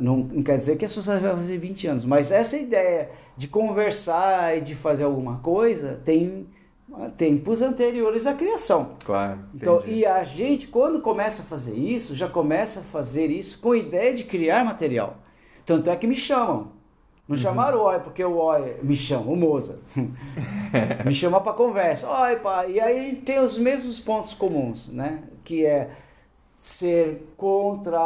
Não, 0.00 0.16
não 0.16 0.42
quer 0.42 0.56
dizer 0.56 0.78
que 0.78 0.86
a 0.86 0.88
sociedade 0.88 1.22
vai 1.22 1.34
fazer 1.34 1.58
20 1.58 1.86
anos, 1.86 2.04
mas 2.06 2.32
essa 2.32 2.56
ideia 2.56 3.10
de 3.36 3.46
conversar 3.46 4.56
e 4.56 4.62
de 4.62 4.74
fazer 4.74 5.04
alguma 5.04 5.36
coisa 5.40 6.00
tem 6.02 6.46
tempos 7.18 7.60
anteriores 7.60 8.26
à 8.26 8.32
criação. 8.32 8.92
Claro. 9.04 9.38
Então, 9.54 9.82
e 9.86 10.06
a 10.06 10.24
gente, 10.24 10.66
quando 10.66 11.02
começa 11.02 11.42
a 11.42 11.44
fazer 11.44 11.76
isso, 11.76 12.14
já 12.14 12.26
começa 12.26 12.80
a 12.80 12.82
fazer 12.82 13.26
isso 13.26 13.58
com 13.58 13.72
a 13.72 13.76
ideia 13.76 14.14
de 14.14 14.24
criar 14.24 14.64
material. 14.64 15.18
Tanto 15.66 15.90
é 15.90 15.96
que 15.96 16.06
me 16.06 16.16
chamam. 16.16 16.68
Não 17.26 17.36
chamaram 17.36 17.78
o 17.78 17.84
Oi 17.84 18.00
porque 18.00 18.22
o 18.22 18.36
Oi 18.36 18.76
me 18.82 18.94
chama, 18.94 19.30
o 19.30 19.36
Moza. 19.36 19.78
me 21.06 21.14
chama 21.14 21.40
para 21.40 21.54
conversa. 21.54 22.06
Oi, 22.08 22.36
pai. 22.36 22.72
E 22.72 22.80
aí 22.80 22.98
a 22.98 23.02
gente 23.02 23.22
tem 23.22 23.38
os 23.38 23.58
mesmos 23.58 23.98
pontos 23.98 24.34
comuns, 24.34 24.88
né? 24.88 25.22
Que 25.42 25.64
é 25.64 25.90
ser 26.60 27.34
contra 27.36 28.00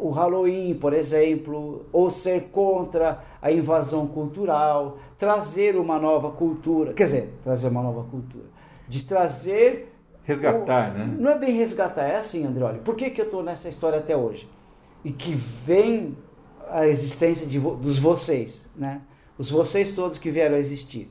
o 0.00 0.10
Halloween, 0.10 0.74
por 0.74 0.92
exemplo, 0.92 1.86
ou 1.92 2.10
ser 2.10 2.50
contra 2.52 3.22
a 3.40 3.50
invasão 3.50 4.08
cultural, 4.08 4.98
trazer 5.16 5.76
uma 5.76 6.00
nova 6.00 6.32
cultura, 6.32 6.92
quer 6.92 7.04
dizer, 7.04 7.34
trazer 7.44 7.68
uma 7.68 7.80
nova 7.80 8.02
cultura, 8.10 8.46
de 8.88 9.04
trazer 9.04 9.94
resgatar, 10.24 10.90
o, 10.90 10.98
né? 10.98 11.16
Não 11.16 11.30
é 11.30 11.38
bem 11.38 11.56
resgatar, 11.56 12.02
é 12.02 12.16
assim, 12.16 12.44
André, 12.44 12.64
olha, 12.64 12.78
por 12.80 12.96
que, 12.96 13.08
que 13.08 13.20
eu 13.20 13.26
estou 13.26 13.40
nessa 13.40 13.68
história 13.68 14.00
até 14.00 14.16
hoje? 14.16 14.48
E 15.04 15.12
que 15.12 15.32
vem 15.32 16.16
a 16.72 16.88
existência 16.88 17.46
de, 17.46 17.58
dos 17.58 17.98
vocês, 17.98 18.68
né? 18.74 19.00
Os 19.38 19.50
vocês 19.50 19.94
todos 19.94 20.18
que 20.18 20.30
vieram 20.30 20.56
a 20.56 20.58
existir. 20.58 21.10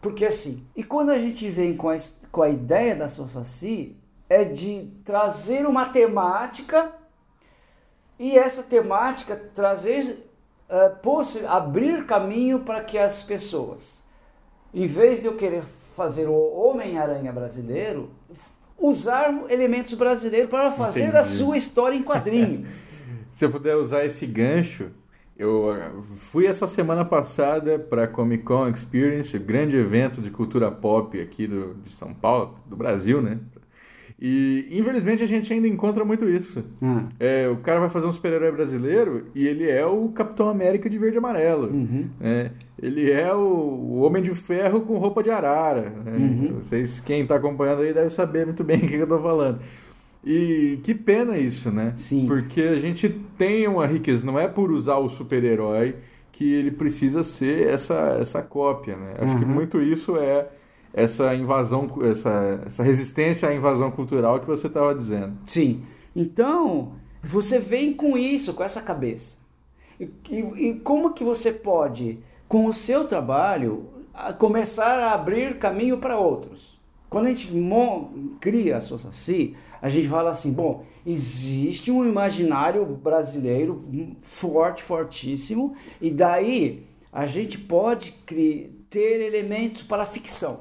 Porque 0.00 0.24
assim, 0.24 0.64
e 0.74 0.82
quando 0.82 1.10
a 1.10 1.18
gente 1.18 1.48
vem 1.50 1.76
com 1.76 1.90
a, 1.90 1.96
com 2.30 2.42
a 2.42 2.48
ideia 2.48 2.94
da 2.96 3.08
Sossaci, 3.08 3.96
é 4.28 4.44
de 4.44 4.90
trazer 5.04 5.66
uma 5.66 5.88
temática 5.88 6.92
e 8.18 8.38
essa 8.38 8.62
temática 8.62 9.36
trazer, 9.54 10.30
uh, 10.68 11.48
abrir 11.48 12.06
caminho 12.06 12.60
para 12.60 12.82
que 12.84 12.96
as 12.96 13.22
pessoas, 13.22 14.04
em 14.72 14.86
vez 14.86 15.20
de 15.20 15.26
eu 15.26 15.36
querer 15.36 15.64
fazer 15.96 16.28
o 16.28 16.34
Homem-Aranha 16.34 17.32
brasileiro, 17.32 18.10
usar 18.78 19.46
elementos 19.50 19.94
brasileiros 19.94 20.48
para 20.48 20.70
fazer 20.70 21.08
Entendi. 21.08 21.16
a 21.16 21.24
sua 21.24 21.56
história 21.56 21.96
em 21.96 22.02
quadrinho. 22.02 22.66
Se 23.32 23.44
eu 23.44 23.50
puder 23.50 23.76
usar 23.76 24.04
esse 24.04 24.26
gancho, 24.26 24.90
eu 25.40 26.02
fui 26.16 26.46
essa 26.46 26.66
semana 26.66 27.02
passada 27.02 27.78
para 27.78 28.04
a 28.04 28.06
Comic 28.06 28.44
Con 28.44 28.68
Experience, 28.68 29.38
grande 29.38 29.74
evento 29.74 30.20
de 30.20 30.30
cultura 30.30 30.70
pop 30.70 31.18
aqui 31.18 31.46
do, 31.46 31.76
de 31.82 31.94
São 31.94 32.12
Paulo, 32.12 32.58
do 32.66 32.76
Brasil, 32.76 33.22
né? 33.22 33.38
E 34.20 34.68
infelizmente 34.70 35.22
a 35.22 35.26
gente 35.26 35.50
ainda 35.50 35.66
encontra 35.66 36.04
muito 36.04 36.28
isso. 36.28 36.62
Uhum. 36.82 37.08
É, 37.18 37.48
o 37.48 37.56
cara 37.56 37.80
vai 37.80 37.88
fazer 37.88 38.06
um 38.06 38.12
super-herói 38.12 38.52
brasileiro 38.52 39.28
e 39.34 39.48
ele 39.48 39.66
é 39.66 39.86
o 39.86 40.10
Capitão 40.10 40.46
América 40.46 40.90
de 40.90 40.98
verde 40.98 41.16
e 41.16 41.18
amarelo. 41.18 41.68
Uhum. 41.68 42.10
É, 42.20 42.50
ele 42.78 43.10
é 43.10 43.32
o, 43.32 43.38
o, 43.38 44.02
Homem 44.02 44.22
de 44.22 44.34
Ferro 44.34 44.82
com 44.82 44.98
roupa 44.98 45.22
de 45.22 45.30
arara. 45.30 45.88
Né? 46.04 46.12
Uhum. 46.18 46.60
Vocês, 46.60 47.00
quem 47.00 47.22
está 47.22 47.36
acompanhando 47.36 47.80
aí 47.80 47.94
deve 47.94 48.10
saber 48.10 48.44
muito 48.44 48.62
bem 48.62 48.76
o 48.84 48.86
que 48.86 48.94
eu 48.94 49.04
estou 49.04 49.22
falando. 49.22 49.60
E 50.24 50.78
que 50.82 50.94
pena 50.94 51.38
isso, 51.38 51.70
né? 51.70 51.94
Sim. 51.96 52.26
Porque 52.26 52.60
a 52.60 52.80
gente 52.80 53.08
tem 53.38 53.66
uma 53.66 53.86
riqueza, 53.86 54.24
não 54.24 54.38
é 54.38 54.46
por 54.46 54.70
usar 54.70 54.98
o 54.98 55.08
super-herói 55.08 55.96
que 56.32 56.52
ele 56.52 56.70
precisa 56.70 57.22
ser 57.22 57.68
essa, 57.68 58.18
essa 58.20 58.42
cópia, 58.42 58.96
né? 58.96 59.14
Acho 59.18 59.38
que 59.38 59.44
muito 59.44 59.80
isso 59.80 60.16
é 60.16 60.48
essa 60.92 61.34
invasão, 61.34 61.90
essa, 62.02 62.62
essa 62.66 62.82
resistência 62.82 63.48
à 63.48 63.54
invasão 63.54 63.90
cultural 63.90 64.40
que 64.40 64.46
você 64.46 64.66
estava 64.66 64.94
dizendo. 64.94 65.36
Sim. 65.46 65.82
Então, 66.14 66.92
você 67.22 67.58
vem 67.58 67.92
com 67.92 68.16
isso, 68.16 68.54
com 68.54 68.64
essa 68.64 68.80
cabeça. 68.80 69.38
E, 69.98 70.08
e, 70.30 70.68
e 70.68 70.74
como 70.80 71.12
que 71.12 71.22
você 71.22 71.52
pode, 71.52 72.18
com 72.48 72.66
o 72.66 72.72
seu 72.72 73.06
trabalho, 73.06 73.84
a 74.12 74.32
começar 74.32 74.98
a 74.98 75.12
abrir 75.12 75.58
caminho 75.58 75.98
para 75.98 76.18
outros? 76.18 76.80
Quando 77.08 77.26
a 77.26 77.32
gente 77.32 77.52
cria 78.40 78.76
a 78.76 78.80
Sosaci, 78.80 79.56
a 79.80 79.88
gente 79.88 80.08
fala 80.08 80.30
assim, 80.30 80.52
bom, 80.52 80.84
existe 81.06 81.90
um 81.90 82.04
imaginário 82.04 82.84
brasileiro 82.84 83.84
forte, 84.22 84.82
fortíssimo, 84.82 85.74
e 86.00 86.10
daí 86.10 86.82
a 87.12 87.26
gente 87.26 87.58
pode 87.58 88.12
ter 88.90 89.20
elementos 89.20 89.82
para 89.82 90.02
a 90.02 90.06
ficção. 90.06 90.60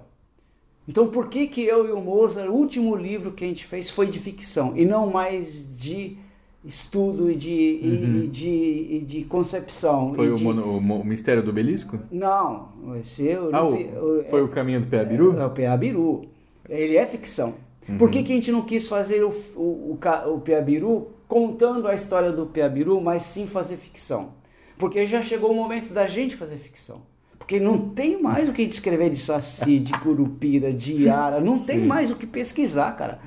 Então 0.88 1.08
por 1.08 1.30
que 1.30 1.48
que 1.48 1.64
eu 1.64 1.88
e 1.88 1.92
o 1.92 2.02
Mozart, 2.02 2.50
o 2.50 2.54
último 2.54 2.96
livro 2.96 3.32
que 3.32 3.44
a 3.44 3.48
gente 3.48 3.66
fez 3.66 3.90
foi 3.90 4.08
de 4.08 4.18
ficção 4.18 4.76
e 4.76 4.86
não 4.86 5.08
mais 5.08 5.68
de 5.78 6.18
estudo 6.66 7.32
e 7.32 7.36
de, 7.36 7.80
uhum. 7.84 8.24
e 8.24 8.28
de, 8.28 8.88
e 8.92 9.06
de 9.08 9.24
concepção. 9.24 10.14
Foi 10.14 10.32
o, 10.32 10.36
de... 10.36 10.46
o, 10.46 10.78
o, 10.78 11.06
Mistério 11.06 11.44
do 11.44 11.52
Obelisco? 11.52 12.00
Não, 12.12 12.70
esse 13.00 13.28
eu 13.28 13.50
ah, 13.54 13.64
o, 13.64 14.24
foi 14.30 14.40
é, 14.40 14.44
o 14.44 14.48
Caminho 14.48 14.82
do 14.82 14.88
Peabiru? 14.88 15.38
É, 15.38 15.42
é 15.42 15.46
o 15.46 15.50
Peabiru. 15.52 16.26
Ele 16.68 16.98
é 16.98 17.06
ficção. 17.06 17.54
Uhum. 17.90 17.98
Por 17.98 18.10
que, 18.10 18.24
que 18.24 18.32
a 18.32 18.36
gente 18.36 18.52
não 18.52 18.62
quis 18.62 18.88
fazer 18.88 19.24
o, 19.24 19.30
o, 19.56 19.98
o, 19.98 20.34
o 20.34 20.42
Peabiru 20.42 21.08
contando 21.28 21.88
a 21.88 21.94
história 21.94 22.32
do 22.32 22.46
Peabiru, 22.46 23.02
mas 23.02 23.24
sim 23.24 23.48
fazer 23.48 23.78
ficção? 23.78 24.34
Porque 24.78 25.06
já 25.08 25.22
chegou 25.22 25.52
o 25.52 25.56
momento 25.56 25.94
da 25.94 26.08
gente 26.08 26.36
fazer 26.36 26.58
ficção. 26.58 27.02
Porque 27.38 27.60
não 27.60 27.90
tem 27.90 28.22
mais 28.22 28.48
o 28.48 28.54
que 28.54 28.66
descrever 28.66 29.10
de 29.10 29.18
saci, 29.18 29.80
de 29.80 29.92
curupira, 30.00 30.72
de 30.72 30.94
iara, 31.04 31.42
não 31.42 31.58
tem 31.58 31.80
Sim. 31.80 31.86
mais 31.88 32.12
o 32.12 32.16
que 32.16 32.28
pesquisar, 32.28 32.96
cara. 32.96 33.20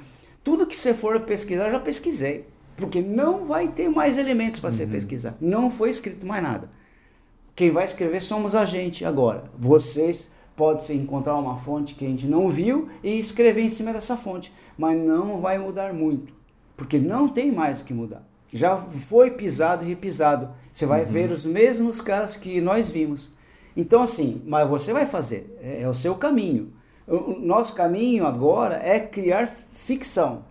Tudo 0.44 0.66
que 0.66 0.76
você 0.76 0.94
for 0.94 1.18
pesquisar, 1.20 1.66
eu 1.66 1.72
já 1.72 1.80
pesquisei. 1.80 2.46
Porque 2.76 3.00
não 3.02 3.46
vai 3.46 3.68
ter 3.68 3.88
mais 3.88 4.16
elementos 4.16 4.60
para 4.60 4.70
uhum. 4.70 4.76
você 4.76 4.86
pesquisar. 4.86 5.36
Não 5.40 5.70
foi 5.70 5.90
escrito 5.90 6.24
mais 6.24 6.42
nada. 6.42 6.70
Quem 7.54 7.70
vai 7.70 7.84
escrever 7.84 8.22
somos 8.22 8.54
a 8.54 8.64
gente 8.64 9.04
agora. 9.04 9.44
Vocês 9.58 10.31
podem 10.56 10.82
se 10.82 10.94
encontrar 10.94 11.36
uma 11.36 11.56
fonte 11.56 11.94
que 11.94 12.04
a 12.04 12.08
gente 12.08 12.26
não 12.26 12.48
viu 12.48 12.88
e 13.02 13.18
escrever 13.18 13.62
em 13.62 13.70
cima 13.70 13.92
dessa 13.92 14.16
fonte. 14.16 14.52
Mas 14.76 14.98
não 14.98 15.40
vai 15.40 15.58
mudar 15.58 15.92
muito. 15.92 16.32
Porque 16.76 16.98
não 16.98 17.28
tem 17.28 17.52
mais 17.52 17.80
o 17.80 17.84
que 17.84 17.94
mudar. 17.94 18.26
Já 18.52 18.76
foi 18.76 19.30
pisado 19.30 19.84
e 19.84 19.88
repisado. 19.88 20.50
Você 20.72 20.84
vai 20.84 21.04
uhum. 21.04 21.10
ver 21.10 21.30
os 21.30 21.44
mesmos 21.44 22.00
caras 22.00 22.36
que 22.36 22.60
nós 22.60 22.88
vimos. 22.88 23.32
Então, 23.76 24.02
assim, 24.02 24.42
mas 24.46 24.68
você 24.68 24.92
vai 24.92 25.06
fazer, 25.06 25.58
é, 25.62 25.82
é 25.82 25.88
o 25.88 25.94
seu 25.94 26.14
caminho. 26.14 26.72
O 27.06 27.38
nosso 27.40 27.74
caminho 27.74 28.26
agora 28.26 28.76
é 28.76 29.00
criar 29.00 29.46
ficção. 29.46 30.44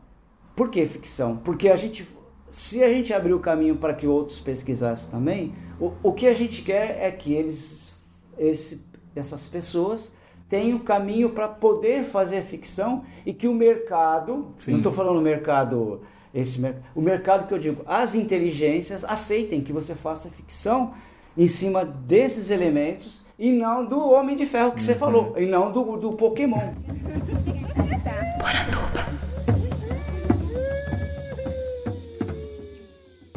Por 0.56 0.70
que 0.70 0.86
ficção? 0.86 1.38
Porque 1.38 1.70
a 1.70 1.76
gente, 1.76 2.08
se 2.50 2.84
a 2.84 2.90
gente 2.90 3.14
abrir 3.14 3.34
o 3.34 3.40
caminho 3.40 3.78
para 3.78 3.94
que 3.94 4.08
outros 4.08 4.40
pesquisassem 4.40 5.10
também, 5.10 5.54
o, 5.80 5.94
o 6.04 6.14
que 6.14 6.28
a 6.28 6.34
gente 6.34 6.62
quer 6.62 6.98
é 7.00 7.10
que 7.12 7.34
eles, 7.34 7.94
esse, 8.38 8.84
essas 9.16 9.48
pessoas 9.48 10.14
tenham 10.50 10.80
caminho 10.80 11.30
para 11.30 11.48
poder 11.48 12.04
fazer 12.04 12.42
ficção 12.42 13.06
e 13.26 13.34
que 13.34 13.48
o 13.48 13.54
mercado, 13.54 14.48
Sim. 14.60 14.72
não 14.72 14.78
estou 14.80 14.92
falando 14.92 15.22
mercado, 15.22 16.02
esse 16.34 16.62
o 16.94 17.02
mercado 17.02 17.48
que 17.48 17.54
eu 17.54 17.60
digo, 17.60 17.84
as 17.86 18.16
inteligências 18.16 19.06
aceitem 19.06 19.62
que 19.62 19.72
você 19.72 19.96
faça 19.96 20.30
ficção 20.30 20.94
em 21.38 21.48
cima 21.48 21.86
desses 21.86 22.50
elementos 22.50 23.22
e 23.40 23.52
não 23.52 23.86
do 23.86 24.10
Homem 24.10 24.36
de 24.36 24.46
Ferro 24.46 24.72
que 24.72 24.82
uhum. 24.82 24.86
você 24.86 24.96
falou, 24.96 25.34
e 25.38 25.46
não 25.46 25.72
do, 25.72 25.98
do 25.98 26.10
Pokémon. 26.10 26.60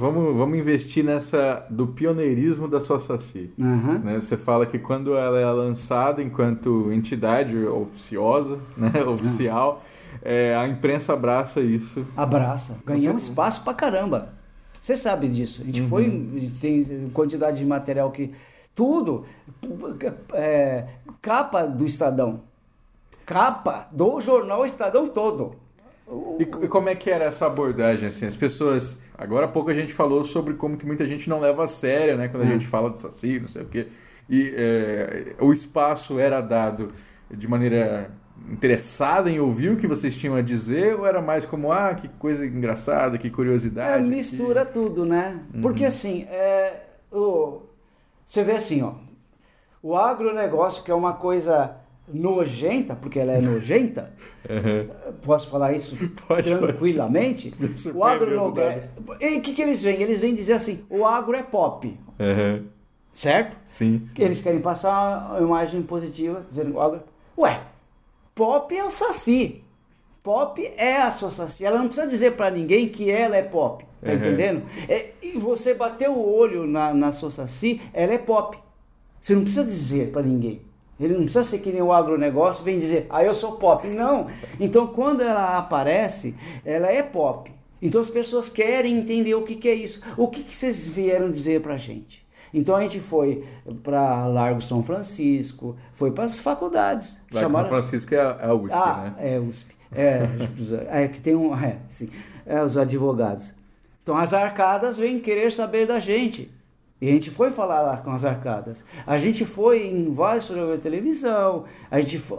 Vamos, 0.04 0.36
vamos 0.36 0.58
investir 0.58 1.02
nessa 1.02 1.64
do 1.70 1.86
pioneirismo 1.86 2.68
da 2.68 2.78
sua 2.78 3.00
Saci. 3.00 3.50
Uhum. 3.56 4.00
Né? 4.00 4.20
Você 4.20 4.36
fala 4.36 4.66
que 4.66 4.78
quando 4.78 5.16
ela 5.16 5.40
é 5.40 5.46
lançada 5.46 6.22
enquanto 6.22 6.92
entidade 6.92 7.56
oficiosa, 7.64 8.58
né? 8.76 9.02
oficial, 9.02 9.82
uhum. 10.12 10.18
é, 10.22 10.54
a 10.54 10.68
imprensa 10.68 11.14
abraça 11.14 11.62
isso. 11.62 12.06
Abraça. 12.14 12.76
Ganhamos 12.84 13.22
Você... 13.22 13.30
espaço 13.30 13.64
pra 13.64 13.72
caramba. 13.72 14.28
Você 14.78 14.94
sabe 14.94 15.26
disso. 15.26 15.62
A 15.62 15.64
gente 15.64 15.80
uhum. 15.80 15.88
foi, 15.88 16.52
tem 16.60 17.08
quantidade 17.14 17.56
de 17.56 17.64
material 17.64 18.10
que. 18.10 18.30
Tudo. 18.74 19.24
É, 20.34 20.84
capa 21.22 21.64
do 21.64 21.86
Estadão. 21.86 22.40
Capa 23.24 23.88
do 23.90 24.20
jornal 24.20 24.66
Estadão 24.66 25.08
todo. 25.08 25.63
E, 26.38 26.42
e, 26.42 26.68
como 26.68 26.88
é 26.88 26.94
que 26.94 27.10
era 27.10 27.24
essa 27.24 27.46
abordagem? 27.46 28.08
Assim, 28.08 28.26
as 28.26 28.36
pessoas. 28.36 29.02
Agora 29.16 29.46
há 29.46 29.48
pouco 29.48 29.70
a 29.70 29.74
gente 29.74 29.92
falou 29.92 30.24
sobre 30.24 30.54
como 30.54 30.76
que 30.76 30.86
muita 30.86 31.06
gente 31.06 31.28
não 31.28 31.40
leva 31.40 31.64
a 31.64 31.68
sério, 31.68 32.16
né? 32.16 32.28
Quando 32.28 32.42
a 32.42 32.46
hum. 32.46 32.50
gente 32.50 32.66
fala 32.66 32.90
de 32.90 33.00
saci, 33.00 33.40
não 33.40 33.48
sei 33.48 33.62
o 33.62 33.66
quê. 33.66 33.88
E 34.28 34.52
é, 34.56 35.34
o 35.38 35.52
espaço 35.52 36.18
era 36.18 36.40
dado 36.40 36.92
de 37.30 37.46
maneira 37.48 38.10
interessada 38.50 39.30
em 39.30 39.38
ouvir 39.38 39.70
o 39.70 39.76
que 39.76 39.86
vocês 39.86 40.16
tinham 40.16 40.34
a 40.34 40.42
dizer 40.42 40.96
ou 40.96 41.06
era 41.06 41.20
mais 41.22 41.46
como, 41.46 41.72
ah, 41.72 41.94
que 41.94 42.08
coisa 42.08 42.44
engraçada, 42.44 43.16
que 43.16 43.30
curiosidade? 43.30 44.04
É, 44.04 44.06
mistura 44.06 44.66
que... 44.66 44.72
tudo, 44.72 45.04
né? 45.06 45.40
Uhum. 45.54 45.62
Porque 45.62 45.84
assim, 45.84 46.24
é, 46.24 46.82
o, 47.10 47.62
você 48.24 48.42
vê 48.42 48.52
assim, 48.52 48.82
ó, 48.82 48.94
o 49.82 49.96
agronegócio 49.96 50.82
que 50.84 50.90
é 50.90 50.94
uma 50.94 51.14
coisa 51.14 51.76
nojenta, 52.06 52.94
porque 52.94 53.18
ela 53.18 53.32
é 53.32 53.40
nojenta, 53.40 54.12
uhum. 54.48 54.88
posso 55.22 55.48
falar 55.48 55.72
isso 55.72 55.96
Pode 56.28 56.54
tranquilamente? 56.54 57.54
o 57.94 58.04
agronegócio, 58.04 58.82
o 59.08 59.40
que, 59.40 59.54
que 59.54 59.62
eles 59.62 59.82
vêm? 59.82 60.02
Eles 60.02 60.20
vêm 60.20 60.34
dizer 60.34 60.54
assim, 60.54 60.84
o 60.90 61.06
agro 61.06 61.34
é 61.34 61.42
pop. 61.42 61.86
Uhum. 62.18 62.66
Certo? 63.12 63.56
Sim, 63.64 64.06
sim. 64.14 64.22
Eles 64.22 64.40
querem 64.40 64.60
passar 64.60 65.30
uma 65.30 65.40
imagem 65.40 65.82
positiva, 65.82 66.44
dizendo 66.48 66.74
o 66.74 66.80
agro... 66.80 67.00
Ué, 67.38 67.60
Pop 68.34 68.76
é 68.76 68.84
o 68.84 68.90
Saci. 68.90 69.62
Pop 70.22 70.60
é 70.76 71.00
a 71.00 71.10
sua 71.10 71.30
Saci. 71.30 71.64
Ela 71.64 71.78
não 71.78 71.86
precisa 71.86 72.08
dizer 72.08 72.32
para 72.32 72.50
ninguém 72.50 72.88
que 72.88 73.10
ela 73.10 73.36
é 73.36 73.42
pop. 73.42 73.84
Tá 74.02 74.10
uhum. 74.10 74.16
entendendo? 74.16 74.62
É, 74.88 75.10
e 75.22 75.38
você 75.38 75.72
bater 75.72 76.10
o 76.10 76.18
olho 76.18 76.66
na, 76.66 76.92
na 76.92 77.12
sua 77.12 77.30
Saci, 77.30 77.80
ela 77.92 78.12
é 78.12 78.18
pop. 78.18 78.58
Você 79.20 79.34
não 79.34 79.42
precisa 79.42 79.64
dizer 79.64 80.10
para 80.10 80.22
ninguém. 80.22 80.62
Ele 80.98 81.14
não 81.14 81.22
precisa 81.24 81.44
ser 81.44 81.58
que 81.58 81.70
nem 81.70 81.82
o 81.82 81.92
agronegócio, 81.92 82.64
vem 82.64 82.78
dizer, 82.78 83.06
ah, 83.10 83.22
eu 83.22 83.34
sou 83.34 83.52
pop. 83.52 83.86
Não. 83.88 84.28
Então, 84.60 84.86
quando 84.86 85.22
ela 85.22 85.58
aparece, 85.58 86.34
ela 86.64 86.90
é 86.90 87.02
pop. 87.02 87.50
Então, 87.82 88.00
as 88.00 88.08
pessoas 88.08 88.48
querem 88.48 88.96
entender 88.96 89.34
o 89.34 89.42
que, 89.42 89.56
que 89.56 89.68
é 89.68 89.74
isso. 89.74 90.00
O 90.16 90.28
que, 90.28 90.42
que 90.42 90.56
vocês 90.56 90.88
vieram 90.88 91.30
dizer 91.30 91.60
para 91.60 91.74
a 91.74 91.78
gente? 91.78 92.24
Então, 92.52 92.76
a 92.76 92.80
gente 92.80 93.00
foi 93.00 93.44
para 93.82 94.26
Largo 94.28 94.62
São 94.62 94.82
Francisco, 94.82 95.76
foi 95.92 96.12
para 96.12 96.24
as 96.24 96.38
faculdades. 96.38 97.18
Largo 97.32 97.50
São 97.50 97.68
Francisco 97.68 98.14
é 98.14 98.20
a 98.20 98.54
USP, 98.54 98.74
ah, 98.74 99.12
né? 99.16 99.34
É, 99.34 99.40
USP. 99.40 99.74
É, 99.92 101.02
é 101.04 101.08
que 101.08 101.20
tem 101.20 101.34
um. 101.34 101.54
É, 101.54 101.78
sim, 101.88 102.08
é, 102.46 102.62
os 102.62 102.78
advogados. 102.78 103.52
Então, 104.02 104.16
as 104.16 104.32
arcadas 104.32 104.96
vêm 104.96 105.18
querer 105.18 105.50
saber 105.52 105.86
da 105.86 105.98
gente. 105.98 106.50
E 107.04 107.08
a 107.10 107.12
gente 107.12 107.30
foi 107.30 107.50
falar 107.50 107.82
lá 107.82 107.98
com 107.98 108.10
as 108.12 108.24
arcadas. 108.24 108.82
A 109.06 109.18
gente 109.18 109.44
foi 109.44 109.88
em 109.88 110.10
vários 110.10 110.46
programas 110.46 110.76
de 110.76 110.82
televisão. 110.82 111.66
A 111.90 112.00
gente 112.00 112.18
foi, 112.18 112.38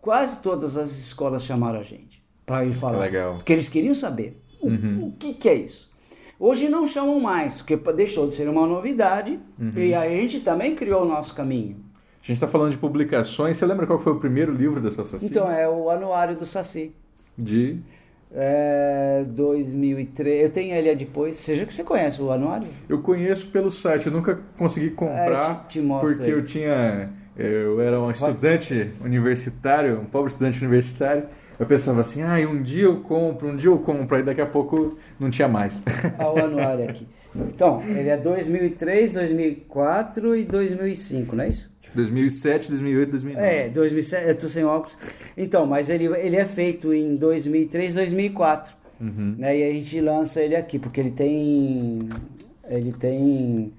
quase 0.00 0.40
todas 0.40 0.74
as 0.78 0.92
escolas 0.92 1.44
chamaram 1.44 1.80
a 1.80 1.82
gente 1.82 2.24
para 2.46 2.64
ir 2.64 2.72
falar. 2.72 3.00
Legal. 3.00 3.34
Porque 3.34 3.52
eles 3.52 3.68
queriam 3.68 3.94
saber 3.94 4.40
o, 4.58 4.68
uhum. 4.68 5.08
o 5.08 5.12
que, 5.18 5.34
que 5.34 5.46
é 5.50 5.54
isso. 5.54 5.90
Hoje 6.38 6.66
não 6.66 6.88
chamam 6.88 7.20
mais, 7.20 7.60
porque 7.60 7.76
deixou 7.92 8.26
de 8.26 8.34
ser 8.34 8.48
uma 8.48 8.66
novidade 8.66 9.38
uhum. 9.58 9.72
e 9.76 9.94
a 9.94 10.08
gente 10.08 10.40
também 10.40 10.74
criou 10.74 11.02
o 11.02 11.06
nosso 11.06 11.34
caminho. 11.34 11.76
A 12.22 12.26
gente 12.26 12.36
está 12.36 12.48
falando 12.48 12.70
de 12.70 12.78
publicações. 12.78 13.58
Você 13.58 13.66
lembra 13.66 13.86
qual 13.86 13.98
foi 13.98 14.14
o 14.14 14.18
primeiro 14.18 14.50
livro 14.50 14.80
dessa 14.80 15.04
Saci? 15.04 15.26
Então, 15.26 15.52
é 15.52 15.68
o 15.68 15.90
Anuário 15.90 16.34
do 16.34 16.46
Saci. 16.46 16.94
De? 17.36 17.78
É, 18.32 19.24
2003. 19.28 20.44
Eu 20.44 20.50
tenho 20.50 20.74
ele 20.74 20.94
depois. 20.94 21.36
Seja 21.36 21.66
que 21.66 21.74
você 21.74 21.82
conhece 21.82 22.22
o 22.22 22.30
anuário? 22.30 22.68
Eu 22.88 23.00
conheço 23.00 23.48
pelo 23.48 23.70
site. 23.72 24.06
Eu 24.06 24.12
nunca 24.12 24.38
consegui 24.56 24.90
comprar 24.90 25.64
é, 25.64 25.68
te, 25.68 25.80
te 25.80 25.86
porque 25.86 26.22
aí. 26.22 26.30
eu 26.30 26.44
tinha. 26.44 27.10
Eu 27.36 27.80
era 27.80 28.00
um 28.00 28.10
estudante 28.10 28.90
universitário, 29.02 30.00
um 30.00 30.04
pobre 30.04 30.30
estudante 30.30 30.58
universitário. 30.58 31.24
Eu 31.58 31.66
pensava 31.66 32.00
assim, 32.00 32.22
ah, 32.22 32.36
um 32.48 32.62
dia 32.62 32.84
eu 32.84 33.00
compro, 33.00 33.48
um 33.48 33.56
dia 33.56 33.68
eu 33.68 33.78
compro, 33.78 34.16
aí 34.16 34.22
daqui 34.22 34.40
a 34.40 34.46
pouco 34.46 34.98
não 35.18 35.30
tinha 35.30 35.46
mais. 35.46 35.82
Olha 36.18 36.42
o 36.42 36.46
anuário 36.46 36.88
aqui. 36.88 37.06
Então, 37.32 37.80
ele 37.82 38.08
é 38.08 38.16
2003, 38.16 39.12
2004 39.12 40.34
e 40.34 40.42
2005, 40.42 41.36
não 41.36 41.44
é 41.44 41.48
isso? 41.48 41.69
2007, 41.94 42.68
2008, 42.68 43.10
2009. 43.10 43.46
É, 43.46 43.68
2007, 43.68 44.28
eu 44.28 44.36
tô 44.36 44.48
sem 44.48 44.64
óculos. 44.64 44.96
Então, 45.36 45.66
mas 45.66 45.88
ele, 45.88 46.06
ele 46.06 46.36
é 46.36 46.44
feito 46.44 46.92
em 46.92 47.16
2003, 47.16 47.94
2004. 47.94 48.74
Uhum. 49.00 49.36
Né? 49.38 49.58
E 49.58 49.70
a 49.70 49.72
gente 49.72 50.00
lança 50.00 50.42
ele 50.42 50.54
aqui, 50.56 50.78
porque 50.78 51.00
ele 51.00 51.10
tem 51.10 52.08
ele 52.68 52.92
tem 52.92 53.72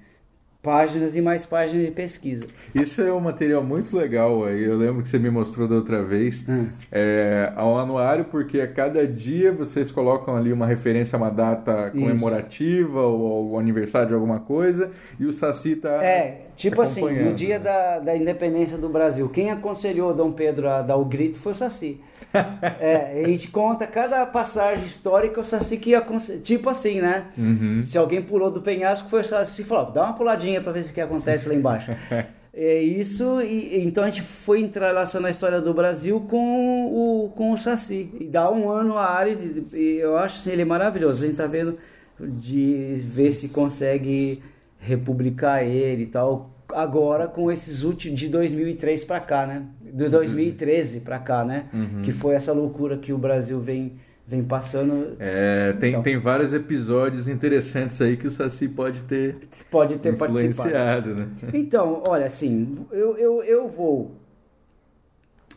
páginas 0.62 1.16
e 1.16 1.20
mais 1.20 1.44
páginas 1.44 1.86
de 1.86 1.90
pesquisa. 1.90 2.46
Isso 2.72 3.02
é 3.02 3.12
um 3.12 3.18
material 3.18 3.64
muito 3.64 3.96
legal 3.96 4.44
aí. 4.44 4.62
Eu 4.62 4.78
lembro 4.78 5.02
que 5.02 5.08
você 5.08 5.18
me 5.18 5.28
mostrou 5.28 5.66
da 5.66 5.74
outra 5.74 6.04
vez. 6.04 6.46
Hum. 6.48 6.68
É, 6.90 7.52
ao 7.56 7.76
anuário, 7.78 8.26
porque 8.26 8.60
a 8.60 8.68
cada 8.68 9.04
dia 9.06 9.50
vocês 9.50 9.90
colocam 9.90 10.36
ali 10.36 10.52
uma 10.52 10.66
referência 10.66 11.16
a 11.16 11.18
uma 11.18 11.30
data 11.30 11.90
comemorativa 11.90 13.00
ou, 13.00 13.50
ou 13.50 13.58
aniversário 13.58 14.08
de 14.08 14.14
alguma 14.14 14.38
coisa 14.38 14.92
e 15.18 15.26
o 15.26 15.32
Saci 15.32 15.74
tá. 15.74 16.04
É, 16.04 16.42
tipo 16.56 16.80
assim, 16.80 17.02
no 17.02 17.32
dia 17.32 17.58
da, 17.58 17.98
da 17.98 18.16
independência 18.16 18.76
do 18.76 18.88
Brasil, 18.88 19.28
quem 19.28 19.50
aconselhou 19.50 20.14
Dom 20.14 20.32
Pedro 20.32 20.68
a 20.68 20.82
dar 20.82 20.96
o 20.96 21.04
grito 21.04 21.38
foi 21.38 21.52
o 21.52 21.54
Saci. 21.54 22.00
é, 22.80 23.22
a 23.24 23.28
gente 23.28 23.48
conta 23.48 23.86
cada 23.86 24.24
passagem 24.26 24.84
histórica, 24.84 25.40
o 25.40 25.44
Saci 25.44 25.76
que 25.76 25.90
ia, 25.90 26.04
tipo 26.42 26.68
assim, 26.70 27.00
né? 27.00 27.26
Uhum. 27.36 27.82
Se 27.82 27.98
alguém 27.98 28.22
pulou 28.22 28.50
do 28.50 28.60
penhasco, 28.60 29.08
foi 29.08 29.20
o 29.20 29.24
Saci 29.24 29.64
falou, 29.64 29.92
dá 29.92 30.04
uma 30.04 30.14
puladinha 30.14 30.60
para 30.60 30.72
ver 30.72 30.84
o 30.84 30.92
que 30.92 31.00
acontece 31.00 31.48
lá 31.48 31.54
embaixo. 31.54 31.92
É 32.54 32.82
isso, 32.82 33.40
e, 33.40 33.82
então 33.82 34.04
a 34.04 34.10
gente 34.10 34.20
foi 34.20 34.60
entrelaçando 34.60 35.26
a 35.26 35.30
história 35.30 35.58
do 35.58 35.72
Brasil 35.72 36.20
com 36.28 36.84
o, 36.86 37.30
com 37.30 37.50
o 37.50 37.56
Saci. 37.56 38.10
E 38.20 38.24
dá 38.24 38.50
um 38.50 38.68
ano 38.68 38.98
a 38.98 39.06
área, 39.06 39.34
e 39.72 39.96
eu 39.96 40.18
acho 40.18 40.36
assim, 40.36 40.50
ele 40.50 40.60
é 40.60 40.64
maravilhoso. 40.66 41.24
A 41.24 41.26
gente 41.26 41.36
tá 41.38 41.46
vendo 41.46 41.78
de 42.20 42.96
ver 42.98 43.32
se 43.32 43.48
consegue 43.48 44.42
republicar 44.82 45.64
ele 45.64 46.02
e 46.02 46.06
tal. 46.06 46.50
Agora 46.74 47.26
com 47.26 47.50
esses 47.50 47.82
últimos 47.82 48.18
de 48.18 48.28
2003 48.28 49.04
para 49.04 49.20
cá, 49.20 49.46
né? 49.46 49.62
De 49.80 50.08
2013 50.08 51.00
para 51.00 51.18
cá, 51.18 51.44
né? 51.44 51.66
Uhum. 51.72 52.02
Que 52.02 52.12
foi 52.12 52.34
essa 52.34 52.52
loucura 52.52 52.96
que 52.96 53.12
o 53.12 53.18
Brasil 53.18 53.60
vem 53.60 53.94
vem 54.26 54.42
passando. 54.42 55.16
É, 55.18 55.74
tem, 55.74 55.90
então, 55.90 56.02
tem 56.02 56.16
vários 56.16 56.54
episódios 56.54 57.28
interessantes 57.28 58.00
aí 58.00 58.16
que 58.16 58.26
o 58.26 58.30
Saci 58.30 58.68
pode 58.68 59.02
ter 59.02 59.36
pode 59.70 59.98
ter 59.98 60.14
influenciado, 60.14 61.14
né? 61.14 61.28
Então, 61.52 62.02
olha, 62.06 62.24
assim, 62.24 62.86
eu, 62.90 63.18
eu, 63.18 63.42
eu 63.42 63.68
vou 63.68 64.16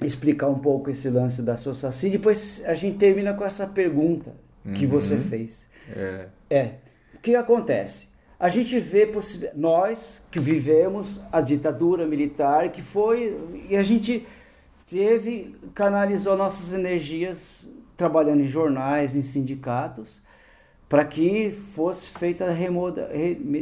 explicar 0.02 0.50
um 0.50 0.60
pouco 0.60 0.90
esse 0.90 1.10
lance 1.10 1.42
da 1.42 1.56
sua 1.56 1.74
Saci, 1.74 2.10
depois 2.10 2.64
a 2.66 2.74
gente 2.74 2.98
termina 2.98 3.34
com 3.34 3.46
essa 3.46 3.66
pergunta 3.66 4.34
que 4.74 4.86
uhum. 4.86 4.92
você 4.92 5.18
fez. 5.18 5.68
É. 5.96 6.26
é. 6.50 6.72
O 7.14 7.20
que 7.20 7.36
acontece? 7.36 8.10
A 8.46 8.50
gente 8.50 8.80
vê 8.80 9.12
nós 9.56 10.24
que 10.30 10.40
vivemos 10.40 11.20
a 11.32 11.42
ditadura 11.42 12.06
militar 12.06 12.70
que 12.70 12.80
foi 12.80 13.36
e 13.68 13.76
a 13.76 13.82
gente 13.82 14.24
teve 14.88 15.56
canalizou 15.74 16.38
nossas 16.38 16.72
energias 16.72 17.68
trabalhando 17.98 18.42
em 18.42 18.48
jornais, 18.48 19.16
em 19.16 19.24
sindicatos, 19.24 20.22
para 20.88 21.04
que 21.04 21.58
fosse 21.74 22.08
feita 22.08 22.46
a 22.46 22.52
remoda, 22.52 23.10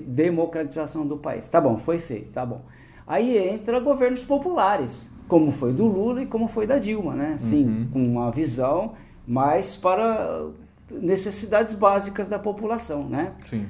democratização 0.06 1.08
do 1.08 1.18
país. 1.18 1.48
Tá 1.48 1.62
bom, 1.62 1.78
foi 1.78 1.98
feito, 1.98 2.34
tá 2.34 2.46
bom. 2.46 2.64
Aí 3.08 3.38
entra 3.38 3.80
governos 3.80 4.26
populares, 4.26 5.10
como 5.30 5.54
foi 5.54 5.72
do 5.72 5.86
Lula 5.86 6.24
e 6.24 6.26
como 6.26 6.50
foi 6.50 6.68
da 6.68 6.78
Dilma, 6.78 7.14
né? 7.14 7.38
Sim, 7.38 7.66
uhum. 7.66 7.90
com 7.94 8.06
uma 8.06 8.30
visão 8.32 8.96
mais 9.26 9.78
para 9.78 10.46
necessidades 10.92 11.74
básicas 11.74 12.28
da 12.28 12.38
população, 12.38 13.08
né? 13.08 13.32
Sim. 13.46 13.66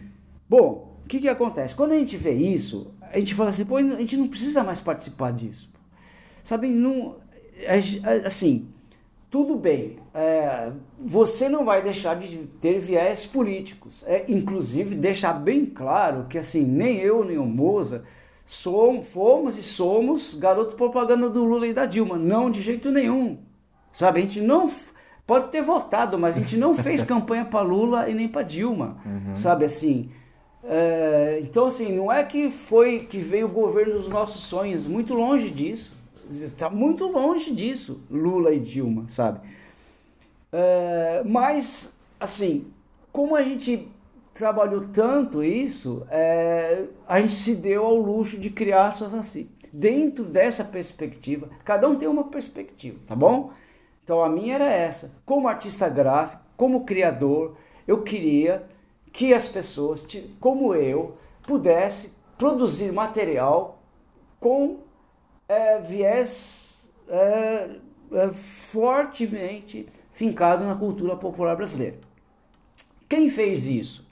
Bom, 0.49 0.92
o 1.03 1.07
que, 1.07 1.19
que 1.19 1.27
acontece? 1.27 1.75
Quando 1.75 1.91
a 1.91 1.97
gente 1.97 2.15
vê 2.17 2.31
isso, 2.31 2.91
a 3.11 3.19
gente 3.19 3.35
fala 3.35 3.49
assim, 3.49 3.65
pô, 3.65 3.77
a 3.77 3.81
gente 3.81 4.17
não 4.17 4.27
precisa 4.27 4.63
mais 4.63 4.79
participar 4.79 5.31
disso. 5.33 5.69
Sabe, 6.43 6.67
não, 6.67 7.17
assim, 8.25 8.67
tudo 9.29 9.55
bem, 9.55 9.97
é, 10.13 10.71
você 10.99 11.49
não 11.49 11.65
vai 11.65 11.81
deixar 11.81 12.15
de 12.15 12.37
ter 12.61 12.79
viés 12.79 13.25
políticos. 13.25 14.03
É, 14.07 14.25
inclusive, 14.27 14.95
deixar 14.95 15.33
bem 15.33 15.65
claro 15.65 16.25
que 16.29 16.37
assim, 16.37 16.63
nem 16.63 16.99
eu 16.99 17.23
nem 17.23 17.37
o 17.37 17.45
Moza 17.45 18.03
somos, 18.45 19.07
fomos 19.07 19.57
e 19.57 19.63
somos 19.63 20.35
garoto 20.35 20.75
propaganda 20.75 21.29
do 21.29 21.43
Lula 21.43 21.67
e 21.67 21.73
da 21.73 21.85
Dilma. 21.85 22.17
Não, 22.17 22.51
de 22.51 22.61
jeito 22.61 22.91
nenhum. 22.91 23.39
Sabe, 23.91 24.19
a 24.19 24.21
gente 24.23 24.41
não 24.41 24.69
pode 25.25 25.49
ter 25.49 25.61
votado, 25.61 26.17
mas 26.19 26.35
a 26.35 26.39
gente 26.39 26.57
não 26.57 26.75
fez 26.75 27.01
campanha 27.03 27.45
para 27.45 27.61
Lula 27.61 28.09
e 28.09 28.13
nem 28.13 28.27
para 28.27 28.43
Dilma. 28.43 28.97
Uhum. 29.05 29.35
Sabe 29.35 29.65
assim. 29.65 30.11
É, 30.63 31.39
então, 31.41 31.65
assim, 31.65 31.93
não 31.93 32.11
é 32.11 32.23
que 32.23 32.49
foi 32.49 33.01
que 33.01 33.17
veio 33.17 33.47
o 33.47 33.51
governo 33.51 33.93
dos 33.93 34.09
nossos 34.09 34.43
sonhos, 34.43 34.87
muito 34.87 35.13
longe 35.13 35.49
disso. 35.49 35.93
Está 36.31 36.69
muito 36.69 37.05
longe 37.05 37.53
disso, 37.53 38.01
Lula 38.09 38.53
e 38.53 38.59
Dilma, 38.59 39.05
sabe? 39.09 39.41
É, 40.51 41.21
mas, 41.25 41.99
assim, 42.19 42.67
como 43.11 43.35
a 43.35 43.41
gente 43.41 43.89
trabalhou 44.33 44.87
tanto 44.91 45.43
isso, 45.43 46.05
é, 46.09 46.85
a 47.07 47.21
gente 47.21 47.33
se 47.33 47.55
deu 47.55 47.85
ao 47.85 47.95
luxo 47.95 48.37
de 48.37 48.49
criar 48.49 48.87
a 48.87 48.91
Saci. 48.91 49.49
Dentro 49.71 50.23
dessa 50.23 50.63
perspectiva, 50.63 51.49
cada 51.65 51.87
um 51.89 51.95
tem 51.95 52.07
uma 52.07 52.25
perspectiva, 52.25 52.99
tá 53.07 53.15
bom? 53.15 53.51
Então 54.03 54.23
a 54.23 54.29
minha 54.29 54.55
era 54.55 54.65
essa. 54.65 55.15
Como 55.25 55.47
artista 55.47 55.89
gráfico, 55.89 56.43
como 56.55 56.85
criador, 56.85 57.57
eu 57.87 58.03
queria 58.03 58.63
que 59.13 59.33
as 59.33 59.47
pessoas, 59.47 60.05
como 60.39 60.73
eu, 60.73 61.15
pudesse 61.45 62.13
produzir 62.37 62.91
material 62.91 63.81
com 64.39 64.79
é, 65.47 65.79
viés 65.79 66.89
é, 67.07 67.69
é, 68.11 68.33
fortemente 68.33 69.87
fincado 70.11 70.65
na 70.65 70.75
cultura 70.75 71.15
popular 71.15 71.55
brasileira. 71.55 71.97
Quem 73.07 73.29
fez 73.29 73.67
isso? 73.67 74.05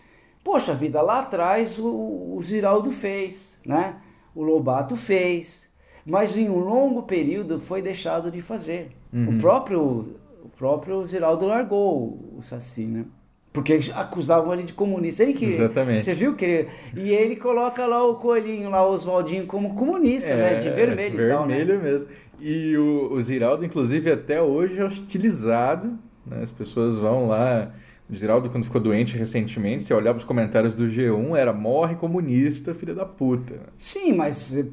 Poxa 0.43 0.73
vida, 0.73 1.01
lá 1.01 1.19
atrás 1.19 1.79
o, 1.79 2.35
o 2.35 2.41
Ziraldo 2.43 2.91
fez, 2.91 3.59
né? 3.65 3.99
o 4.35 4.43
Lobato 4.43 4.95
fez, 4.95 5.67
mas 6.05 6.37
em 6.37 6.49
um 6.49 6.59
longo 6.59 7.03
período 7.03 7.59
foi 7.59 7.81
deixado 7.81 8.31
de 8.31 8.41
fazer. 8.41 8.91
Uhum. 9.11 9.37
O 9.37 9.41
próprio 9.41 10.15
o 10.43 10.49
próprio 10.49 11.05
Ziraldo 11.05 11.45
largou 11.45 12.35
o 12.37 12.41
Saci, 12.41 12.85
né? 12.85 13.05
Porque 13.53 13.79
acusavam 13.93 14.53
ele 14.53 14.63
de 14.63 14.73
comunista. 14.73 15.23
Ele 15.23 15.33
que, 15.33 15.45
Exatamente. 15.45 16.05
Você 16.05 16.13
viu 16.13 16.35
que. 16.35 16.67
E 16.95 17.09
ele 17.09 17.35
coloca 17.35 17.85
lá 17.85 18.01
o 18.03 18.15
coelhinho, 18.15 18.69
lá, 18.69 18.87
o 18.87 18.93
Oswaldinho, 18.93 19.45
como 19.45 19.75
comunista, 19.75 20.29
é, 20.29 20.35
né? 20.35 20.59
De 20.59 20.69
vermelho, 20.69 21.17
vermelho 21.17 21.25
e 21.25 21.29
tal. 21.29 21.47
Vermelho 21.47 21.77
né? 21.77 21.83
mesmo. 21.83 22.07
E 22.39 22.77
o, 22.77 23.11
o 23.11 23.21
Ziraldo, 23.21 23.65
inclusive, 23.65 24.09
até 24.09 24.41
hoje 24.41 24.79
é 24.79 24.85
hostilizado. 24.85 25.99
Né? 26.25 26.39
As 26.43 26.51
pessoas 26.51 26.97
vão 26.97 27.27
lá 27.27 27.73
Geraldo, 28.15 28.49
quando 28.49 28.65
ficou 28.65 28.81
doente 28.81 29.17
recentemente, 29.17 29.83
você 29.85 29.93
olhava 29.93 30.17
os 30.17 30.23
comentários 30.23 30.73
do 30.73 30.85
G1, 30.87 31.35
era 31.37 31.53
morre 31.53 31.95
comunista, 31.95 32.73
filha 32.73 32.93
da 32.93 33.05
puta. 33.05 33.53
Sim, 33.77 34.13
mas 34.13 34.55
eh, 34.55 34.65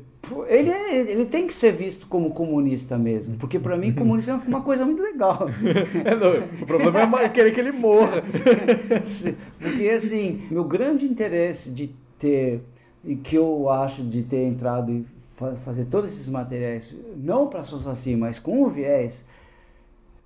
ele, 0.49 0.71
é- 0.71 0.97
ele 1.11 1.25
tem 1.27 1.47
que 1.47 1.55
ser 1.55 1.73
visto 1.73 2.07
como 2.09 2.31
comunista 2.31 2.99
mesmo, 2.99 3.37
porque 3.37 3.59
para 3.59 3.77
mim 3.77 3.93
comunista 3.93 4.33
é 4.33 4.35
uma 4.49 4.63
coisa 4.63 4.85
muito 4.85 5.03
legal. 5.03 5.49
É, 6.05 6.15
não, 6.15 6.63
o 6.63 6.67
problema 6.67 7.23
é 7.23 7.29
querer 7.29 7.53
que 7.53 7.61
ele 7.61 7.73
morra. 7.73 8.23
Porque 9.61 9.89
assim, 9.91 10.43
meu 10.51 10.65
grande 10.65 11.05
interesse 11.07 11.71
de 11.71 11.91
ter, 12.19 12.61
e 13.05 13.15
que 13.17 13.37
eu 13.37 13.69
acho 13.71 14.03
de 14.03 14.23
ter 14.23 14.45
entrado 14.47 14.91
e 14.93 15.05
fa- 15.37 15.55
fazer 15.65 15.87
todos 15.87 16.11
esses 16.13 16.29
materiais, 16.29 16.95
não 17.17 17.47
para 17.49 17.63
Saci, 17.63 18.17
mas 18.17 18.39
com 18.39 18.63
o 18.65 18.69
viés, 18.69 19.25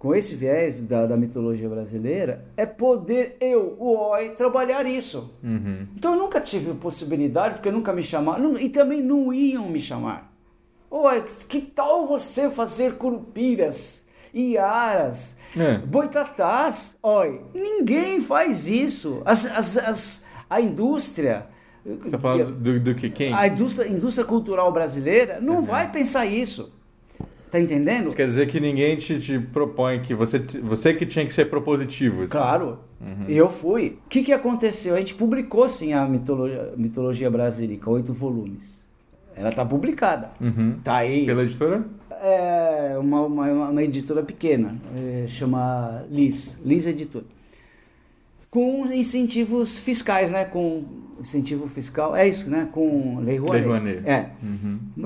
com 0.03 0.13
esse 0.17 0.35
viés 0.35 0.81
da, 0.81 1.07
da 1.07 1.17
mitologia 1.17 1.69
brasileira, 1.69 2.45
é 2.57 2.67
poder 2.67 3.37
eu, 3.41 3.77
o 3.79 3.97
OI, 4.11 4.31
trabalhar 4.31 4.85
isso. 4.85 5.33
Uhum. 5.45 5.87
Então 5.95 6.15
eu 6.15 6.19
nunca 6.19 6.41
tive 6.41 6.75
possibilidade, 6.75 7.55
porque 7.55 7.71
nunca 7.71 7.93
me 7.93 8.03
chamaram, 8.03 8.59
e 8.59 8.69
também 8.69 9.01
não 9.01 9.33
iam 9.33 9.69
me 9.69 9.81
chamar. 9.81 10.33
Oi, 10.91 11.23
que 11.49 11.61
tal 11.61 12.09
você 12.09 12.51
fazer 12.51 12.95
curupiras, 12.95 14.05
iaras, 14.35 15.37
É. 15.57 15.79
boitatás? 15.79 16.99
Oi, 17.01 17.41
ninguém 17.55 18.21
faz 18.21 18.67
isso. 18.67 19.23
As, 19.25 19.47
as, 19.47 19.77
as- 19.79 20.27
a 20.51 20.61
indústria, 20.61 21.47
Você 21.87 22.11
tá 22.11 22.19
falando 22.19 22.53
do, 22.57 22.81
do 22.81 22.95
que 22.97 23.09
quem? 23.09 23.33
a 23.33 23.47
indústria, 23.47 23.87
indústria 23.89 24.27
cultural 24.27 24.73
brasileira 24.73 25.41
não 25.41 25.63
vai 25.63 25.93
pensar 25.93 26.27
isso. 26.27 26.73
Tá 27.53 27.61
entendendo? 27.61 28.07
Isso 28.07 28.17
quer 28.17 28.27
dizer 28.27 28.49
que 28.49 28.59
ninguém 28.59 28.97
te, 28.97 29.21
te 29.21 29.39
propõe 29.39 30.01
que 30.01 30.15
você, 30.15 30.39
você 30.39 30.95
que 30.95 31.05
tinha 31.05 31.27
que 31.27 31.35
ser 31.35 31.51
propositivo. 31.51 32.23
assim. 32.23 32.31
Claro. 32.31 32.79
E 33.29 33.37
eu 33.37 33.51
fui. 33.51 33.99
O 34.07 34.09
que, 34.09 34.23
que 34.23 34.33
aconteceu? 34.33 34.95
A 34.95 34.99
gente 34.99 35.15
publicou 35.15 35.69
sim 35.69 35.93
a 35.93 36.07
mitologia, 36.07 36.73
mitologia 36.79 37.31
brasílica, 37.31 37.91
oito 37.91 38.11
volumes. 38.15 38.63
Ela 39.37 39.53
tá 39.53 39.67
publicada. 39.67 40.31
Uhum. 40.41 40.77
Tá 40.83 40.97
aí. 40.97 41.27
Pela 41.27 41.43
editora? 41.43 41.85
É 42.23 42.97
uma, 42.99 43.21
uma, 43.21 43.69
uma 43.69 43.83
editora 43.83 44.23
pequena, 44.23 44.75
é, 44.97 45.27
chama 45.29 46.05
Liz, 46.11 46.59
Liz 46.65 46.87
Editora. 46.87 47.27
Com 48.51 48.87
incentivos 48.93 49.79
fiscais, 49.79 50.31
né? 50.31 50.45
Com 50.47 50.85
incentivo 51.21 51.67
fiscal, 51.69 52.15
é 52.15 52.29
isso, 52.29 52.49
né? 52.49 52.69
Com 52.73 53.19
Lei 53.21 53.39
Rouanet. 53.39 53.61
Lei 53.61 53.67
Rouanet. 53.67 54.09
É. 54.09 54.31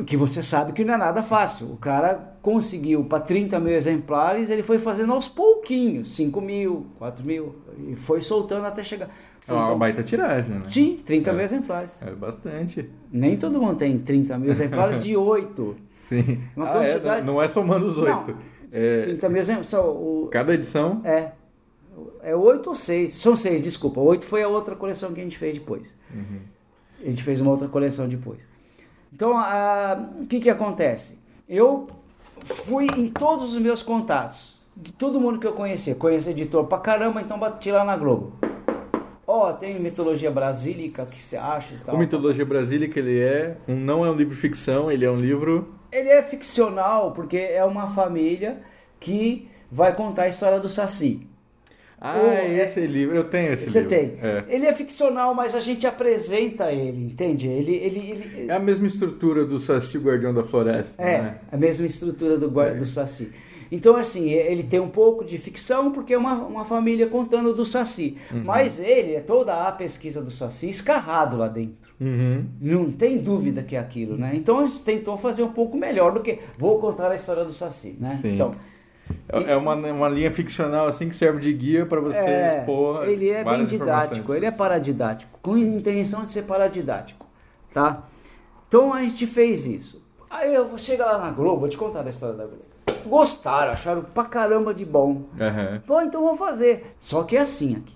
Que 0.05 0.17
você 0.17 0.43
sabe 0.43 0.73
que 0.73 0.85
não 0.85 0.95
é 0.95 0.97
nada 0.97 1.23
fácil. 1.23 1.73
O 1.73 1.77
cara 1.77 2.36
conseguiu 2.47 3.03
para 3.03 3.19
30 3.19 3.59
mil 3.59 3.73
exemplares, 3.75 4.49
ele 4.51 4.63
foi 4.63 4.79
fazendo 4.79 5.13
aos 5.13 5.29
pouquinhos, 5.29 6.15
5 6.15 6.41
mil, 6.41 6.87
4 6.97 7.25
mil, 7.27 7.57
e 7.89 7.97
foi 7.97 8.21
soltando 8.21 8.65
até 8.67 8.85
chegar. 8.85 9.11
É 9.49 9.53
uma 9.53 9.75
baita 9.75 10.05
tiragem, 10.05 10.51
né? 10.55 10.63
Sim, 10.71 11.01
30 11.05 11.31
É. 11.31 11.33
mil 11.33 11.43
exemplares. 11.45 12.01
É 12.01 12.11
bastante. 12.13 12.89
Nem 13.11 13.37
todo 13.37 13.61
mundo 13.61 13.75
tem 13.77 13.99
30 13.99 14.39
mil 14.39 14.49
exemplares 14.53 15.03
de 15.03 15.17
8. 15.19 15.77
Sim. 16.09 16.39
Uma 16.57 16.71
Ah, 16.71 16.85
é, 16.85 16.91
quantidade- 16.93 17.27
não, 17.27 17.35
não 17.35 17.43
é 17.43 17.49
somando 17.49 17.87
os 17.87 17.99
oito. 17.99 18.31
Não, 18.31 18.39
É, 18.71 19.03
30 19.03 19.29
mil 19.29 19.39
exemplares. 19.41 19.69
São 19.69 19.85
o, 19.91 20.29
cada 20.31 20.55
edição. 20.55 21.01
É. 21.05 21.33
É 22.23 22.37
oito 22.37 22.69
ou 22.69 22.77
seis. 22.77 23.13
São 23.15 23.37
seis, 23.37 23.65
desculpa. 23.65 24.01
Oito 24.01 24.25
foi 24.25 24.43
a 24.45 24.49
outra 24.49 24.77
coleção 24.77 25.13
que 25.13 25.21
a 25.21 25.25
gente 25.25 25.37
fez 25.37 25.55
depois. 25.55 25.93
A 27.03 27.09
gente 27.09 27.23
fez 27.25 27.41
uma 27.41 27.51
outra 27.51 27.67
coleção 27.67 28.09
depois. 28.09 28.39
Então, 29.13 29.37
a- 29.37 30.11
o 30.21 30.27
que 30.27 30.39
que 30.39 30.51
acontece? 30.51 31.19
Eu 31.49 31.87
fui 32.45 32.87
em 32.97 33.09
todos 33.09 33.55
os 33.55 33.61
meus 33.61 33.83
contatos. 33.83 34.57
De 34.77 34.93
todo 34.93 35.21
mundo 35.21 35.39
que 35.39 35.47
eu 35.47 35.53
conhecia. 35.53 35.95
Conheço 35.95 36.29
editor 36.29 36.65
pra 36.67 36.79
caramba, 36.79 37.21
então 37.21 37.39
bati 37.39 37.71
lá 37.71 37.85
na 37.85 37.97
Globo. 37.97 38.35
Ó, 39.27 39.53
tem 39.53 39.79
mitologia 39.81 40.31
brasílica, 40.31 41.03
o 41.03 41.07
que 41.07 41.21
você 41.21 41.37
acha 41.37 41.75
e 41.75 41.79
tal. 41.79 41.95
O 41.95 41.99
Mitologia 41.99 42.45
Brasílica, 42.45 43.01
ele 43.01 43.19
é 43.19 43.57
um, 43.67 43.75
não 43.75 44.05
é 44.05 44.11
um 44.11 44.15
livro 44.15 44.37
ficção, 44.37 44.91
ele 44.91 45.05
é 45.05 45.11
um 45.11 45.17
livro... 45.17 45.69
Ele 45.91 46.09
é 46.09 46.23
ficcional 46.23 47.11
porque 47.11 47.37
é 47.37 47.65
uma 47.65 47.89
família 47.89 48.63
que 49.01 49.49
vai 49.71 49.95
contar 49.95 50.23
a 50.23 50.29
história 50.29 50.61
do 50.61 50.69
Saci. 50.69 51.27
Ah, 52.01 52.19
O- 52.23 52.27
é 52.27 52.63
esse 52.63 52.81
livro, 52.87 53.17
eu 53.17 53.25
tenho 53.25 53.53
esse 53.55 53.71
Você 53.71 53.81
livro. 53.81 53.89
tem. 53.97 54.19
É. 54.23 54.45
Ele 54.49 54.67
é 54.67 54.73
ficcional, 54.75 55.35
mas 55.35 55.55
a 55.55 55.61
gente 55.61 55.87
apresenta 55.87 56.71
ele, 56.71 57.07
entende? 57.07 57.47
Ele, 57.49 57.75
ele, 57.75 57.99
ele- 58.11 58.51
É 58.51 58.55
a 58.55 58.59
mesma 58.59 58.87
estrutura 58.87 59.45
do 59.47 59.59
Saci, 59.59 59.97
o 59.97 60.03
Guardião 60.03 60.35
da 60.35 60.45
Floresta, 60.45 61.03
é 61.03 61.23
né? 61.23 61.39
a 61.51 61.57
mesma 61.57 61.87
estrutura 61.87 62.37
do, 62.37 62.61
É. 62.61 62.75
do 62.75 62.85
Saci. 62.85 63.33
Então, 63.73 63.97
assim, 63.97 64.31
ele 64.31 64.63
tem 64.63 64.79
um 64.79 64.89
pouco 64.91 65.25
de 65.25 65.39
ficção 65.39 65.91
porque 65.91 66.15
é 66.15 66.19
uma, 66.19 66.35
uma 66.35 66.65
família 66.65 67.09
contando 67.09 67.53
do 67.53 67.65
Saci. 67.67 68.17
Uhum. 68.33 68.43
Mas 68.45 68.79
ele 68.79 69.15
é 69.15 69.21
toda 69.21 69.67
a 69.67 69.73
pesquisa 69.73 70.23
do 70.23 70.31
Saci 70.31 70.69
escarrado 70.71 71.37
lá 71.37 71.49
dentro. 71.49 71.75
Uhum. 72.01 72.45
Não 72.61 72.93
tem 72.93 73.19
dúvida 73.19 73.63
que 73.65 73.75
é 73.75 73.79
aquilo, 73.79 74.17
né? 74.19 74.33
Então 74.35 74.61
a 74.61 74.67
gente 74.67 74.81
tentou 74.81 75.17
fazer 75.17 75.43
um 75.43 75.49
pouco 75.51 75.77
melhor 75.77 76.13
do 76.13 76.21
que 76.21 76.39
vou 76.59 76.79
contar 76.79 77.11
a 77.11 77.15
história 77.17 77.43
do 77.45 77.53
Saci, 77.55 77.97
né? 77.99 78.11
Sim. 78.11 78.35
Então, 78.35 78.53
É 79.29 79.53
é 79.53 79.57
uma, 79.57 79.75
uma 79.75 80.09
linha 80.09 80.31
ficcional 80.31 80.87
assim 80.87 81.09
que 81.09 81.17
serve 81.17 81.41
de 81.41 81.53
guia 81.53 81.87
para 81.87 82.01
você 82.01 82.19
É, 82.19 82.59
expor 82.59 83.07
ele 83.09 83.29
é 83.31 83.45
bem 83.45 83.65
didático, 83.65 84.35
ele 84.35 84.47
é 84.47 84.51
paradidático, 84.51 85.39
com 85.43 85.57
intenção 85.57 86.25
de 86.25 86.33
ser 86.33 86.43
paradidático, 86.43 87.27
tá? 87.73 88.03
Então 88.69 88.93
a 88.93 89.03
gente 89.03 89.27
fez 89.27 89.65
isso. 89.67 90.03
Aí 90.29 90.53
eu 90.55 90.67
vou 90.69 90.79
chegar 90.79 91.07
lá 91.07 91.19
na 91.19 91.31
Globo, 91.31 91.61
vou 91.61 91.69
te 91.69 91.77
contar 91.77 92.03
da 92.03 92.11
história 92.11 92.35
da 92.35 92.45
Globo. 92.45 92.65
Gostaram, 93.07 93.73
acharam 93.73 94.03
pra 94.03 94.25
caramba 94.25 94.75
de 94.75 94.85
bom. 94.85 95.23
Aham. 95.41 95.81
Bom, 95.87 96.03
então 96.03 96.23
vamos 96.25 96.39
fazer. 96.39 96.97
Só 96.99 97.23
que 97.23 97.37
é 97.37 97.41
assim 97.41 97.77
aqui. 97.77 97.95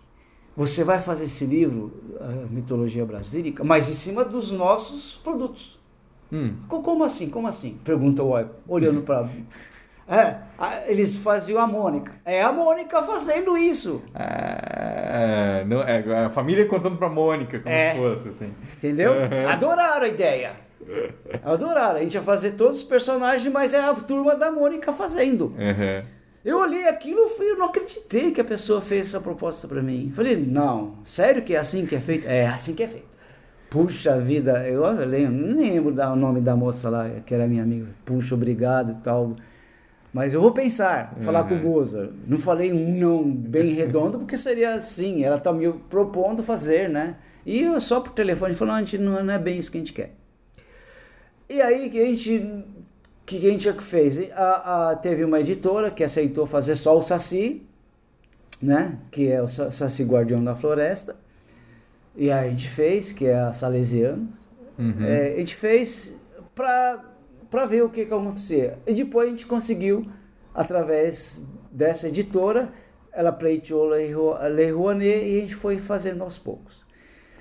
Você 0.56 0.84
vai 0.84 1.00
fazer 1.00 1.24
esse 1.24 1.44
livro, 1.44 1.92
Mitologia 2.50 3.04
Brasílica, 3.04 3.64
mas 3.64 3.88
em 3.88 3.92
cima 3.94 4.24
dos 4.24 4.52
nossos 4.52 5.14
produtos. 5.24 5.78
Hum. 6.32 6.54
Co- 6.68 6.82
Como 6.82 7.02
assim? 7.02 7.30
Como 7.30 7.48
assim? 7.48 7.78
Pergunta 7.84 8.22
o 8.22 8.28
Oi, 8.30 8.46
olhando 8.68 9.02
para 9.02 9.28
É, 10.10 10.34
eles 10.90 11.14
faziam 11.16 11.60
a 11.62 11.66
Mônica. 11.68 12.10
É 12.24 12.42
a 12.42 12.50
Mônica 12.52 13.00
fazendo 13.02 13.56
isso. 13.56 14.02
Ah, 14.12 15.62
não, 15.66 15.82
é 15.82 16.24
a 16.26 16.30
família 16.30 16.66
contando 16.66 16.96
pra 16.96 17.08
Mônica, 17.08 17.60
como 17.60 17.72
É. 17.74 17.92
se 17.92 17.98
fosse, 17.98 18.28
assim. 18.30 18.52
Entendeu? 18.76 19.12
Uhum. 19.12 19.48
Adoraram 19.48 20.04
a 20.04 20.08
ideia. 20.08 20.52
Adoraram. 21.44 21.96
A 21.98 22.02
gente 22.02 22.14
ia 22.14 22.22
fazer 22.22 22.52
todos 22.52 22.78
os 22.78 22.82
personagens, 22.82 23.52
mas 23.52 23.72
é 23.72 23.80
a 23.80 23.94
turma 23.94 24.34
da 24.34 24.50
Mônica 24.50 24.92
fazendo. 24.92 25.54
Aham. 25.58 26.02
Eu 26.44 26.58
olhei 26.58 26.88
aquilo 26.88 27.20
e 27.38 27.52
eu 27.52 27.58
não 27.58 27.66
acreditei 27.66 28.30
que 28.30 28.40
a 28.40 28.44
pessoa 28.44 28.80
fez 28.80 29.08
essa 29.08 29.20
proposta 29.20 29.68
pra 29.68 29.82
mim. 29.82 30.10
Falei, 30.16 30.36
não, 30.36 30.94
sério 31.04 31.42
que 31.42 31.54
é 31.54 31.58
assim 31.58 31.84
que 31.84 31.94
é 31.94 32.00
feito? 32.00 32.26
É 32.26 32.46
assim 32.46 32.74
que 32.74 32.82
é 32.82 32.88
feito. 32.88 33.10
Puxa 33.68 34.18
vida, 34.18 34.66
eu 34.66 34.82
lembro, 35.06 35.32
não 35.32 35.56
lembro 35.60 36.02
o 36.02 36.16
nome 36.16 36.40
da 36.40 36.56
moça 36.56 36.88
lá, 36.88 37.08
que 37.24 37.34
era 37.34 37.46
minha 37.46 37.62
amiga. 37.62 37.86
Puxa, 38.04 38.34
obrigado 38.34 38.92
e 38.98 39.04
tal. 39.04 39.36
Mas 40.12 40.34
eu 40.34 40.40
vou 40.40 40.52
pensar, 40.52 41.14
falar 41.20 41.44
com 41.44 41.54
o 41.54 41.56
Uhum. 41.58 41.62
Goza. 41.72 42.12
Não 42.26 42.36
falei 42.38 42.72
um 42.72 42.98
não 42.98 43.30
bem 43.32 43.72
redondo, 43.72 44.18
porque 44.18 44.36
seria 44.36 44.74
assim, 44.74 45.22
ela 45.22 45.38
tá 45.38 45.52
me 45.52 45.72
propondo 45.88 46.42
fazer, 46.42 46.88
né? 46.88 47.16
E 47.46 47.62
eu 47.62 47.80
só 47.80 48.00
por 48.00 48.12
telefone 48.12 48.54
falou, 48.54 48.74
não, 48.74 48.80
a 48.80 48.84
gente 48.84 48.98
não, 48.98 49.22
não 49.22 49.32
é 49.34 49.38
bem 49.38 49.58
isso 49.58 49.70
que 49.70 49.78
a 49.78 49.80
gente 49.80 49.92
quer. 49.92 50.14
E 51.48 51.60
aí 51.60 51.88
que 51.90 52.00
a 52.00 52.04
gente 52.06 52.64
que 53.26 53.36
a 53.46 53.50
gente 53.52 53.72
fez? 53.82 54.18
A, 54.32 54.90
a- 54.90 54.96
teve 54.96 55.24
uma 55.24 55.38
editora 55.38 55.90
que 55.90 56.02
aceitou 56.02 56.46
fazer 56.46 56.74
só 56.74 56.98
o 56.98 57.02
Saci, 57.02 57.62
né? 58.60 58.98
Que 59.12 59.30
é 59.30 59.40
o 59.40 59.46
Sa- 59.48 59.70
Saci 59.70 60.02
Guardião 60.02 60.42
da 60.42 60.54
Floresta. 60.56 61.14
E 62.16 62.30
aí 62.30 62.48
a 62.48 62.50
gente 62.50 62.68
fez, 62.68 63.12
que 63.12 63.26
é 63.26 63.38
a 63.38 63.52
Salesianos. 63.52 64.28
Uhum. 64.76 65.04
É, 65.04 65.34
a 65.34 65.38
gente 65.38 65.54
fez 65.54 66.12
pra, 66.54 66.98
pra 67.50 67.66
ver 67.66 67.82
o 67.82 67.88
que 67.88 68.06
que 68.06 68.14
acontecia. 68.14 68.78
E 68.86 68.94
depois 68.94 69.26
a 69.28 69.30
gente 69.30 69.46
conseguiu, 69.46 70.06
através 70.54 71.44
dessa 71.70 72.08
editora, 72.08 72.72
ela 73.12 73.32
pleiteou 73.32 73.88
Lei 73.88 74.12
Rouanet 74.72 75.24
e 75.26 75.38
a 75.38 75.40
gente 75.40 75.54
foi 75.54 75.78
fazendo 75.78 76.22
aos 76.22 76.38
poucos. 76.38 76.88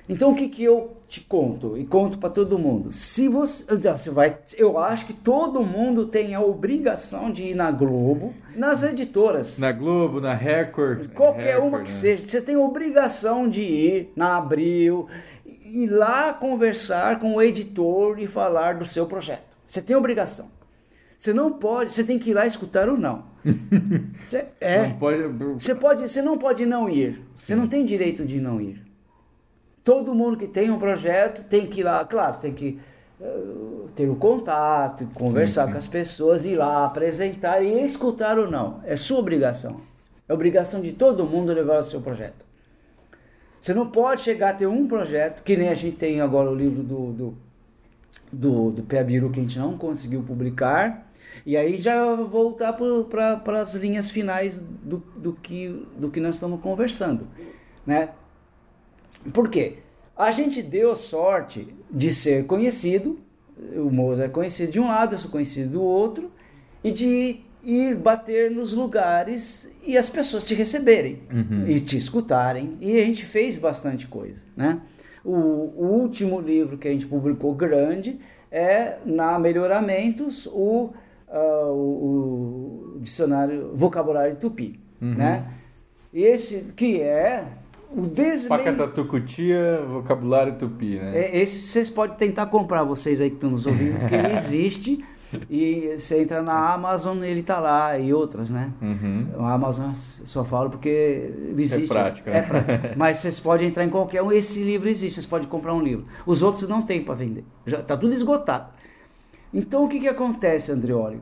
Então 0.09 0.31
o 0.31 0.35
que, 0.35 0.49
que 0.49 0.63
eu 0.63 0.97
te 1.07 1.21
conto 1.21 1.77
e 1.77 1.85
conto 1.85 2.17
para 2.17 2.31
todo 2.31 2.57
mundo? 2.57 2.91
Se 2.91 3.27
você, 3.27 3.63
vai, 4.09 4.39
eu 4.57 4.79
acho 4.79 5.05
que 5.05 5.13
todo 5.13 5.61
mundo 5.63 6.07
tem 6.07 6.33
a 6.33 6.41
obrigação 6.41 7.31
de 7.31 7.43
ir 7.43 7.53
na 7.53 7.69
Globo, 7.69 8.33
nas 8.55 8.81
editoras, 8.81 9.59
Na 9.59 9.71
Globo, 9.71 10.19
na 10.19 10.33
Record. 10.33 11.13
qualquer 11.13 11.53
Record, 11.53 11.67
uma 11.67 11.77
né? 11.77 11.83
que 11.83 11.91
seja, 11.91 12.27
você 12.27 12.41
tem 12.41 12.55
a 12.55 12.59
obrigação 12.59 13.47
de 13.47 13.61
ir 13.61 14.11
na 14.15 14.37
Abril 14.37 15.07
e 15.45 15.85
lá 15.85 16.33
conversar 16.33 17.19
com 17.19 17.35
o 17.35 17.41
editor 17.41 18.19
e 18.19 18.25
falar 18.25 18.79
do 18.79 18.85
seu 18.85 19.05
projeto. 19.05 19.48
Você 19.69 19.83
tem 19.83 19.95
obrigação. 19.95 20.49
Você 21.15 21.31
não 21.31 21.53
pode, 21.53 21.93
você 21.93 22.03
tem 22.03 22.17
que 22.17 22.31
ir 22.31 22.33
lá 22.33 22.43
escutar 22.43 22.89
ou 22.89 22.97
não. 22.97 23.25
Você- 24.27 24.47
é. 24.59 24.87
Não 24.87 24.97
pode... 24.97 25.27
Você, 25.59 25.75
pode, 25.75 26.01
você 26.01 26.21
não 26.23 26.37
pode 26.39 26.65
não 26.65 26.89
ir. 26.89 27.21
Você 27.37 27.55
não 27.55 27.67
tem 27.67 27.85
direito 27.85 28.25
de 28.25 28.39
não 28.39 28.59
ir. 28.59 28.81
Todo 29.83 30.15
mundo 30.15 30.37
que 30.37 30.47
tem 30.47 30.71
um 30.71 30.79
projeto 30.79 31.43
tem 31.47 31.67
que 31.67 31.81
ir 31.81 31.83
lá, 31.83 32.03
claro, 32.03 32.37
tem 32.39 32.53
que 32.53 32.79
eh, 33.21 33.43
ter 33.95 34.09
o 34.09 34.15
contato, 34.15 35.05
conversar 35.13 35.65
sim. 35.67 35.71
com 35.73 35.77
as 35.77 35.87
pessoas, 35.87 36.45
ir 36.45 36.55
lá, 36.55 36.85
apresentar 36.85 37.61
e 37.61 37.83
escutar 37.83 38.39
ou 38.39 38.49
não. 38.49 38.81
É 38.83 38.95
sua 38.95 39.19
obrigação. 39.19 39.81
É 40.27 40.33
obrigação 40.33 40.81
de 40.81 40.93
todo 40.93 41.25
mundo 41.25 41.53
levar 41.53 41.79
o 41.79 41.83
seu 41.83 42.01
projeto. 42.01 42.45
Você 43.59 43.73
não 43.73 43.87
pode 43.87 44.21
chegar 44.21 44.51
a 44.51 44.53
ter 44.53 44.67
um 44.67 44.87
projeto, 44.87 45.43
que 45.43 45.55
nem 45.55 45.69
a 45.69 45.75
gente 45.75 45.97
tem 45.97 46.21
agora 46.21 46.49
o 46.49 46.55
livro 46.55 46.81
do, 46.81 47.11
do, 47.11 47.37
do, 48.31 48.71
do 48.71 48.83
Peabiru 48.83 49.29
que 49.29 49.39
a 49.39 49.43
gente 49.43 49.57
não 49.59 49.77
conseguiu 49.77 50.21
publicar, 50.23 51.11
e 51.45 51.55
aí 51.55 51.77
já 51.77 52.15
voltar 52.15 52.73
para 52.73 53.59
as 53.61 53.73
linhas 53.75 54.09
finais 54.11 54.59
do, 54.59 54.97
do, 55.15 55.33
que, 55.33 55.85
do 55.97 56.09
que 56.09 56.19
nós 56.19 56.35
estamos 56.35 56.59
conversando. 56.61 57.27
Né? 57.85 58.09
Por 59.33 59.49
quê? 59.49 59.77
A 60.17 60.31
gente 60.31 60.61
deu 60.61 60.95
sorte 60.95 61.67
de 61.89 62.13
ser 62.13 62.45
conhecido, 62.45 63.19
o 63.75 63.89
Moza 63.89 64.25
é 64.25 64.29
conhecido 64.29 64.71
de 64.71 64.79
um 64.79 64.87
lado, 64.87 65.15
eu 65.15 65.19
sou 65.19 65.31
conhecido 65.31 65.71
do 65.71 65.81
outro, 65.81 66.31
e 66.83 66.91
de 66.91 67.39
ir 67.63 67.95
bater 67.95 68.49
nos 68.51 68.71
lugares 68.73 69.69
e 69.85 69.97
as 69.97 70.09
pessoas 70.09 70.45
te 70.45 70.53
receberem 70.53 71.19
Uhum. 71.31 71.67
e 71.67 71.79
te 71.79 71.97
escutarem. 71.97 72.77
E 72.79 72.97
a 72.97 73.03
gente 73.05 73.25
fez 73.25 73.57
bastante 73.57 74.07
coisa, 74.07 74.41
né? 74.55 74.81
O, 75.23 75.31
o 75.31 75.85
último 76.01 76.39
livro 76.39 76.77
que 76.77 76.87
a 76.87 76.91
gente 76.91 77.05
publicou 77.05 77.53
grande 77.53 78.19
é 78.51 78.97
na 79.05 79.37
Melhoramentos 79.37 80.47
o, 80.47 80.91
ah, 81.27 81.67
o, 81.69 82.95
o 82.95 82.99
dicionário 82.99 83.71
vocabulário 83.75 84.35
tupi, 84.37 84.79
né? 84.99 85.45
Esse 86.13 86.73
que 86.75 87.01
é 87.01 87.45
o 87.91 88.01
desmem... 88.01 88.49
Pacatatucutia, 88.49 89.81
vocabulário 89.87 90.55
tupi, 90.55 90.95
né? 90.95 91.11
É, 91.15 91.37
esse 91.39 91.61
vocês 91.61 91.89
podem 91.89 92.17
tentar 92.17 92.47
comprar, 92.47 92.83
vocês 92.83 93.19
aí 93.21 93.29
que 93.29 93.35
estão 93.35 93.51
nos 93.51 93.65
ouvindo, 93.65 93.99
porque 93.99 94.15
ele 94.15 94.33
existe. 94.37 95.03
E 95.49 95.95
você 95.97 96.21
entra 96.21 96.41
na 96.41 96.73
Amazon, 96.73 97.23
ele 97.23 97.43
tá 97.43 97.59
lá, 97.59 97.97
e 97.97 98.13
outras, 98.13 98.49
né? 98.49 98.71
Uhum. 98.81 99.27
A 99.39 99.53
Amazon 99.53 99.93
só 99.93 100.43
falo 100.43 100.69
porque 100.69 101.31
existe. 101.57 101.87
prática, 101.87 102.31
É 102.31 102.41
prática. 102.41 102.93
Mas 102.97 103.17
vocês 103.17 103.39
podem 103.39 103.67
entrar 103.67 103.83
em 103.83 103.89
qualquer 103.89 104.21
um. 104.21 104.31
Esse 104.31 104.63
livro 104.63 104.89
existe, 104.89 105.15
vocês 105.15 105.27
podem 105.27 105.47
comprar 105.47 105.73
um 105.73 105.81
livro. 105.81 106.05
Os 106.25 106.41
outros 106.41 106.67
não 106.67 106.81
tem 106.81 107.03
para 107.03 107.13
vender. 107.13 107.43
Já 107.65 107.81
tá 107.81 107.95
tudo 107.95 108.13
esgotado. 108.13 108.71
Então 109.53 109.85
o 109.85 109.87
que, 109.87 109.99
que 109.99 110.07
acontece, 110.07 110.71
Andreoli? 110.71 111.21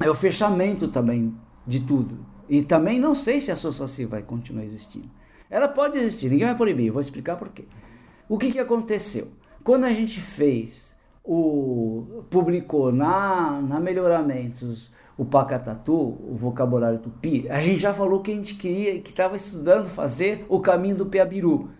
É 0.00 0.08
o 0.08 0.14
fechamento 0.14 0.88
também 0.88 1.34
de 1.66 1.80
tudo. 1.80 2.18
E 2.48 2.62
também 2.62 3.00
não 3.00 3.14
sei 3.14 3.40
se 3.40 3.50
a 3.50 3.54
Associação 3.54 4.08
vai 4.08 4.22
continuar 4.22 4.64
existindo. 4.64 5.08
Ela 5.50 5.68
pode 5.68 5.98
existir, 5.98 6.30
ninguém 6.30 6.46
vai 6.46 6.56
proibir, 6.56 6.86
eu 6.86 6.92
vou 6.92 7.00
explicar 7.02 7.36
por 7.36 7.48
quê. 7.50 7.64
O 8.28 8.38
que, 8.38 8.50
que 8.50 8.58
aconteceu? 8.58 9.28
Quando 9.62 9.84
a 9.84 9.92
gente 9.92 10.20
fez 10.20 10.93
o. 11.24 12.24
publicou 12.30 12.92
na, 12.92 13.60
na 13.62 13.80
Melhoramentos 13.80 14.92
o 15.16 15.24
Pacatatu, 15.24 15.94
o 15.94 16.34
vocabulário 16.34 16.98
tupi, 16.98 17.46
a 17.48 17.60
gente 17.60 17.78
já 17.78 17.94
falou 17.94 18.20
que 18.20 18.32
a 18.32 18.34
gente 18.34 18.56
queria, 18.56 19.00
que 19.00 19.10
estava 19.10 19.36
estudando 19.36 19.88
fazer 19.88 20.44
o 20.48 20.58
caminho 20.58 20.96
do 20.96 21.06
Piabiru, 21.06 21.70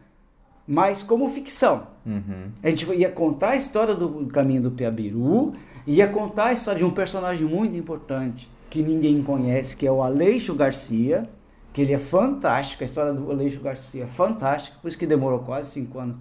mas 0.67 1.03
como 1.03 1.29
ficção. 1.29 1.89
Uhum. 2.07 2.51
A 2.63 2.71
gente 2.71 2.87
ia 2.95 3.11
contar 3.11 3.51
a 3.51 3.57
história 3.57 3.95
do 3.95 4.27
caminho 4.27 4.63
do 4.63 4.71
Piabiru, 4.71 5.55
ia 5.87 6.07
contar 6.07 6.47
a 6.47 6.53
história 6.53 6.79
de 6.79 6.85
um 6.85 6.93
personagem 6.93 7.47
muito 7.47 7.77
importante 7.77 8.49
que 8.71 8.83
ninguém 8.83 9.23
conhece, 9.23 9.77
que 9.77 9.87
é 9.87 9.91
o 9.91 10.03
Aleixo 10.03 10.55
Garcia, 10.55 11.29
que 11.73 11.83
ele 11.83 11.93
é 11.93 11.99
fantástico, 11.99 12.85
a 12.85 12.87
história 12.87 13.13
do 13.13 13.31
Aleixo 13.31 13.61
Garcia 13.61 14.05
é 14.05 14.07
fantástica, 14.07 14.79
por 14.81 14.89
isso 14.89 14.99
que 14.99 15.07
demorou 15.07 15.41
quase 15.41 15.71
cinco 15.73 15.99
anos. 15.99 16.17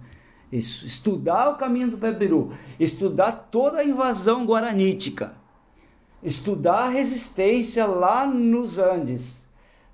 Estudar 0.58 1.48
o 1.50 1.56
caminho 1.56 1.90
do 1.90 1.98
Piabiru, 1.98 2.52
estudar 2.78 3.48
toda 3.50 3.78
a 3.78 3.84
invasão 3.84 4.44
guaranítica, 4.46 5.32
estudar 6.22 6.84
a 6.84 6.88
resistência 6.88 7.86
lá 7.86 8.24
nos 8.26 8.78
Andes, 8.78 9.46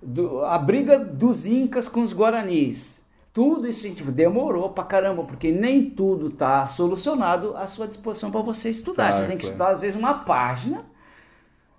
do- 0.03 0.45
a 0.45 0.59
briga 0.59 0.99
dos 0.99 1.47
Incas 1.47 1.89
com 1.89 2.03
os 2.03 2.13
Guaranis. 2.13 3.01
Tudo 3.33 3.69
isso 3.69 3.89
tipo, 3.95 4.11
demorou 4.11 4.69
pra 4.71 4.85
caramba, 4.85 5.23
porque 5.23 5.51
nem 5.53 5.89
tudo 5.89 6.31
tá 6.31 6.67
solucionado 6.67 7.57
à 7.57 7.67
sua 7.67 7.87
disposição 7.87 8.31
para 8.31 8.41
você 8.43 8.71
estudar. 8.71 9.09
Claro, 9.09 9.23
você 9.23 9.29
tem 9.29 9.37
que 9.39 9.45
claro. 9.45 9.53
estudar, 9.55 9.71
às 9.71 9.81
vezes, 9.81 9.99
uma 9.99 10.15
página 10.15 10.85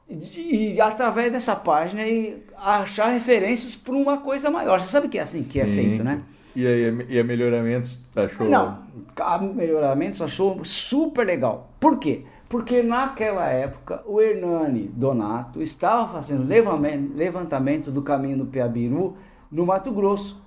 e, 0.10 0.74
e, 0.76 0.82
através 0.82 1.32
dessa 1.32 1.56
página 1.56 2.08
e 2.08 2.42
achar 2.58 3.08
referências 3.08 3.76
para 3.76 3.94
uma 3.94 4.18
coisa 4.18 4.50
maior. 4.50 4.82
Você 4.82 4.90
sabe 4.90 5.08
que 5.08 5.18
é 5.18 5.22
assim 5.22 5.44
que 5.44 5.60
é 5.60 5.66
Sim. 5.66 5.76
feito, 5.76 6.04
né? 6.04 6.22
E 6.56 6.68
aí, 6.68 7.06
e 7.10 7.20
a 7.20 7.24
melhoramentos, 7.24 7.99
achou? 8.16 8.49
Não, 8.49 8.80
a 9.18 9.38
Melhoramentos 9.38 10.22
achou 10.22 10.64
super 10.66 11.26
legal. 11.26 11.72
Por 11.80 11.97
quê? 11.97 12.24
Porque 12.49 12.84
naquela 12.84 13.47
época 13.47 14.04
o 14.06 14.20
Hernani 14.22 14.91
Donato 14.93 15.62
estava 15.62 16.12
fazendo 16.12 16.45
levantamento 17.16 17.89
do 17.89 18.02
caminho 18.02 18.39
do 18.39 18.45
Piabiru 18.45 19.16
no 19.49 19.66
Mato 19.66 19.91
Grosso. 19.91 20.41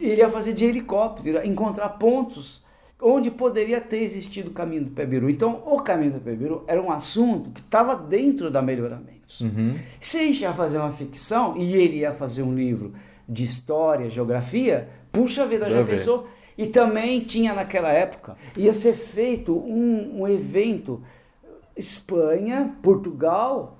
Ele 0.00 0.20
ia 0.20 0.30
fazer 0.30 0.52
de 0.52 0.64
helicóptero, 0.64 1.44
encontrar 1.44 1.88
pontos 1.90 2.64
onde 3.00 3.30
poderia 3.30 3.80
ter 3.80 3.98
existido 3.98 4.50
o 4.50 4.52
caminho 4.52 4.84
do 4.84 4.90
Piabiru. 4.90 5.28
Então, 5.28 5.62
o 5.66 5.80
caminho 5.80 6.12
do 6.12 6.20
Piabiru 6.20 6.64
era 6.66 6.80
um 6.80 6.90
assunto 6.90 7.50
que 7.50 7.60
estava 7.60 7.94
dentro 7.94 8.50
da 8.50 8.62
Melhoramentos. 8.62 9.40
Uhum. 9.40 9.74
Se 10.00 10.18
a 10.18 10.22
gente 10.22 10.40
ia 10.42 10.52
fazer 10.52 10.78
uma 10.78 10.92
ficção 10.92 11.56
e 11.56 11.74
ele 11.74 11.98
ia 11.98 12.12
fazer 12.12 12.42
um 12.42 12.54
livro 12.54 12.92
de 13.28 13.44
história, 13.44 14.10
geografia, 14.10 14.88
puxa 15.10 15.46
vida, 15.46 15.70
já 15.70 15.84
pensou? 15.84 16.28
E 16.56 16.66
também 16.66 17.20
tinha 17.20 17.52
naquela 17.52 17.90
época, 17.90 18.36
ia 18.56 18.72
ser 18.72 18.94
feito 18.94 19.54
um, 19.54 20.22
um 20.22 20.28
evento, 20.28 21.02
Espanha, 21.76 22.74
Portugal, 22.82 23.78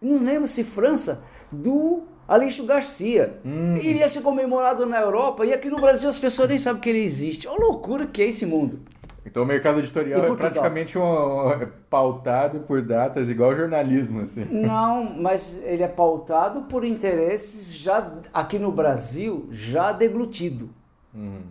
não 0.00 0.22
lembro 0.24 0.48
se 0.48 0.64
França, 0.64 1.22
do 1.50 2.02
Aleixo 2.26 2.64
Garcia. 2.64 3.38
Hum. 3.44 3.76
Iria 3.76 4.08
ser 4.08 4.22
comemorado 4.22 4.84
na 4.84 5.00
Europa 5.00 5.46
e 5.46 5.52
aqui 5.52 5.68
no 5.68 5.76
Brasil 5.76 6.08
as 6.08 6.18
pessoas 6.18 6.48
nem 6.48 6.58
sabem 6.58 6.80
que 6.80 6.88
ele 6.90 7.04
existe. 7.04 7.46
Olha 7.46 7.56
a 7.56 7.66
loucura 7.66 8.06
que 8.06 8.20
é 8.22 8.26
esse 8.26 8.44
mundo. 8.44 8.80
Então 9.26 9.42
o 9.42 9.46
mercado 9.46 9.80
editorial 9.80 10.24
é 10.24 10.36
praticamente 10.36 10.96
um, 10.96 11.50
é 11.50 11.66
pautado 11.90 12.60
por 12.60 12.80
datas, 12.80 13.28
igual 13.28 13.56
jornalismo, 13.56 14.20
assim. 14.20 14.44
Não, 14.44 15.04
mas 15.04 15.60
ele 15.64 15.82
é 15.82 15.88
pautado 15.88 16.62
por 16.62 16.84
interesses 16.84 17.74
já 17.74 18.12
aqui 18.32 18.58
no 18.58 18.70
Brasil 18.70 19.48
já 19.50 19.90
deglutido. 19.90 20.70
Uhum. 21.12 21.42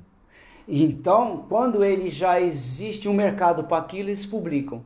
Então, 0.67 1.45
quando 1.49 1.83
ele 1.83 2.09
já 2.09 2.39
existe 2.39 3.07
um 3.07 3.13
mercado 3.13 3.65
para 3.65 3.77
aquilo, 3.77 4.09
eles 4.09 4.25
publicam. 4.25 4.83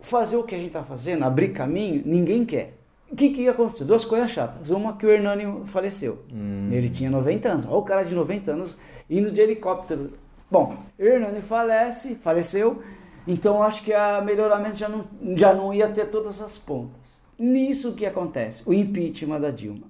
Fazer 0.00 0.36
o 0.36 0.42
que 0.42 0.54
a 0.54 0.58
gente 0.58 0.68
está 0.68 0.82
fazendo, 0.82 1.24
abrir 1.24 1.52
caminho, 1.52 2.02
ninguém 2.04 2.44
quer. 2.44 2.78
O 3.10 3.16
que, 3.16 3.30
que 3.30 3.42
ia 3.42 3.52
acontecer? 3.52 3.84
Duas 3.84 4.04
coisas 4.04 4.30
chatas. 4.30 4.70
Uma 4.70 4.96
que 4.96 5.06
o 5.06 5.10
Hernani 5.10 5.64
faleceu. 5.66 6.24
Ele 6.70 6.90
tinha 6.90 7.10
90 7.10 7.48
anos. 7.48 7.64
Olha 7.64 7.76
o 7.76 7.82
cara 7.82 8.02
de 8.02 8.14
90 8.14 8.52
anos 8.52 8.76
indo 9.08 9.30
de 9.30 9.40
helicóptero. 9.40 10.12
Bom, 10.50 10.76
Hernani 10.98 11.42
falece, 11.42 12.14
faleceu. 12.16 12.82
Então 13.26 13.62
acho 13.62 13.82
que 13.82 13.92
a 13.92 14.20
melhoramento 14.22 14.76
já 14.76 14.88
não, 14.88 15.04
já 15.36 15.52
não 15.52 15.72
ia 15.72 15.88
ter 15.88 16.06
todas 16.06 16.40
as 16.40 16.56
pontas. 16.56 17.20
Nisso 17.38 17.94
que 17.94 18.06
acontece? 18.06 18.68
O 18.68 18.72
impeachment 18.72 19.40
da 19.40 19.50
Dilma. 19.50 19.86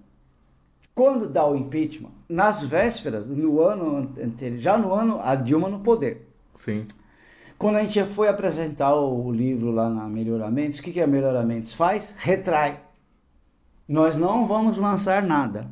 Quando 0.94 1.28
dá 1.28 1.46
o 1.46 1.54
impeachment, 1.54 2.11
nas 2.28 2.64
vésperas, 2.64 3.28
no 3.28 3.61
ano 3.61 4.11
anterior, 4.20 4.59
já 4.59 4.76
no 4.76 4.92
ano, 4.92 5.20
a 5.22 5.36
Dilma 5.36 5.68
no 5.68 5.78
poder. 5.78 6.28
Sim. 6.56 6.84
Quando 7.56 7.76
a 7.76 7.84
gente 7.84 8.02
foi 8.12 8.28
apresentar 8.28 8.94
o 8.96 9.30
livro 9.30 9.70
lá 9.70 9.88
na 9.88 10.09
Melhoramentos, 10.09 10.80
o 10.80 10.82
que, 10.82 10.92
que 10.92 11.00
a 11.00 11.06
Melhoramentos 11.06 11.72
faz? 11.72 12.14
Retrai. 12.18 12.80
Nós 13.88 14.18
não 14.18 14.46
vamos 14.46 14.76
lançar 14.76 15.22
nada. 15.22 15.68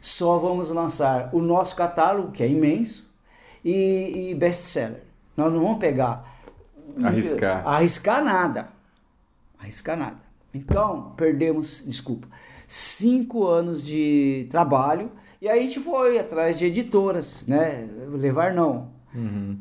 Só 0.00 0.38
vamos 0.38 0.70
lançar 0.70 1.30
o 1.32 1.40
nosso 1.40 1.74
catálogo, 1.74 2.30
que 2.30 2.42
é 2.42 2.48
imenso, 2.48 3.07
e, 3.64 4.30
e 4.30 4.34
best-seller. 4.34 5.02
Nós 5.36 5.52
não 5.52 5.60
vamos 5.60 5.78
pegar... 5.78 6.36
Arriscar. 7.02 7.66
Arriscar 7.66 8.24
nada. 8.24 8.68
Arriscar 9.58 9.96
nada. 9.96 10.16
Então, 10.52 11.12
perdemos, 11.16 11.82
desculpa, 11.86 12.26
cinco 12.66 13.46
anos 13.46 13.84
de 13.84 14.46
trabalho 14.50 15.10
e 15.40 15.48
aí 15.48 15.60
a 15.60 15.62
gente 15.62 15.78
foi 15.78 16.18
atrás 16.18 16.58
de 16.58 16.66
editoras, 16.66 17.44
né? 17.46 17.88
Levar 18.08 18.52
não. 18.52 18.90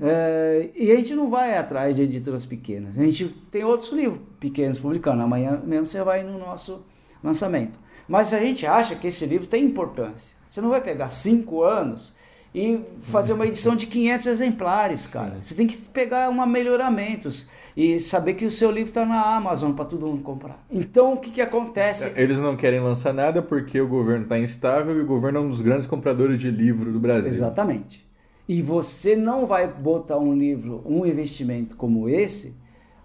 É, 0.02 0.70
e 0.76 0.92
a 0.92 0.96
gente 0.96 1.14
não 1.14 1.30
vai 1.30 1.56
atrás 1.58 1.96
de 1.96 2.04
editoras 2.04 2.46
pequenas. 2.46 2.98
A 2.98 3.04
gente 3.04 3.28
tem 3.52 3.64
outros 3.64 3.92
livros 3.92 4.20
pequenos 4.40 4.80
publicando. 4.80 5.22
Amanhã 5.22 5.62
mesmo 5.64 5.86
você 5.86 6.04
vai 6.04 6.24
no 6.24 6.38
nosso 6.40 6.84
lançamento. 7.24 7.80
Mas 8.08 8.34
a 8.34 8.40
gente 8.40 8.66
acha 8.66 8.96
que 8.96 9.08
esse 9.08 9.26
livro 9.26 9.48
tem 9.48 9.66
importância. 9.66 10.36
Você 10.48 10.62
não 10.62 10.70
vai 10.70 10.82
pegar 10.82 11.10
cinco 11.10 11.64
anos 11.64 12.16
e 12.54 12.80
fazer 13.04 13.34
uma 13.34 13.46
edição 13.46 13.76
de 13.76 13.88
500 13.88 14.28
exemplares, 14.28 15.06
cara. 15.06 15.42
Você 15.42 15.54
tem 15.54 15.68
que 15.68 15.78
pegar 15.78 16.30
uma 16.30 16.46
melhoramentos 16.46 17.48
e 17.76 18.00
saber 18.00 18.34
que 18.34 18.46
o 18.46 18.52
seu 18.52 18.72
livro 18.72 18.90
está 18.90 19.06
na 19.06 19.36
Amazon 19.36 19.74
para 19.74 19.86
todo 19.86 20.08
mundo 20.08 20.24
comprar. 20.24 20.66
Então 20.72 21.14
o 21.14 21.18
que, 21.18 21.30
que 21.30 21.42
acontece? 21.42 22.12
Eles 22.16 22.40
não 22.40 22.56
querem 22.56 22.80
lançar 22.80 23.14
nada 23.14 23.42
porque 23.42 23.80
o 23.80 23.88
governo 23.88 24.24
está 24.24 24.40
instável 24.40 24.98
e 24.98 25.02
o 25.02 25.06
governo 25.06 25.40
é 25.40 25.42
um 25.42 25.50
dos 25.50 25.62
grandes 25.62 25.88
compradores 25.88 26.40
de 26.40 26.50
livro 26.50 26.92
do 26.92 27.00
Brasil. 27.00 27.32
Exatamente. 27.32 28.08
E 28.48 28.62
você 28.62 29.16
não 29.16 29.46
vai 29.46 29.68
botar 29.68 30.18
um 30.18 30.34
livro, 30.34 30.82
um 30.86 31.06
investimento 31.06 31.76
como 31.76 32.08
esse, 32.08 32.56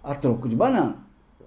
a 0.03 0.15
troco 0.15 0.47
de 0.47 0.55
banana. 0.55 0.97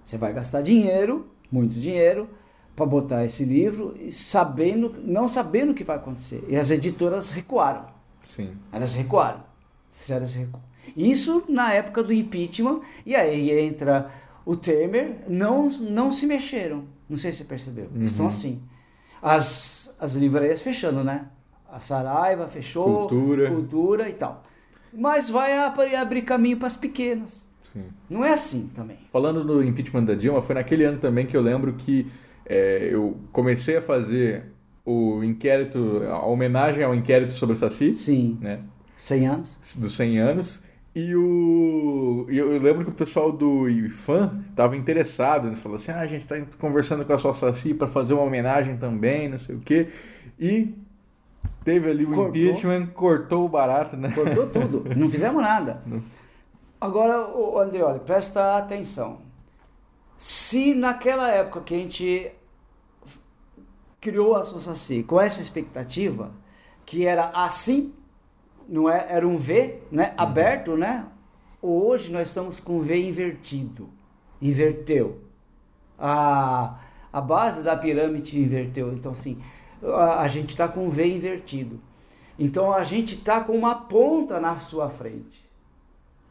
Você 0.05 0.17
vai 0.17 0.31
gastar 0.31 0.61
dinheiro, 0.61 1.27
muito 1.51 1.77
dinheiro, 1.79 2.29
para 2.77 2.85
botar 2.85 3.25
esse 3.25 3.43
livro, 3.43 3.95
sabendo, 4.11 4.93
não 5.03 5.27
sabendo 5.27 5.71
o 5.71 5.73
que 5.73 5.83
vai 5.83 5.95
acontecer. 5.97 6.45
E 6.47 6.55
as 6.55 6.69
editoras 6.69 7.31
recuaram. 7.31 7.87
Sim. 8.35 8.51
Elas 8.71 8.93
recuaram. 8.93 9.39
Fizeram 9.93 10.25
esse 10.25 10.37
recuo. 10.37 10.61
Isso 10.95 11.43
na 11.49 11.73
época 11.73 12.03
do 12.03 12.13
impeachment, 12.13 12.81
e 13.03 13.15
aí 13.15 13.49
entra 13.51 14.11
o 14.45 14.55
Temer, 14.55 15.23
não, 15.27 15.69
não 15.69 16.11
se 16.11 16.27
mexeram. 16.27 16.83
Não 17.09 17.17
sei 17.17 17.31
se 17.33 17.39
você 17.39 17.43
percebeu. 17.45 17.89
Estão 17.99 18.27
assim. 18.27 18.61
As, 19.21 19.95
as 19.99 20.13
livrarias 20.13 20.61
fechando, 20.61 21.03
né? 21.03 21.25
A 21.71 21.79
Saraiva 21.79 22.47
fechou, 22.47 23.07
Cultura. 23.09 23.49
cultura 23.49 24.07
e 24.09 24.13
tal. 24.13 24.43
Mas 24.93 25.29
vai 25.29 25.57
ab- 25.57 25.95
abrir 25.95 26.21
caminho 26.21 26.57
para 26.57 26.67
as 26.67 26.77
pequenas. 26.77 27.43
Sim. 27.73 27.85
Não 28.07 28.23
é 28.23 28.33
assim 28.33 28.69
também. 28.75 28.97
Falando 29.11 29.43
do 29.43 29.63
impeachment 29.63 30.05
da 30.05 30.13
Dilma, 30.13 30.41
foi 30.43 30.53
naquele 30.55 30.83
ano 30.83 30.99
também 30.99 31.25
que 31.25 31.35
eu 31.35 31.41
lembro 31.41 31.73
que 31.73 32.09
é, 32.47 32.89
eu 32.91 33.17
comecei 33.31 33.77
a 33.77 33.81
fazer 33.81 34.45
o 34.85 35.21
inquérito, 35.21 36.01
a 36.09 36.25
homenagem 36.25 36.83
ao 36.83 36.95
inquérito 36.95 37.33
sobre 37.33 37.55
o 37.55 37.59
Saci, 37.59 37.93
Sim. 37.93 38.37
né? 38.41 38.61
100 38.97 39.27
anos. 39.27 39.75
dos 39.75 39.95
100 39.95 40.19
anos. 40.19 40.63
E 40.95 41.15
o 41.15 42.25
eu, 42.29 42.57
lembro 42.59 42.85
que 42.85 42.89
o 42.89 42.93
pessoal 42.93 43.31
do 43.31 43.69
IFAM 43.69 44.43
estava 44.49 44.75
interessado, 44.75 45.49
né? 45.49 45.55
falou 45.55 45.75
assim: 45.75 45.91
ah, 45.91 45.99
a 45.99 46.07
gente 46.07 46.23
está 46.23 46.35
conversando 46.57 47.05
com 47.05 47.13
a 47.13 47.19
sua 47.19 47.33
Saci 47.33 47.73
para 47.73 47.87
fazer 47.87 48.13
uma 48.13 48.23
homenagem 48.23 48.77
também, 48.77 49.29
não 49.29 49.39
sei 49.39 49.55
o 49.55 49.59
quê. 49.59 49.89
E 50.39 50.73
teve 51.63 51.91
ali 51.91 52.03
o 52.05 52.07
Cortou. 52.07 52.29
impeachment, 52.29 52.87
cortou 52.87 53.45
o 53.45 53.49
barato, 53.49 53.95
né? 53.95 54.11
Cortou 54.15 54.47
tudo. 54.47 54.85
Não 54.97 55.09
fizemos 55.09 55.41
nada. 55.41 55.83
Agora, 56.79 57.27
o 57.27 57.59
Andreoli, 57.59 57.99
presta 57.99 58.57
atenção. 58.57 59.26
Se 60.17 60.73
naquela 60.73 61.29
época 61.29 61.61
que 61.61 61.75
a 61.75 61.77
gente 61.77 62.31
criou 64.01 64.35
a 64.35 64.41
Associaci 64.41 65.03
com 65.03 65.19
essa 65.19 65.41
expectativa, 65.41 66.31
que 66.85 67.05
era 67.05 67.29
assim, 67.29 67.93
não 68.67 68.89
é? 68.89 69.05
Era 69.09 69.27
um 69.27 69.37
V, 69.37 69.81
né? 69.91 70.13
Aberto, 70.17 70.75
né? 70.75 71.05
Hoje 71.61 72.11
nós 72.11 72.29
estamos 72.29 72.59
com 72.59 72.81
V 72.81 72.97
invertido. 72.97 73.89
Inverteu. 74.41 75.21
A, 75.97 76.79
a 77.11 77.21
base 77.21 77.63
da 77.63 77.75
pirâmide 77.75 78.39
inverteu. 78.39 78.93
Então, 78.93 79.11
assim, 79.11 79.41
a, 79.83 80.21
a 80.21 80.27
gente 80.27 80.49
está 80.49 80.67
com 80.67 80.89
V 80.89 81.05
invertido. 81.05 81.79
Então, 82.39 82.71
a 82.71 82.83
gente 82.83 83.15
está 83.15 83.41
com 83.41 83.53
uma 83.53 83.75
ponta 83.75 84.39
na 84.39 84.59
sua 84.59 84.89
frente. 84.89 85.45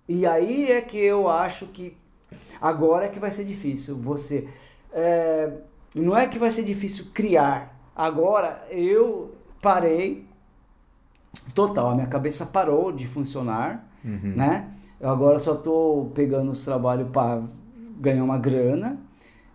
E 0.08 0.24
aí 0.24 0.70
é 0.70 0.80
que 0.80 0.98
eu 0.98 1.28
acho 1.28 1.66
que 1.66 1.96
agora 2.60 3.06
é 3.06 3.08
que 3.08 3.18
vai 3.18 3.30
ser 3.30 3.44
difícil. 3.44 3.96
Você. 3.96 4.48
é, 4.92 5.52
não 5.94 6.16
é 6.16 6.26
que 6.26 6.38
vai 6.38 6.50
ser 6.50 6.62
difícil 6.62 7.06
criar. 7.14 7.74
Agora 7.94 8.66
eu 8.70 9.34
parei 9.62 10.26
total, 11.54 11.90
a 11.90 11.94
minha 11.94 12.06
cabeça 12.06 12.44
parou 12.44 12.92
de 12.92 13.06
funcionar, 13.06 13.88
né? 14.36 14.70
Eu 15.00 15.10
agora 15.10 15.38
só 15.38 15.54
estou 15.54 16.10
pegando 16.10 16.50
os 16.50 16.64
trabalhos 16.64 17.08
para 17.10 17.42
ganhar 17.98 18.24
uma 18.24 18.38
grana 18.38 18.98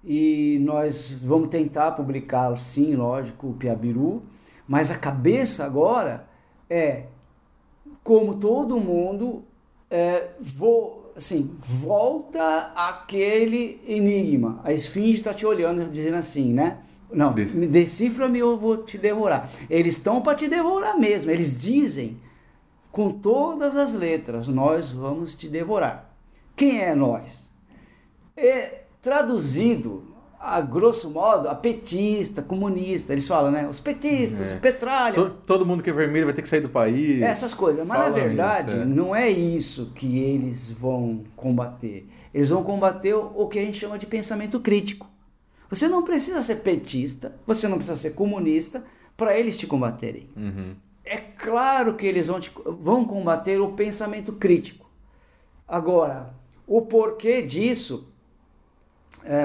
e 0.04 0.60
nós 0.62 1.12
vamos 1.24 1.50
tentar 1.50 1.92
publicar, 1.92 2.58
sim, 2.58 2.96
lógico, 2.96 3.50
o 3.50 3.54
Piabiru, 3.54 4.24
mas 4.68 4.90
a 4.90 4.98
cabeça 4.98 5.66
agora 5.66 6.26
é 6.70 7.06
como 8.04 8.36
todo 8.36 8.80
mundo 8.80 9.44
é, 9.90 10.30
vou, 10.40 11.01
assim, 11.22 11.52
volta 11.62 12.72
aquele 12.76 13.82
enigma. 13.88 14.60
A 14.64 14.72
esfinge 14.74 15.18
está 15.20 15.34
te 15.34 15.46
olhando 15.46 15.90
dizendo 15.90 16.18
assim, 16.18 16.52
né? 16.54 16.80
Não, 17.12 17.34
Dec- 17.34 17.54
me 17.54 17.68
decifra-me 17.68 18.42
ou 18.42 18.52
eu 18.52 18.58
vou 18.58 18.78
te 18.84 18.98
devorar. 18.98 19.50
Eles 19.70 19.98
estão 19.98 20.22
para 20.22 20.36
te 20.36 20.48
devorar 20.48 20.98
mesmo. 20.98 21.30
Eles 21.32 21.60
dizem 21.60 22.18
com 22.92 23.12
todas 23.12 23.76
as 23.76 23.94
letras: 23.94 24.48
Nós 24.48 24.92
vamos 24.92 25.36
te 25.36 25.48
devorar. 25.48 26.14
Quem 26.56 26.82
é 26.82 26.94
nós? 26.96 27.50
É 28.36 28.84
traduzido 29.02 30.04
a 30.44 30.60
grosso 30.62 31.10
modo 31.12 31.48
a 31.48 31.54
petista, 31.56 32.42
comunista. 32.42 33.14
Eles 33.14 33.28
falam, 33.28 33.52
né? 33.52 33.68
Os 33.68 33.80
petistas, 33.80 34.52
É. 34.54 34.58
petralha. 34.58 35.14
To- 35.16 35.30
Todo 35.46 35.66
mundo 35.66 35.84
que 35.84 35.90
é 35.90 35.94
vermelho 35.94 36.26
vai 36.26 36.34
ter 36.34 36.42
que 36.42 36.50
sair 36.50 36.62
do 36.62 36.70
país. 36.70 37.22
Essas 37.22 37.54
coisas. 37.54 37.86
Mas 37.86 38.00
na 38.00 38.10
verdade, 38.10 38.72
isso, 38.72 38.82
é. 38.82 38.86
não 38.86 39.16
é 39.16 39.30
isso 39.30 39.92
que 39.96 40.18
eles 40.20 40.72
vão 40.72 41.24
combater. 41.36 42.08
Eles 42.34 42.50
vão 42.50 42.64
combater 42.64 43.14
o 43.14 43.32
o 43.36 43.48
que 43.48 43.60
a 43.60 43.64
gente 43.64 43.78
chama 43.78 44.00
de 44.00 44.06
pensamento 44.06 44.60
crítico. 44.60 45.08
Você 45.70 45.88
não 45.88 46.04
precisa 46.04 46.42
ser 46.42 46.56
petista, 46.58 47.36
você 47.48 47.68
não 47.68 47.78
precisa 47.78 47.96
ser 47.98 48.12
comunista 48.12 48.84
para 49.16 49.38
eles 49.38 49.58
te 49.58 49.68
combaterem. 49.68 50.28
Uhum. 50.36 50.74
É 51.06 51.18
claro 51.18 51.96
que 51.96 52.06
eles 52.06 52.28
vão, 52.28 52.40
te- 52.40 52.52
vão 52.66 53.06
combater 53.06 53.60
o 53.62 53.74
pensamento 53.74 54.34
crítico. 54.34 54.90
Agora, 55.68 56.34
o 56.68 56.82
porquê 56.82 57.42
disso, 57.42 58.11
é, 59.24 59.42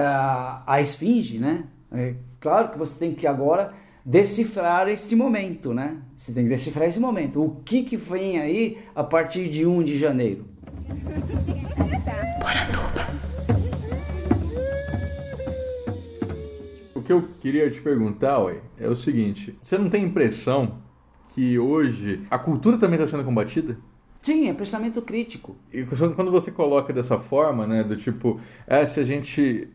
a 0.67 0.81
esfinge, 0.81 1.39
né? 1.39 1.65
É 1.93 2.15
claro 2.41 2.71
que 2.71 2.79
você 2.79 2.99
tem 2.99 3.15
que 3.15 3.27
agora 3.27 3.73
decifrar 4.05 4.89
esse 4.89 5.17
momento, 5.17 5.75
né? 5.75 5.99
Você 6.15 6.33
tem 6.33 6.45
que 6.45 6.51
decifrar 6.51 6.89
esse 6.89 7.01
momento. 7.01 7.43
O 7.43 7.61
que, 7.65 7.83
que 7.83 7.97
vem 7.97 8.41
aí 8.41 8.79
a 8.95 9.03
partir 9.03 9.49
de 9.49 9.67
1 9.67 9.83
de 9.83 9.99
janeiro? 9.99 10.47
O 16.95 17.03
que 17.03 17.13
eu 17.13 17.23
queria 17.41 17.71
te 17.71 17.81
perguntar, 17.81 18.39
ué, 18.39 18.61
é 18.79 18.89
o 18.89 18.97
seguinte: 18.97 19.59
você 19.63 19.77
não 19.77 19.91
tem 19.91 20.05
impressão 20.05 20.79
que 21.35 21.59
hoje 21.59 22.23
a 22.31 22.39
cultura 22.39 22.79
também 22.79 22.99
está 22.99 23.09
sendo 23.09 23.25
combatida? 23.25 23.77
É 24.33 24.53
pensamento 24.53 25.01
crítico. 25.03 25.57
E 25.73 25.85
quando 25.85 26.31
você 26.31 26.51
coloca 26.51 26.93
dessa 26.93 27.19
forma, 27.19 27.67
né, 27.67 27.83
do 27.83 27.97
tipo, 27.97 28.41
é, 28.67 28.85
se 28.87 29.01
a 29.01 29.05
gente 29.05 29.69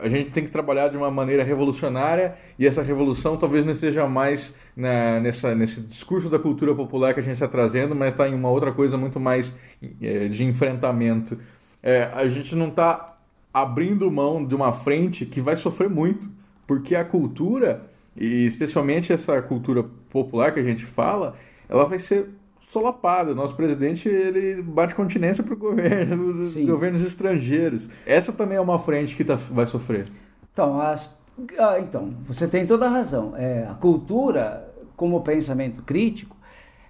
a 0.00 0.08
gente 0.08 0.30
tem 0.30 0.44
que 0.44 0.50
trabalhar 0.50 0.88
de 0.88 0.96
uma 0.96 1.10
maneira 1.10 1.42
revolucionária 1.42 2.36
e 2.58 2.66
essa 2.66 2.82
revolução 2.82 3.36
talvez 3.36 3.64
não 3.64 3.72
esteja 3.72 4.06
mais 4.06 4.56
na, 4.76 5.20
nessa, 5.20 5.54
nesse 5.54 5.80
discurso 5.80 6.28
da 6.28 6.38
cultura 6.38 6.74
popular 6.74 7.14
que 7.14 7.20
a 7.20 7.22
gente 7.22 7.34
está 7.34 7.48
trazendo, 7.48 7.94
mas 7.94 8.12
está 8.12 8.28
em 8.28 8.34
uma 8.34 8.50
outra 8.50 8.72
coisa 8.72 8.96
muito 8.96 9.18
mais 9.18 9.58
é, 10.00 10.28
de 10.28 10.44
enfrentamento. 10.44 11.38
É, 11.82 12.04
a 12.14 12.26
gente 12.28 12.54
não 12.54 12.68
está 12.68 13.16
abrindo 13.52 14.10
mão 14.10 14.44
de 14.44 14.54
uma 14.54 14.72
frente 14.72 15.26
que 15.26 15.40
vai 15.40 15.56
sofrer 15.56 15.88
muito, 15.88 16.28
porque 16.66 16.94
a 16.94 17.04
cultura, 17.04 17.90
e 18.16 18.46
especialmente 18.46 19.12
essa 19.12 19.40
cultura 19.42 19.84
popular 20.10 20.52
que 20.52 20.60
a 20.60 20.64
gente 20.64 20.84
fala, 20.84 21.36
ela 21.68 21.84
vai 21.84 21.98
ser 21.98 22.28
solapada. 22.68 23.34
Nosso 23.34 23.54
presidente 23.56 24.08
ele 24.08 24.62
bate 24.62 24.94
continência 24.94 25.42
para 25.42 25.54
o 25.54 25.56
governo, 25.56 26.40
os 26.40 26.56
governos 26.56 27.02
estrangeiros. 27.02 27.88
Essa 28.06 28.32
também 28.32 28.56
é 28.56 28.60
uma 28.60 28.78
frente 28.78 29.16
que 29.16 29.24
tá, 29.24 29.34
vai 29.34 29.66
sofrer. 29.66 30.06
Então, 30.52 30.80
as- 30.80 31.20
ah, 31.58 31.78
então, 31.80 32.14
você 32.26 32.46
tem 32.48 32.66
toda 32.66 32.86
a 32.86 32.90
razão. 32.90 33.34
É, 33.36 33.64
a 33.68 33.74
cultura, 33.74 34.72
como 34.96 35.20
pensamento 35.22 35.82
crítico, 35.82 36.36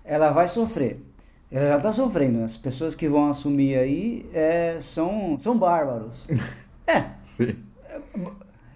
ela 0.05 0.31
vai 0.31 0.49
sofrer. 0.49 1.05
Ela 1.51 1.69
já 1.71 1.77
está 1.79 1.93
sofrendo. 1.93 2.45
As 2.45 2.57
pessoas 2.57 2.95
que 2.95 3.09
vão 3.09 3.29
assumir 3.31 3.79
aí 3.79 4.27
é, 4.35 4.79
são, 4.81 5.39
são 5.41 5.57
bárbaros. 5.59 6.27
É, 6.91 7.05
Sim. 7.23 7.55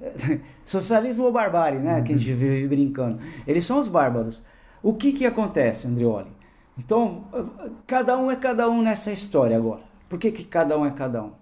socialismo 0.67 1.25
ou 1.25 1.33
barbárie, 1.33 1.79
né? 1.79 2.03
Que 2.03 2.13
a 2.13 2.17
gente 2.17 2.33
vive 2.35 2.67
brincando. 2.69 3.19
Eles 3.47 3.65
são 3.65 3.79
os 3.81 3.89
bárbaros. 3.89 4.43
O 4.83 4.95
que 4.95 5.13
que 5.13 5.25
acontece, 5.25 5.87
Andreoli? 5.87 6.31
Então, 6.85 7.25
cada 7.87 8.19
um 8.19 8.31
é 8.31 8.37
cada 8.37 8.69
um 8.69 8.83
nessa 8.83 9.13
história 9.13 9.57
agora. 9.57 9.83
Por 10.09 10.19
que, 10.19 10.33
que 10.33 10.45
cada 10.45 10.77
um 10.77 10.85
é 10.85 10.91
cada 10.91 11.23
um? 11.23 11.33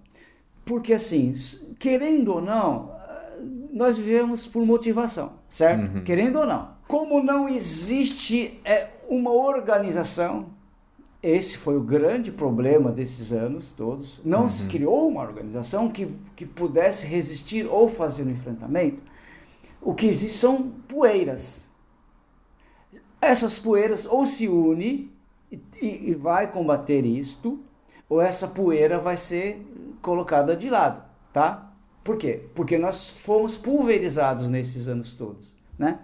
Porque 0.63 0.93
assim, 0.93 1.33
querendo 1.79 2.35
ou 2.35 2.41
não, 2.41 2.91
ah, 2.93 3.37
nós 3.73 3.97
vivemos 3.97 4.45
por 4.45 4.63
motivação, 4.65 5.33
certo? 5.49 6.03
Querendo 6.03 6.39
ou 6.39 6.45
não. 6.45 6.69
Como 6.87 7.23
não 7.23 7.49
existe 7.49 8.59
é, 8.63 8.89
uma 9.09 9.31
organização, 9.31 10.47
esse 11.23 11.57
foi 11.57 11.75
o 11.75 11.81
grande 11.81 12.31
problema 12.31 12.91
desses 12.91 13.31
anos 13.31 13.69
todos. 13.75 14.21
Não 14.23 14.49
se 14.49 14.67
criou 14.67 15.07
uma 15.07 15.21
organização 15.21 15.89
que, 15.89 16.07
que 16.35 16.45
pudesse 16.45 17.07
resistir 17.07 17.65
ou 17.65 17.89
fazer 17.89 18.23
o 18.23 18.29
enfrentamento. 18.29 19.01
O 19.81 19.95
que 19.95 20.05
existe 20.05 20.37
são 20.37 20.69
poeiras. 20.87 21.65
Essas 23.19 23.57
poeiras 23.57 24.05
ou 24.05 24.25
se 24.25 24.47
une 24.47 25.10
e, 25.81 26.11
e- 26.11 26.15
vai 26.15 26.51
combater 26.51 27.05
isto, 27.05 27.59
ou 28.07 28.21
essa 28.21 28.47
poeira 28.47 28.99
vai 28.99 29.17
ser 29.17 29.65
colocada 30.01 30.55
de 30.55 30.69
lado, 30.69 31.03
tá? 31.33 31.71
Por 32.03 32.17
quê? 32.17 32.41
Porque 32.55 32.77
nós 32.77 33.09
fomos 33.09 33.57
pulverizados 33.57 34.47
nesses 34.47 34.87
anos 34.87 35.13
todos, 35.13 35.53
né? 35.77 35.99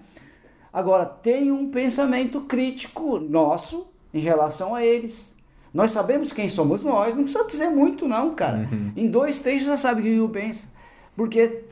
Agora, 0.72 1.06
tem 1.06 1.52
um 1.52 1.72
pensamento 1.72 2.42
crítico 2.42 3.20
nosso 3.20 3.88
em 4.14 4.20
relação 4.20 4.76
a 4.76 4.86
eles. 4.86 5.36
Nós 5.74 5.92
sabemos 5.92 6.32
quem 6.32 6.48
somos 6.50 6.84
nós, 6.84 7.16
não 7.16 7.24
precisa 7.24 7.48
dizer 7.48 7.70
muito 7.70 8.08
não, 8.08 8.36
cara. 8.36 8.70
Em 8.96 9.10
dois, 9.10 9.40
três 9.40 9.64
já 9.64 9.76
sabe 9.78 10.02
o 10.02 10.04
que 10.04 10.20
o 10.20 10.30
pensa. 10.30 10.68
Porque 11.16 11.64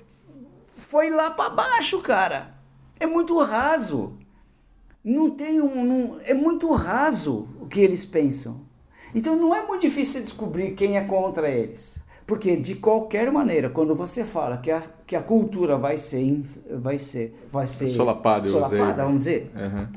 foi 0.76 1.10
lá 1.12 1.30
para 1.32 1.49
baixo, 1.51 2.01
cara. 2.01 2.56
É 2.99 3.06
muito 3.06 3.38
raso. 3.43 4.14
Não 5.06 5.30
tem 5.30 5.62
um. 5.62 5.86
Não, 5.86 6.20
é 6.26 6.34
muito 6.34 6.72
raso 6.74 7.47
o 7.62 7.68
que 7.68 7.80
eles 7.80 8.03
pensam. 8.03 8.62
Então 9.14 9.36
não 9.36 9.53
é 9.53 9.66
muito 9.66 9.82
difícil 9.82 10.22
descobrir 10.22 10.74
quem 10.74 10.97
é 10.97 11.03
contra 11.03 11.47
eles. 11.49 11.97
Porque 12.26 12.56
de 12.56 12.74
qualquer 12.76 13.32
maneira, 13.32 13.70
quando 13.70 13.93
você 13.93 14.26
fala 14.26 14.58
que 14.58 14.72
a, 14.72 14.82
que 15.06 15.16
a 15.16 15.22
cultura 15.22 15.78
vai 15.78 15.97
ser 15.97 16.43
vai 16.72 16.97
ser 16.97 17.47
vai 17.51 17.68
ser 17.68 17.91
solapada, 17.91 18.49
solapada 18.49 19.03
vamos 19.03 19.20
dizer. 19.20 19.51
Uhum. 19.56 19.88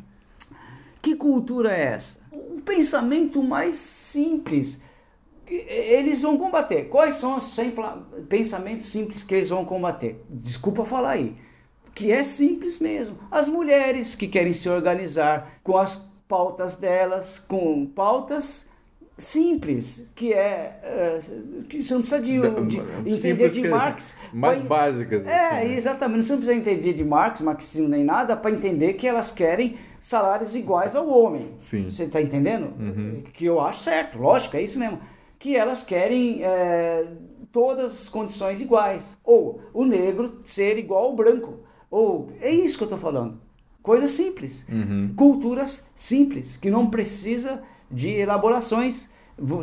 Que 1.00 1.16
cultura 1.16 1.74
é 1.74 1.94
essa? 1.94 2.20
O 2.30 2.60
pensamento 2.60 3.42
mais 3.42 3.76
simples 3.76 4.82
eles 5.50 6.20
vão 6.20 6.36
combater. 6.36 6.84
Quais 6.84 7.14
são 7.14 7.38
os 7.38 7.56
pensamentos 8.28 8.90
simples 8.90 9.24
que 9.24 9.34
eles 9.34 9.48
vão 9.48 9.64
combater? 9.64 10.22
Desculpa 10.28 10.84
falar 10.84 11.12
aí. 11.12 11.34
Que 11.98 12.12
é 12.12 12.22
simples 12.22 12.78
mesmo. 12.78 13.18
As 13.28 13.48
mulheres 13.48 14.14
que 14.14 14.28
querem 14.28 14.54
se 14.54 14.68
organizar 14.68 15.58
com 15.64 15.76
as 15.76 16.08
pautas 16.28 16.76
delas, 16.76 17.40
com 17.40 17.86
pautas 17.86 18.68
simples, 19.18 20.08
que 20.14 20.32
é 20.32 21.18
uh, 21.20 21.64
que 21.64 21.82
você 21.82 21.94
não 21.94 22.02
precisa 22.02 22.22
de, 22.22 22.38
de 23.02 23.10
entender 23.10 23.50
de 23.50 23.68
Marx 23.68 24.16
mais 24.32 24.60
pra, 24.60 24.68
básicas. 24.68 25.26
É, 25.26 25.46
assim, 25.46 25.68
né? 25.70 25.74
exatamente. 25.74 26.24
Você 26.24 26.32
não 26.34 26.38
precisa 26.40 26.56
entender 26.56 26.92
de 26.92 27.04
Marx, 27.04 27.40
marxismo 27.40 27.88
nem 27.88 28.04
nada 28.04 28.36
para 28.36 28.52
entender 28.52 28.92
que 28.92 29.08
elas 29.08 29.32
querem 29.32 29.76
salários 30.00 30.54
iguais 30.54 30.94
ao 30.94 31.08
homem. 31.08 31.48
Sim. 31.58 31.90
Você 31.90 32.04
está 32.04 32.22
entendendo? 32.22 32.72
Uhum. 32.78 33.24
Que 33.32 33.46
eu 33.46 33.60
acho 33.60 33.80
certo, 33.80 34.20
lógico, 34.20 34.56
é 34.56 34.62
isso 34.62 34.78
mesmo. 34.78 35.00
Que 35.36 35.56
elas 35.56 35.82
querem 35.82 36.44
é, 36.44 37.08
todas 37.50 38.02
as 38.02 38.08
condições 38.08 38.60
iguais. 38.60 39.18
Ou 39.24 39.60
o 39.74 39.84
negro 39.84 40.42
ser 40.44 40.78
igual 40.78 41.06
ao 41.06 41.16
branco. 41.16 41.66
Ou 41.90 42.32
é 42.40 42.50
isso 42.50 42.76
que 42.76 42.84
eu 42.84 42.86
estou 42.86 42.98
falando. 42.98 43.38
Coisas 43.82 44.10
simples. 44.10 44.66
Uhum. 44.68 45.12
Culturas 45.16 45.90
simples, 45.94 46.56
que 46.56 46.70
não 46.70 46.90
precisa 46.90 47.62
de 47.90 48.10
elaborações 48.10 49.10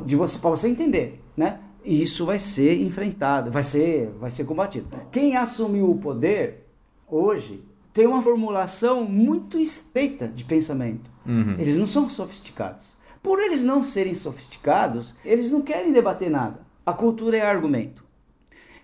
de 0.06 0.16
você 0.16 0.40
para 0.40 0.50
você 0.50 0.68
entender, 0.68 1.22
né? 1.36 1.60
E 1.84 2.02
isso 2.02 2.26
vai 2.26 2.40
ser 2.40 2.82
enfrentado, 2.82 3.52
vai 3.52 3.64
ser, 3.64 4.10
vai 4.20 4.32
ser 4.32 4.46
combatido. 4.46 4.88
Quem 5.12 5.38
assumiu 5.38 5.92
o 5.92 6.00
poder 6.00 6.66
hoje 7.08 7.64
tem 7.94 8.08
uma 8.08 8.24
formulação 8.24 9.06
muito 9.06 9.60
estreita 9.60 10.28
de 10.28 10.44
pensamento. 10.44 11.10
Uhum. 11.26 11.56
Eles 11.60 11.78
não 11.78 11.86
são 11.86 12.10
sofisticados. 12.10 12.84
Por 13.22 13.40
eles 13.40 13.64
não 13.64 13.84
serem 13.84 14.16
sofisticados, 14.16 15.14
eles 15.24 15.52
não 15.52 15.62
querem 15.62 15.94
debater 15.94 16.30
nada. 16.30 16.60
A 16.86 16.94
cultura 16.94 17.38
é 17.38 17.42
argumento. 17.42 18.04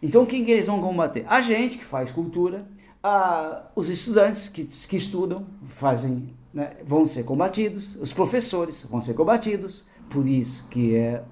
Então 0.02 0.26
quem 0.26 0.46
que 0.46 0.52
eles 0.52 0.68
vão 0.68 0.82
combater? 0.82 1.26
A 1.28 1.42
gente 1.42 1.78
que 1.78 1.86
faz 1.86 2.12
cultura, 2.12 2.66
a, 3.04 3.64
os 3.76 3.90
estudantes 3.90 4.50
que, 4.50 4.66
que 4.66 4.98
estudam, 4.98 5.46
fazem 5.68 6.34
né, 6.54 6.78
vão 6.86 7.08
ser 7.08 7.24
combatidos, 7.24 7.96
os 7.96 8.14
professores 8.14 8.84
vão 8.84 9.02
ser 9.02 9.14
combatidos, 9.14 9.86
por 10.10 10.28
isso 10.28 10.68
que 10.70 10.96
é 10.96 11.24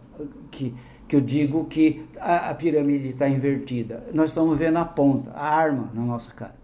que, 0.52 0.76
que 1.08 1.16
eu 1.16 1.22
digo 1.22 1.66
que 1.66 2.08
a, 2.20 2.50
a 2.50 2.56
pirâmide 2.56 3.10
está 3.10 3.28
invertida. 3.28 4.08
Nós 4.14 4.30
estamos 4.30 4.58
vendo 4.58 4.78
a 4.78 4.86
ponta, 4.86 5.32
a 5.32 5.48
arma 5.48 5.90
na 5.94 6.02
nossa 6.02 6.32
cara. 6.34 6.56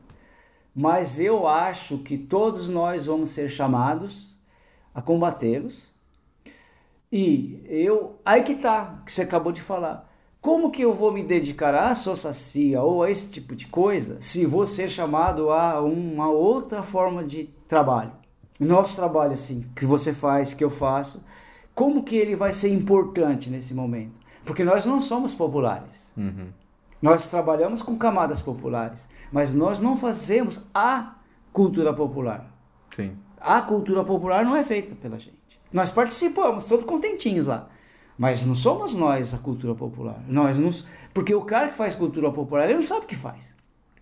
Mas 0.73 1.19
eu 1.19 1.47
acho 1.47 1.99
que 1.99 2.17
todos 2.17 2.67
nós 2.67 3.05
vamos 3.05 3.31
ser 3.31 3.49
chamados 3.49 4.35
a 4.93 5.01
combatê-los. 5.01 5.93
E 7.11 7.63
eu, 7.65 8.19
aí 8.25 8.43
que 8.43 8.55
tá, 8.55 9.01
que 9.05 9.11
você 9.11 9.21
acabou 9.21 9.53
de 9.53 9.61
falar. 9.61 10.13
Como 10.45 10.69
que 10.69 10.83
eu 10.83 10.93
vou 10.93 11.11
me 11.11 11.23
dedicar 11.23 11.73
à 11.73 11.89
associacia 11.89 12.79
ou 12.79 13.01
a 13.01 13.09
esse 13.09 13.31
tipo 13.31 13.55
de 13.55 13.65
coisa 13.65 14.17
se 14.19 14.45
vou 14.45 14.67
ser 14.67 14.91
chamado 14.91 15.49
a 15.49 15.81
uma 15.81 16.29
outra 16.29 16.83
forma 16.83 17.23
de 17.23 17.49
trabalho? 17.67 18.11
nosso 18.59 18.95
trabalho 18.95 19.33
assim, 19.33 19.65
que 19.75 19.87
você 19.87 20.13
faz, 20.13 20.53
que 20.53 20.63
eu 20.63 20.69
faço, 20.69 21.23
como 21.73 22.03
que 22.03 22.15
ele 22.15 22.35
vai 22.35 22.53
ser 22.53 22.71
importante 22.71 23.49
nesse 23.49 23.73
momento? 23.73 24.13
Porque 24.45 24.63
nós 24.63 24.85
não 24.85 25.01
somos 25.01 25.33
populares. 25.33 26.13
Uhum. 26.15 26.49
Nós 27.01 27.27
trabalhamos 27.27 27.81
com 27.81 27.97
camadas 27.97 28.39
populares, 28.39 29.09
mas 29.31 29.51
nós 29.51 29.79
não 29.79 29.97
fazemos 29.97 30.61
a 30.71 31.15
cultura 31.51 31.91
popular. 31.91 32.45
Sim. 32.95 33.17
A 33.41 33.63
cultura 33.63 34.03
popular 34.03 34.45
não 34.45 34.55
é 34.55 34.63
feita 34.63 34.93
pela 34.93 35.17
gente. 35.17 35.59
Nós 35.73 35.91
participamos, 35.91 36.65
todos 36.65 36.85
contentinhos 36.85 37.47
lá. 37.47 37.67
Mas 38.17 38.45
não 38.45 38.55
somos 38.55 38.93
nós 38.93 39.33
a 39.33 39.37
cultura 39.37 39.75
popular. 39.75 40.23
Nós 40.27 40.57
não, 40.57 40.71
porque 41.13 41.35
o 41.35 41.41
cara 41.41 41.69
que 41.69 41.75
faz 41.75 41.95
cultura 41.95 42.31
popular, 42.31 42.65
ele 42.65 42.75
não 42.75 42.83
sabe 42.83 43.05
o 43.05 43.07
que 43.07 43.15
faz. 43.15 43.53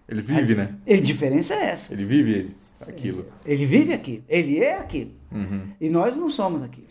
Ele 0.07 0.21
vive, 0.21 0.53
a, 0.53 0.57
né? 0.57 0.75
A 0.87 0.95
diferença 0.95 1.55
é 1.55 1.69
essa. 1.69 1.93
Ele 1.93 2.05
vive 2.05 2.55
aquilo. 2.81 3.25
Ele 3.45 3.65
vive 3.65 3.93
aquilo, 3.93 4.23
ele 4.27 4.59
é 4.59 4.77
aquilo. 4.77 5.11
Uhum. 5.31 5.69
E 5.79 5.89
nós 5.89 6.15
não 6.15 6.29
somos 6.29 6.61
aquilo. 6.61 6.87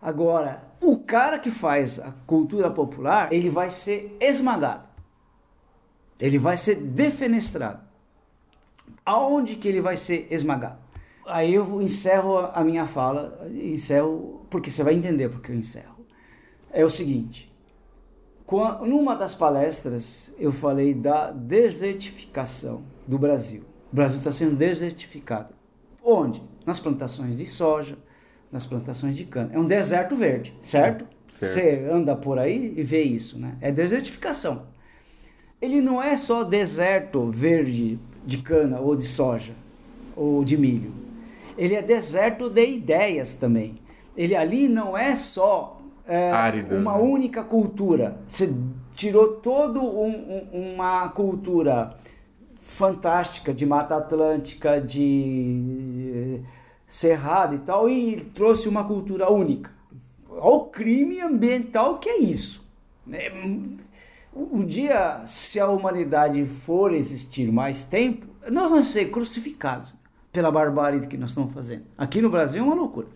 Agora, 0.00 0.64
o 0.80 0.98
cara 0.98 1.38
que 1.38 1.50
faz 1.50 2.00
a 2.00 2.12
cultura 2.26 2.70
popular, 2.70 3.32
ele 3.32 3.50
vai 3.50 3.70
ser 3.70 4.16
esmagado. 4.20 4.84
Ele 6.18 6.38
vai 6.38 6.56
ser 6.56 6.76
defenestrado. 6.76 7.80
Aonde 9.04 9.56
que 9.56 9.68
ele 9.68 9.80
vai 9.80 9.96
ser 9.96 10.26
esmagado? 10.30 10.78
Aí 11.26 11.54
eu 11.54 11.80
encerro 11.80 12.38
a 12.38 12.64
minha 12.64 12.86
fala, 12.86 13.48
encerro, 13.50 14.46
porque 14.50 14.70
você 14.70 14.82
vai 14.82 14.94
entender 14.94 15.28
porque 15.28 15.52
eu 15.52 15.56
encerro. 15.56 16.01
É 16.72 16.84
o 16.84 16.90
seguinte, 16.90 17.52
numa 18.86 19.14
das 19.14 19.34
palestras 19.34 20.32
eu 20.38 20.52
falei 20.52 20.94
da 20.94 21.30
desertificação 21.30 22.82
do 23.06 23.18
Brasil. 23.18 23.62
O 23.92 23.96
Brasil 23.96 24.18
está 24.18 24.32
sendo 24.32 24.56
desertificado. 24.56 25.54
Onde? 26.02 26.42
Nas 26.64 26.80
plantações 26.80 27.36
de 27.36 27.46
soja, 27.46 27.96
nas 28.50 28.66
plantações 28.66 29.16
de 29.16 29.24
cana. 29.24 29.50
É 29.52 29.58
um 29.58 29.66
deserto 29.66 30.16
verde, 30.16 30.54
certo? 30.62 31.06
certo? 31.38 31.52
Você 31.54 31.88
anda 31.90 32.16
por 32.16 32.38
aí 32.38 32.72
e 32.76 32.82
vê 32.82 33.02
isso, 33.02 33.38
né? 33.38 33.56
É 33.60 33.70
desertificação. 33.70 34.66
Ele 35.60 35.80
não 35.80 36.02
é 36.02 36.16
só 36.16 36.42
deserto 36.42 37.30
verde 37.30 37.98
de 38.24 38.38
cana 38.38 38.80
ou 38.80 38.96
de 38.96 39.06
soja 39.06 39.52
ou 40.16 40.44
de 40.44 40.56
milho. 40.56 40.92
Ele 41.56 41.74
é 41.74 41.82
deserto 41.82 42.48
de 42.48 42.66
ideias 42.66 43.34
também. 43.34 43.76
Ele 44.16 44.34
ali 44.34 44.68
não 44.68 44.96
é 44.96 45.14
só 45.14 45.81
é, 46.06 46.30
Árido, 46.30 46.76
uma 46.76 46.96
né? 46.96 47.02
única 47.02 47.42
cultura. 47.42 48.18
Você 48.28 48.52
tirou 48.94 49.34
toda 49.36 49.80
um, 49.80 50.48
um, 50.52 50.74
uma 50.74 51.08
cultura 51.08 51.96
fantástica 52.62 53.52
de 53.52 53.66
Mata 53.66 53.96
Atlântica, 53.96 54.80
de 54.80 56.40
Cerrado 56.86 57.54
e 57.54 57.58
tal, 57.58 57.88
e 57.88 58.20
trouxe 58.34 58.68
uma 58.68 58.84
cultura 58.84 59.30
única. 59.30 59.70
Olha 60.28 60.42
o 60.42 60.64
crime 60.66 61.20
ambiental 61.20 61.98
que 61.98 62.08
é 62.08 62.18
isso. 62.18 62.66
É, 63.12 63.32
um 64.34 64.64
dia, 64.64 65.22
se 65.26 65.60
a 65.60 65.68
humanidade 65.68 66.44
for 66.46 66.94
existir 66.94 67.52
mais 67.52 67.84
tempo, 67.84 68.26
nós 68.50 68.70
vamos 68.70 68.88
ser 68.88 69.10
crucificados 69.10 69.94
pela 70.32 70.50
barbárie 70.50 71.06
que 71.06 71.18
nós 71.18 71.30
estamos 71.30 71.52
fazendo. 71.52 71.84
Aqui 71.96 72.22
no 72.22 72.30
Brasil 72.30 72.62
é 72.62 72.66
uma 72.66 72.74
loucura. 72.74 73.08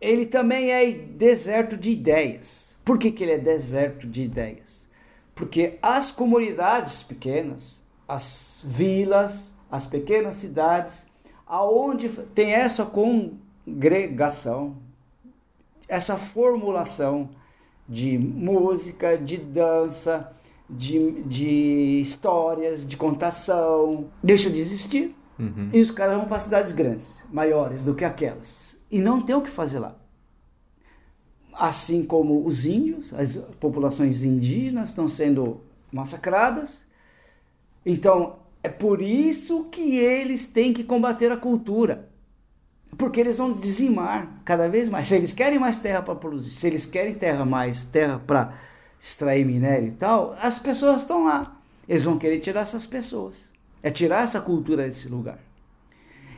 Ele 0.00 0.26
também 0.26 0.70
é 0.70 0.90
deserto 0.90 1.76
de 1.76 1.90
ideias. 1.90 2.74
Por 2.84 2.98
que, 2.98 3.12
que 3.12 3.22
ele 3.22 3.32
é 3.32 3.38
deserto 3.38 4.06
de 4.06 4.22
ideias? 4.22 4.88
Porque 5.34 5.78
as 5.82 6.10
comunidades 6.10 7.02
pequenas, 7.02 7.82
as 8.08 8.62
vilas, 8.64 9.54
as 9.70 9.86
pequenas 9.86 10.36
cidades, 10.36 11.06
aonde 11.46 12.08
tem 12.34 12.52
essa 12.52 12.84
congregação, 12.84 14.76
essa 15.88 16.16
formulação 16.16 17.30
de 17.88 18.16
música, 18.16 19.18
de 19.18 19.36
dança, 19.36 20.32
de, 20.68 21.22
de 21.22 22.00
histórias, 22.00 22.86
de 22.86 22.96
contação, 22.96 24.08
deixa 24.22 24.48
de 24.48 24.60
existir. 24.60 25.16
Uhum. 25.38 25.70
E 25.72 25.80
os 25.80 25.90
caras 25.90 26.16
vão 26.16 26.28
para 26.28 26.38
cidades 26.38 26.72
grandes, 26.72 27.22
maiores 27.32 27.82
do 27.82 27.94
que 27.94 28.04
aquelas. 28.04 28.69
E 28.90 29.00
não 29.00 29.22
tem 29.22 29.34
o 29.34 29.42
que 29.42 29.50
fazer 29.50 29.78
lá. 29.78 29.96
Assim 31.52 32.04
como 32.04 32.46
os 32.46 32.66
índios, 32.66 33.14
as 33.14 33.36
populações 33.60 34.24
indígenas 34.24 34.90
estão 34.90 35.08
sendo 35.08 35.60
massacradas. 35.92 36.84
Então, 37.84 38.38
é 38.62 38.68
por 38.68 39.00
isso 39.00 39.64
que 39.64 39.96
eles 39.96 40.46
têm 40.48 40.72
que 40.72 40.84
combater 40.84 41.30
a 41.30 41.36
cultura. 41.36 42.08
Porque 42.98 43.20
eles 43.20 43.38
vão 43.38 43.52
dizimar 43.52 44.42
cada 44.44 44.68
vez 44.68 44.88
mais. 44.88 45.06
Se 45.06 45.14
eles 45.14 45.32
querem 45.32 45.58
mais 45.58 45.78
terra 45.78 46.02
para 46.02 46.14
produzir, 46.14 46.50
se 46.50 46.66
eles 46.66 46.84
querem 46.84 47.14
terra 47.14 47.44
mais 47.44 47.84
terra 47.84 48.20
para 48.26 48.54
extrair 49.00 49.46
minério 49.46 49.88
e 49.88 49.92
tal, 49.92 50.36
as 50.40 50.58
pessoas 50.58 51.02
estão 51.02 51.24
lá. 51.24 51.56
Eles 51.88 52.04
vão 52.04 52.18
querer 52.18 52.40
tirar 52.40 52.60
essas 52.60 52.86
pessoas. 52.86 53.50
É 53.82 53.90
tirar 53.90 54.22
essa 54.22 54.40
cultura 54.40 54.84
desse 54.84 55.08
lugar. 55.08 55.38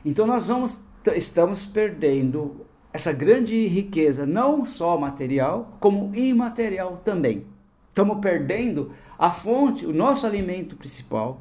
Então 0.04 0.26
nós 0.26 0.46
vamos 0.48 0.78
estamos 1.14 1.64
perdendo 1.64 2.66
essa 2.92 3.12
grande 3.12 3.66
riqueza, 3.66 4.26
não 4.26 4.66
só 4.66 4.98
material, 4.98 5.76
como 5.80 6.14
imaterial 6.14 7.00
também. 7.04 7.46
Estamos 7.88 8.18
perdendo 8.20 8.92
a 9.18 9.30
fonte, 9.30 9.86
o 9.86 9.92
nosso 9.92 10.26
alimento 10.26 10.76
principal, 10.76 11.40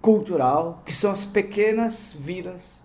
cultural, 0.00 0.82
que 0.84 0.94
são 0.94 1.10
as 1.12 1.24
pequenas 1.24 2.12
vilas 2.18 2.82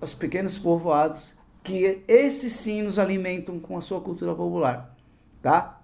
os 0.00 0.14
pequenos 0.14 0.58
povoados 0.58 1.34
que 1.62 2.02
esses 2.08 2.54
sim 2.54 2.82
nos 2.82 2.98
alimentam 2.98 3.60
com 3.60 3.76
a 3.76 3.80
sua 3.80 4.00
cultura 4.00 4.34
popular, 4.34 4.96
tá? 5.42 5.80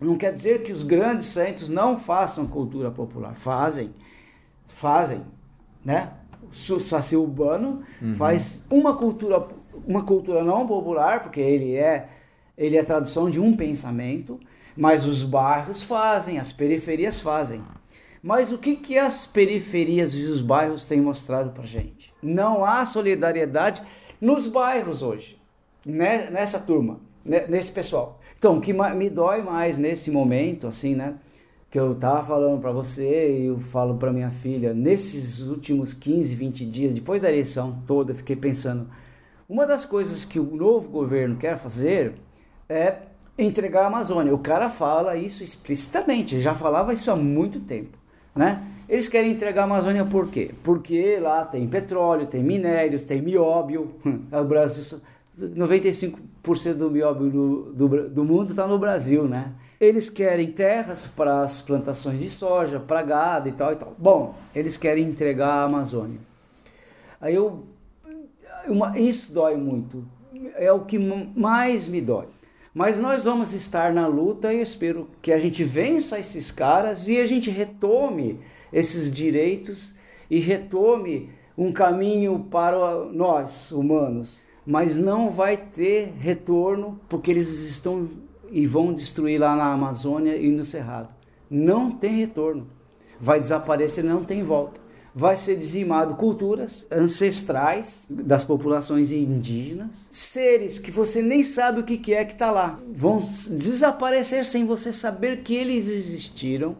Não 0.00 0.16
quer 0.16 0.32
dizer 0.32 0.62
que 0.62 0.72
os 0.72 0.82
grandes 0.82 1.26
centros 1.26 1.68
não 1.68 1.98
façam 1.98 2.46
cultura 2.46 2.90
popular, 2.90 3.34
fazem, 3.34 3.94
fazem, 4.68 5.22
né? 5.84 6.14
Saci 6.52 7.16
Urbano 7.16 7.82
uhum. 8.00 8.14
faz 8.16 8.64
uma 8.70 8.96
cultura, 8.96 9.46
uma 9.86 10.02
cultura 10.02 10.42
não 10.42 10.66
popular, 10.66 11.22
porque 11.22 11.40
ele 11.40 11.74
é, 11.74 12.08
ele 12.56 12.76
é 12.76 12.82
tradução 12.82 13.30
de 13.30 13.40
um 13.40 13.56
pensamento, 13.56 14.38
mas 14.76 15.06
os 15.06 15.22
bairros 15.22 15.82
fazem, 15.82 16.38
as 16.38 16.52
periferias 16.52 17.20
fazem. 17.20 17.62
Mas 18.22 18.52
o 18.52 18.58
que, 18.58 18.76
que 18.76 18.98
as 18.98 19.26
periferias 19.26 20.14
e 20.14 20.24
os 20.24 20.40
bairros 20.40 20.84
têm 20.84 21.00
mostrado 21.00 21.50
para 21.50 21.64
gente? 21.64 22.12
Não 22.22 22.64
há 22.64 22.84
solidariedade 22.84 23.82
nos 24.20 24.46
bairros 24.46 25.02
hoje, 25.02 25.38
né? 25.84 26.28
nessa 26.30 26.58
turma, 26.58 26.98
né? 27.24 27.46
nesse 27.48 27.70
pessoal. 27.70 28.20
Então, 28.38 28.58
o 28.58 28.60
que 28.60 28.72
me 28.72 29.08
dói 29.08 29.42
mais 29.42 29.78
nesse 29.78 30.10
momento, 30.10 30.66
assim, 30.66 30.94
né? 30.94 31.14
Que 31.76 31.80
eu 31.80 31.94
tava 31.94 32.24
falando 32.24 32.58
para 32.58 32.72
você 32.72 33.38
e 33.38 33.46
eu 33.48 33.58
falo 33.58 33.98
para 33.98 34.10
minha 34.10 34.30
filha, 34.30 34.72
nesses 34.72 35.42
últimos 35.42 35.92
15, 35.92 36.34
20 36.34 36.64
dias, 36.64 36.94
depois 36.94 37.20
da 37.20 37.28
eleição 37.28 37.82
toda, 37.86 38.14
fiquei 38.14 38.34
pensando, 38.34 38.88
uma 39.46 39.66
das 39.66 39.84
coisas 39.84 40.24
que 40.24 40.40
o 40.40 40.56
novo 40.56 40.88
governo 40.88 41.36
quer 41.36 41.58
fazer 41.58 42.14
é 42.66 42.94
entregar 43.38 43.82
a 43.82 43.88
Amazônia. 43.88 44.34
O 44.34 44.38
cara 44.38 44.70
fala 44.70 45.18
isso 45.18 45.44
explicitamente, 45.44 46.40
já 46.40 46.54
falava 46.54 46.94
isso 46.94 47.10
há 47.10 47.14
muito 47.14 47.60
tempo, 47.60 47.98
né? 48.34 48.66
Eles 48.88 49.06
querem 49.06 49.32
entregar 49.32 49.60
a 49.60 49.64
Amazônia 49.66 50.06
por 50.06 50.28
quê? 50.28 50.52
Porque 50.64 51.18
lá 51.20 51.44
tem 51.44 51.68
petróleo, 51.68 52.26
tem 52.26 52.42
minérios, 52.42 53.02
tem 53.02 53.20
mióbio. 53.20 53.90
O 54.32 54.44
Brasil 54.44 54.98
95% 55.38 56.72
do 56.72 56.90
mióbio 56.90 57.30
do, 57.30 57.62
do, 57.74 58.08
do 58.08 58.24
mundo 58.24 58.52
está 58.52 58.66
no 58.66 58.78
Brasil, 58.78 59.24
né? 59.24 59.52
Eles 59.80 60.08
querem 60.08 60.50
terras 60.52 61.06
para 61.06 61.42
as 61.42 61.60
plantações 61.60 62.18
de 62.18 62.30
soja, 62.30 62.80
para 62.80 63.02
gado 63.02 63.48
e 63.48 63.52
tal 63.52 63.72
e 63.72 63.76
tal. 63.76 63.94
Bom, 63.98 64.34
eles 64.54 64.76
querem 64.76 65.04
entregar 65.04 65.48
a 65.48 65.64
Amazônia. 65.64 66.18
Aí 67.20 67.34
eu, 67.34 67.64
uma, 68.66 68.98
isso 68.98 69.32
dói 69.32 69.56
muito. 69.56 70.04
É 70.54 70.72
o 70.72 70.80
que 70.80 70.98
mais 70.98 71.86
me 71.88 72.00
dói. 72.00 72.26
Mas 72.72 72.98
nós 72.98 73.24
vamos 73.24 73.52
estar 73.52 73.92
na 73.92 74.06
luta 74.06 74.52
e 74.52 74.60
espero 74.60 75.08
que 75.22 75.32
a 75.32 75.38
gente 75.38 75.64
vença 75.64 76.18
esses 76.18 76.50
caras 76.50 77.08
e 77.08 77.18
a 77.18 77.26
gente 77.26 77.50
retome 77.50 78.40
esses 78.72 79.12
direitos 79.12 79.94
e 80.30 80.38
retome 80.38 81.30
um 81.56 81.72
caminho 81.72 82.46
para 82.50 83.06
nós, 83.12 83.72
humanos 83.72 84.46
mas 84.66 84.98
não 84.98 85.30
vai 85.30 85.56
ter 85.56 86.12
retorno 86.18 87.00
porque 87.08 87.30
eles 87.30 87.48
estão 87.70 88.08
e 88.50 88.66
vão 88.66 88.92
destruir 88.92 89.40
lá 89.40 89.54
na 89.56 89.72
Amazônia 89.72 90.36
e 90.36 90.50
no 90.50 90.64
Cerrado. 90.64 91.08
Não 91.50 91.90
tem 91.90 92.18
retorno. 92.18 92.66
Vai 93.20 93.40
desaparecer, 93.40 94.04
não 94.04 94.24
tem 94.24 94.42
volta. 94.42 94.80
Vai 95.14 95.36
ser 95.36 95.56
dizimado 95.56 96.14
culturas 96.16 96.86
ancestrais 96.92 98.04
das 98.10 98.44
populações 98.44 99.10
indígenas, 99.12 100.08
seres 100.12 100.78
que 100.78 100.90
você 100.90 101.22
nem 101.22 101.42
sabe 101.42 101.80
o 101.80 101.84
que 101.84 102.12
é 102.12 102.24
que 102.24 102.34
está 102.34 102.50
lá. 102.50 102.78
Vão 102.92 103.26
desaparecer 103.50 104.44
sem 104.44 104.66
você 104.66 104.92
saber 104.92 105.42
que 105.42 105.54
eles 105.54 105.88
existiram. 105.88 106.76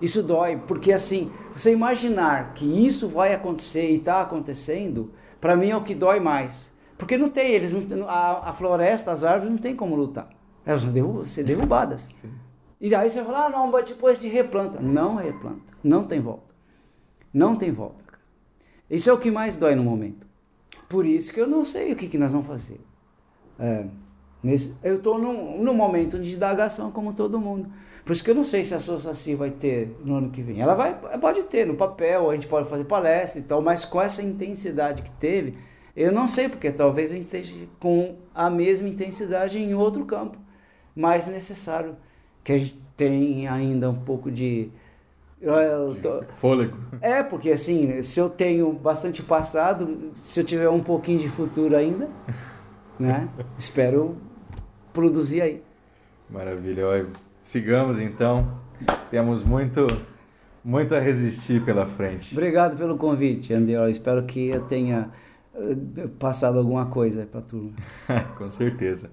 Isso 0.00 0.22
dói, 0.22 0.56
porque 0.68 0.92
assim, 0.92 1.30
você 1.52 1.72
imaginar 1.72 2.54
que 2.54 2.64
isso 2.64 3.08
vai 3.08 3.34
acontecer 3.34 3.90
e 3.90 3.96
está 3.96 4.20
acontecendo, 4.20 5.10
para 5.40 5.56
mim 5.56 5.70
é 5.70 5.76
o 5.76 5.82
que 5.82 5.94
dói 5.94 6.20
mais 6.20 6.72
porque 6.96 7.18
não 7.18 7.28
tem, 7.28 7.52
eles 7.52 7.72
não, 7.72 8.08
a, 8.08 8.50
a, 8.50 8.52
floresta, 8.52 9.12
as 9.12 9.24
árvores 9.24 9.50
não 9.50 9.58
tem 9.58 9.74
como 9.74 9.96
lutar. 9.96 10.28
Elas 10.64 10.82
vão 10.82 10.92
derrub, 10.92 11.28
ser 11.28 11.44
derrubadas. 11.44 12.00
Sim. 12.20 12.30
E 12.80 12.94
aí 12.94 13.08
você 13.08 13.22
fala, 13.22 13.46
ah, 13.46 13.50
não, 13.50 13.70
mas 13.70 13.88
depois 13.88 14.20
de 14.20 14.28
replanta. 14.28 14.80
Não 14.80 15.16
replanta. 15.16 15.72
Não 15.82 16.04
tem 16.04 16.20
volta. 16.20 16.54
Não 17.32 17.56
tem 17.56 17.70
volta. 17.70 18.02
Cara. 18.06 18.22
Isso 18.90 19.08
é 19.08 19.12
o 19.12 19.18
que 19.18 19.30
mais 19.30 19.56
dói 19.56 19.74
no 19.74 19.82
momento. 19.82 20.26
Por 20.88 21.06
isso 21.06 21.32
que 21.32 21.40
eu 21.40 21.46
não 21.46 21.64
sei 21.64 21.92
o 21.92 21.96
que, 21.96 22.08
que 22.08 22.18
nós 22.18 22.32
vamos 22.32 22.46
fazer. 22.46 22.80
É, 23.58 23.86
nesse, 24.42 24.76
eu 24.82 24.96
estou 24.96 25.18
num, 25.18 25.62
num 25.62 25.74
momento 25.74 26.18
de 26.18 26.34
indagação 26.34 26.90
como 26.90 27.12
todo 27.14 27.40
mundo. 27.40 27.70
Por 28.04 28.12
isso 28.12 28.22
que 28.22 28.30
eu 28.30 28.34
não 28.34 28.44
sei 28.44 28.64
se 28.64 28.74
a 28.74 28.80
Saci 28.80 29.34
vai 29.34 29.50
ter 29.50 29.96
no 30.04 30.16
ano 30.16 30.30
que 30.30 30.42
vem. 30.42 30.60
Ela 30.60 30.74
vai, 30.74 30.94
pode 31.18 31.42
ter 31.44 31.66
no 31.66 31.74
papel, 31.74 32.30
a 32.30 32.34
gente 32.34 32.46
pode 32.46 32.68
fazer 32.68 32.84
palestra 32.84 33.40
e 33.40 33.44
tal, 33.44 33.62
mas 33.62 33.84
com 33.84 34.00
essa 34.00 34.22
intensidade 34.22 35.02
que 35.02 35.10
teve, 35.12 35.56
eu 35.96 36.12
não 36.12 36.28
sei, 36.28 36.48
porque 36.48 36.70
talvez 36.70 37.10
a 37.10 37.14
gente 37.14 37.24
esteja 37.24 37.54
com 37.80 38.16
a 38.34 38.50
mesma 38.50 38.88
intensidade 38.88 39.58
em 39.58 39.74
outro 39.74 40.04
campo, 40.04 40.36
mais 40.94 41.26
necessário, 41.26 41.96
que 42.42 42.52
a 42.52 42.58
gente 42.58 42.78
tenha 42.96 43.52
ainda 43.52 43.90
um 43.90 44.00
pouco 44.00 44.30
de. 44.30 44.70
Tô... 46.00 46.22
Fôlego. 46.36 46.76
É, 47.00 47.22
porque 47.22 47.50
assim, 47.50 48.02
se 48.02 48.18
eu 48.18 48.30
tenho 48.30 48.72
bastante 48.72 49.22
passado, 49.22 50.12
se 50.24 50.40
eu 50.40 50.44
tiver 50.44 50.68
um 50.68 50.82
pouquinho 50.82 51.18
de 51.18 51.28
futuro 51.28 51.76
ainda, 51.76 52.08
né? 52.98 53.28
espero 53.58 54.16
produzir 54.92 55.42
aí. 55.42 55.62
Maravilha. 56.30 56.86
Olha, 56.86 57.06
sigamos 57.42 57.98
então. 57.98 58.62
Temos 59.10 59.42
muito, 59.42 59.86
muito 60.64 60.94
a 60.94 61.00
resistir 61.00 61.62
pela 61.64 61.86
frente. 61.86 62.32
Obrigado 62.32 62.76
pelo 62.76 62.96
convite, 62.96 63.52
André. 63.52 63.90
espero 63.90 64.24
que 64.24 64.48
eu 64.48 64.62
tenha 64.62 65.10
eh, 65.54 66.08
passado 66.18 66.58
alguma 66.58 66.86
coisa 66.86 67.26
para 67.26 67.40
a 67.40 67.42
turma. 67.42 67.72
Com 68.38 68.50
certeza. 68.50 69.10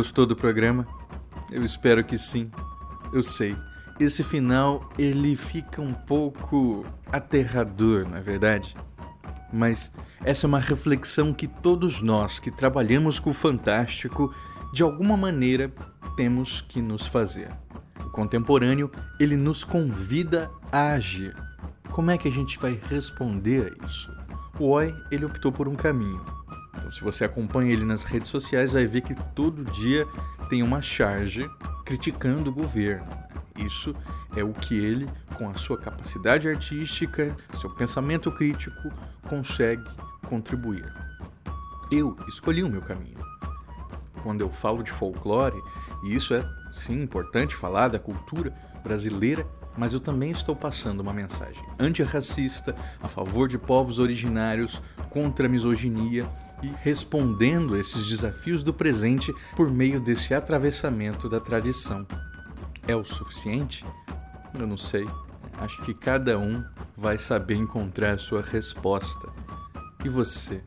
Gostou 0.00 0.24
do 0.24 0.34
programa? 0.34 0.86
Eu 1.50 1.62
espero 1.62 2.02
que 2.02 2.16
sim. 2.16 2.50
Eu 3.12 3.22
sei. 3.22 3.54
Esse 4.00 4.24
final 4.24 4.88
ele 4.98 5.36
fica 5.36 5.82
um 5.82 5.92
pouco 5.92 6.86
aterrador, 7.12 8.08
não 8.08 8.16
é 8.16 8.20
verdade? 8.22 8.74
Mas 9.52 9.92
essa 10.24 10.46
é 10.46 10.48
uma 10.48 10.58
reflexão 10.58 11.34
que 11.34 11.46
todos 11.46 12.00
nós 12.00 12.38
que 12.38 12.50
trabalhamos 12.50 13.20
com 13.20 13.28
o 13.28 13.34
fantástico, 13.34 14.34
de 14.72 14.82
alguma 14.82 15.18
maneira, 15.18 15.70
temos 16.16 16.62
que 16.62 16.80
nos 16.80 17.06
fazer. 17.06 17.50
O 18.02 18.08
contemporâneo, 18.08 18.90
ele 19.20 19.36
nos 19.36 19.64
convida 19.64 20.50
a 20.72 20.92
agir. 20.92 21.36
Como 21.90 22.10
é 22.10 22.16
que 22.16 22.26
a 22.26 22.32
gente 22.32 22.58
vai 22.58 22.80
responder 22.88 23.70
a 23.70 23.86
isso? 23.86 24.10
O 24.58 24.70
Oi, 24.70 24.94
ele 25.10 25.26
optou 25.26 25.52
por 25.52 25.68
um 25.68 25.74
caminho. 25.74 26.39
Então, 26.80 26.90
se 26.90 27.02
você 27.02 27.24
acompanha 27.24 27.72
ele 27.72 27.84
nas 27.84 28.02
redes 28.02 28.30
sociais, 28.30 28.72
vai 28.72 28.86
ver 28.86 29.02
que 29.02 29.14
todo 29.34 29.64
dia 29.66 30.06
tem 30.48 30.62
uma 30.62 30.80
charge 30.80 31.48
criticando 31.84 32.50
o 32.50 32.54
governo. 32.54 33.06
Isso 33.58 33.94
é 34.34 34.42
o 34.42 34.52
que 34.52 34.74
ele, 34.78 35.06
com 35.36 35.50
a 35.50 35.54
sua 35.54 35.76
capacidade 35.76 36.48
artística, 36.48 37.36
seu 37.60 37.68
pensamento 37.68 38.32
crítico, 38.32 38.90
consegue 39.28 39.84
contribuir. 40.26 40.90
Eu 41.90 42.16
escolhi 42.26 42.62
o 42.62 42.70
meu 42.70 42.80
caminho. 42.80 43.20
Quando 44.22 44.40
eu 44.40 44.50
falo 44.50 44.82
de 44.82 44.90
folclore, 44.90 45.60
e 46.04 46.14
isso 46.14 46.32
é 46.32 46.42
sim 46.72 47.02
importante 47.02 47.54
falar 47.54 47.88
da 47.88 47.98
cultura 47.98 48.54
brasileira, 48.82 49.46
mas 49.76 49.94
eu 49.94 50.00
também 50.00 50.30
estou 50.30 50.54
passando 50.56 51.00
uma 51.00 51.12
mensagem 51.12 51.64
antirracista, 51.78 52.74
a 53.02 53.08
favor 53.08 53.48
de 53.48 53.58
povos 53.58 53.98
originários, 53.98 54.80
contra 55.08 55.46
a 55.46 55.48
misoginia 55.48 56.28
e 56.62 56.72
respondendo 56.82 57.76
esses 57.76 58.06
desafios 58.06 58.62
do 58.62 58.72
presente 58.72 59.32
por 59.56 59.70
meio 59.70 60.00
desse 60.00 60.34
atravessamento 60.34 61.28
da 61.28 61.40
tradição. 61.40 62.06
É 62.86 62.94
o 62.94 63.04
suficiente? 63.04 63.84
Eu 64.58 64.66
não 64.66 64.76
sei. 64.76 65.06
Acho 65.58 65.82
que 65.82 65.94
cada 65.94 66.38
um 66.38 66.64
vai 66.96 67.18
saber 67.18 67.54
encontrar 67.54 68.12
a 68.12 68.18
sua 68.18 68.42
resposta. 68.42 69.28
E 70.04 70.08
você? 70.08 70.62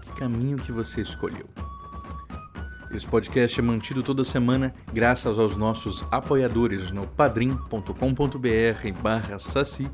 Que 0.00 0.12
caminho 0.12 0.56
que 0.56 0.72
você 0.72 1.00
escolheu? 1.00 1.48
Esse 2.90 3.06
podcast 3.06 3.58
é 3.58 3.62
mantido 3.62 4.02
toda 4.02 4.22
semana 4.22 4.74
graças 4.92 5.38
aos 5.38 5.56
nossos 5.56 6.04
apoiadores 6.10 6.90
no 6.90 7.06
padrim.com.br 7.06 7.92
barra 9.02 9.38
saci 9.38 9.90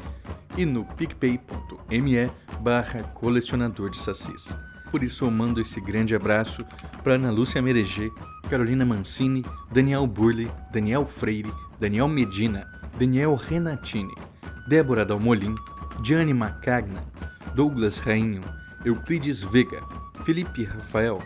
e 0.56 0.66
no 0.66 0.84
picpay.me 0.84 2.30
barra 2.60 3.04
colecionador 3.04 3.90
de 3.90 3.98
sacis. 3.98 4.56
Por 4.90 5.02
isso 5.02 5.24
eu 5.24 5.30
mando 5.30 5.60
esse 5.60 5.80
grande 5.80 6.14
abraço 6.14 6.64
para 7.02 7.14
Ana 7.14 7.30
Lúcia 7.30 7.60
Mereger, 7.60 8.10
Carolina 8.48 8.84
Mancini, 8.84 9.44
Daniel 9.70 10.06
Burley, 10.06 10.50
Daniel 10.72 11.04
Freire, 11.04 11.52
Daniel 11.78 12.08
Medina, 12.08 12.66
Daniel 12.98 13.34
Renatini, 13.34 14.14
Débora 14.68 15.04
Dalmolin, 15.04 15.54
Gianni 16.02 16.32
Macagna, 16.32 17.04
Douglas 17.54 17.98
Rainho, 17.98 18.40
Euclides 18.84 19.42
Vega, 19.42 19.82
Felipe 20.24 20.64
Rafael, 20.64 21.22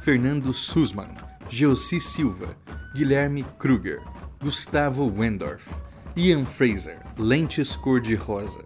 Fernando 0.00 0.52
Sussman, 0.52 1.14
Geossi 1.48 2.00
Silva, 2.00 2.56
Guilherme 2.94 3.44
Kruger, 3.58 4.00
Gustavo 4.40 5.06
Wendorf, 5.06 5.68
Ian 6.16 6.44
Fraser, 6.44 6.98
Lentes 7.18 7.76
Cor-de-Rosa, 7.76 8.64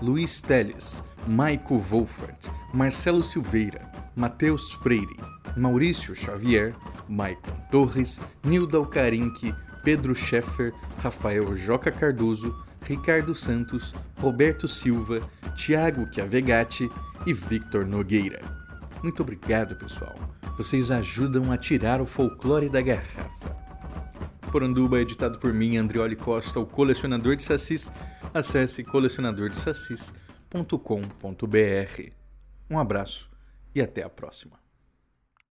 Luiz 0.00 0.40
Teles, 0.40 1.02
Maico 1.26 1.78
Wolfert, 1.78 2.50
Marcelo 2.72 3.22
Silveira, 3.22 3.90
Matheus 4.16 4.72
Freire, 4.74 5.16
Maurício 5.56 6.14
Xavier, 6.14 6.74
Maicon 7.08 7.52
Torres, 7.70 8.20
Nilda 8.44 8.78
Alcarinque, 8.78 9.54
Pedro 9.82 10.14
Scheffer, 10.14 10.72
Rafael 10.98 11.54
Joca 11.54 11.90
Cardoso, 11.90 12.54
Ricardo 12.82 13.34
Santos, 13.34 13.94
Roberto 14.18 14.66
Silva, 14.66 15.20
Tiago 15.54 16.08
Chiavegatti 16.10 16.90
e 17.26 17.32
Victor 17.32 17.86
Nogueira. 17.86 18.40
Muito 19.02 19.22
obrigado, 19.22 19.76
pessoal. 19.76 20.14
Vocês 20.56 20.90
ajudam 20.90 21.50
a 21.50 21.56
tirar 21.56 22.00
o 22.00 22.06
folclore 22.06 22.68
da 22.68 22.80
garrafa. 22.80 23.30
Poranduba 24.50 24.98
é 24.98 25.00
editado 25.00 25.38
por 25.38 25.52
mim, 25.52 25.76
Andrioli 25.76 26.14
Costa, 26.14 26.60
o 26.60 26.66
colecionador 26.66 27.36
de 27.36 27.42
sacis. 27.42 27.90
Acesse 28.34 28.84
colecionadordesacis.com.br. 30.52 32.12
Um 32.70 32.78
abraço 32.78 33.30
e 33.74 33.80
até 33.80 34.02
a 34.02 34.10
próxima. 34.10 34.61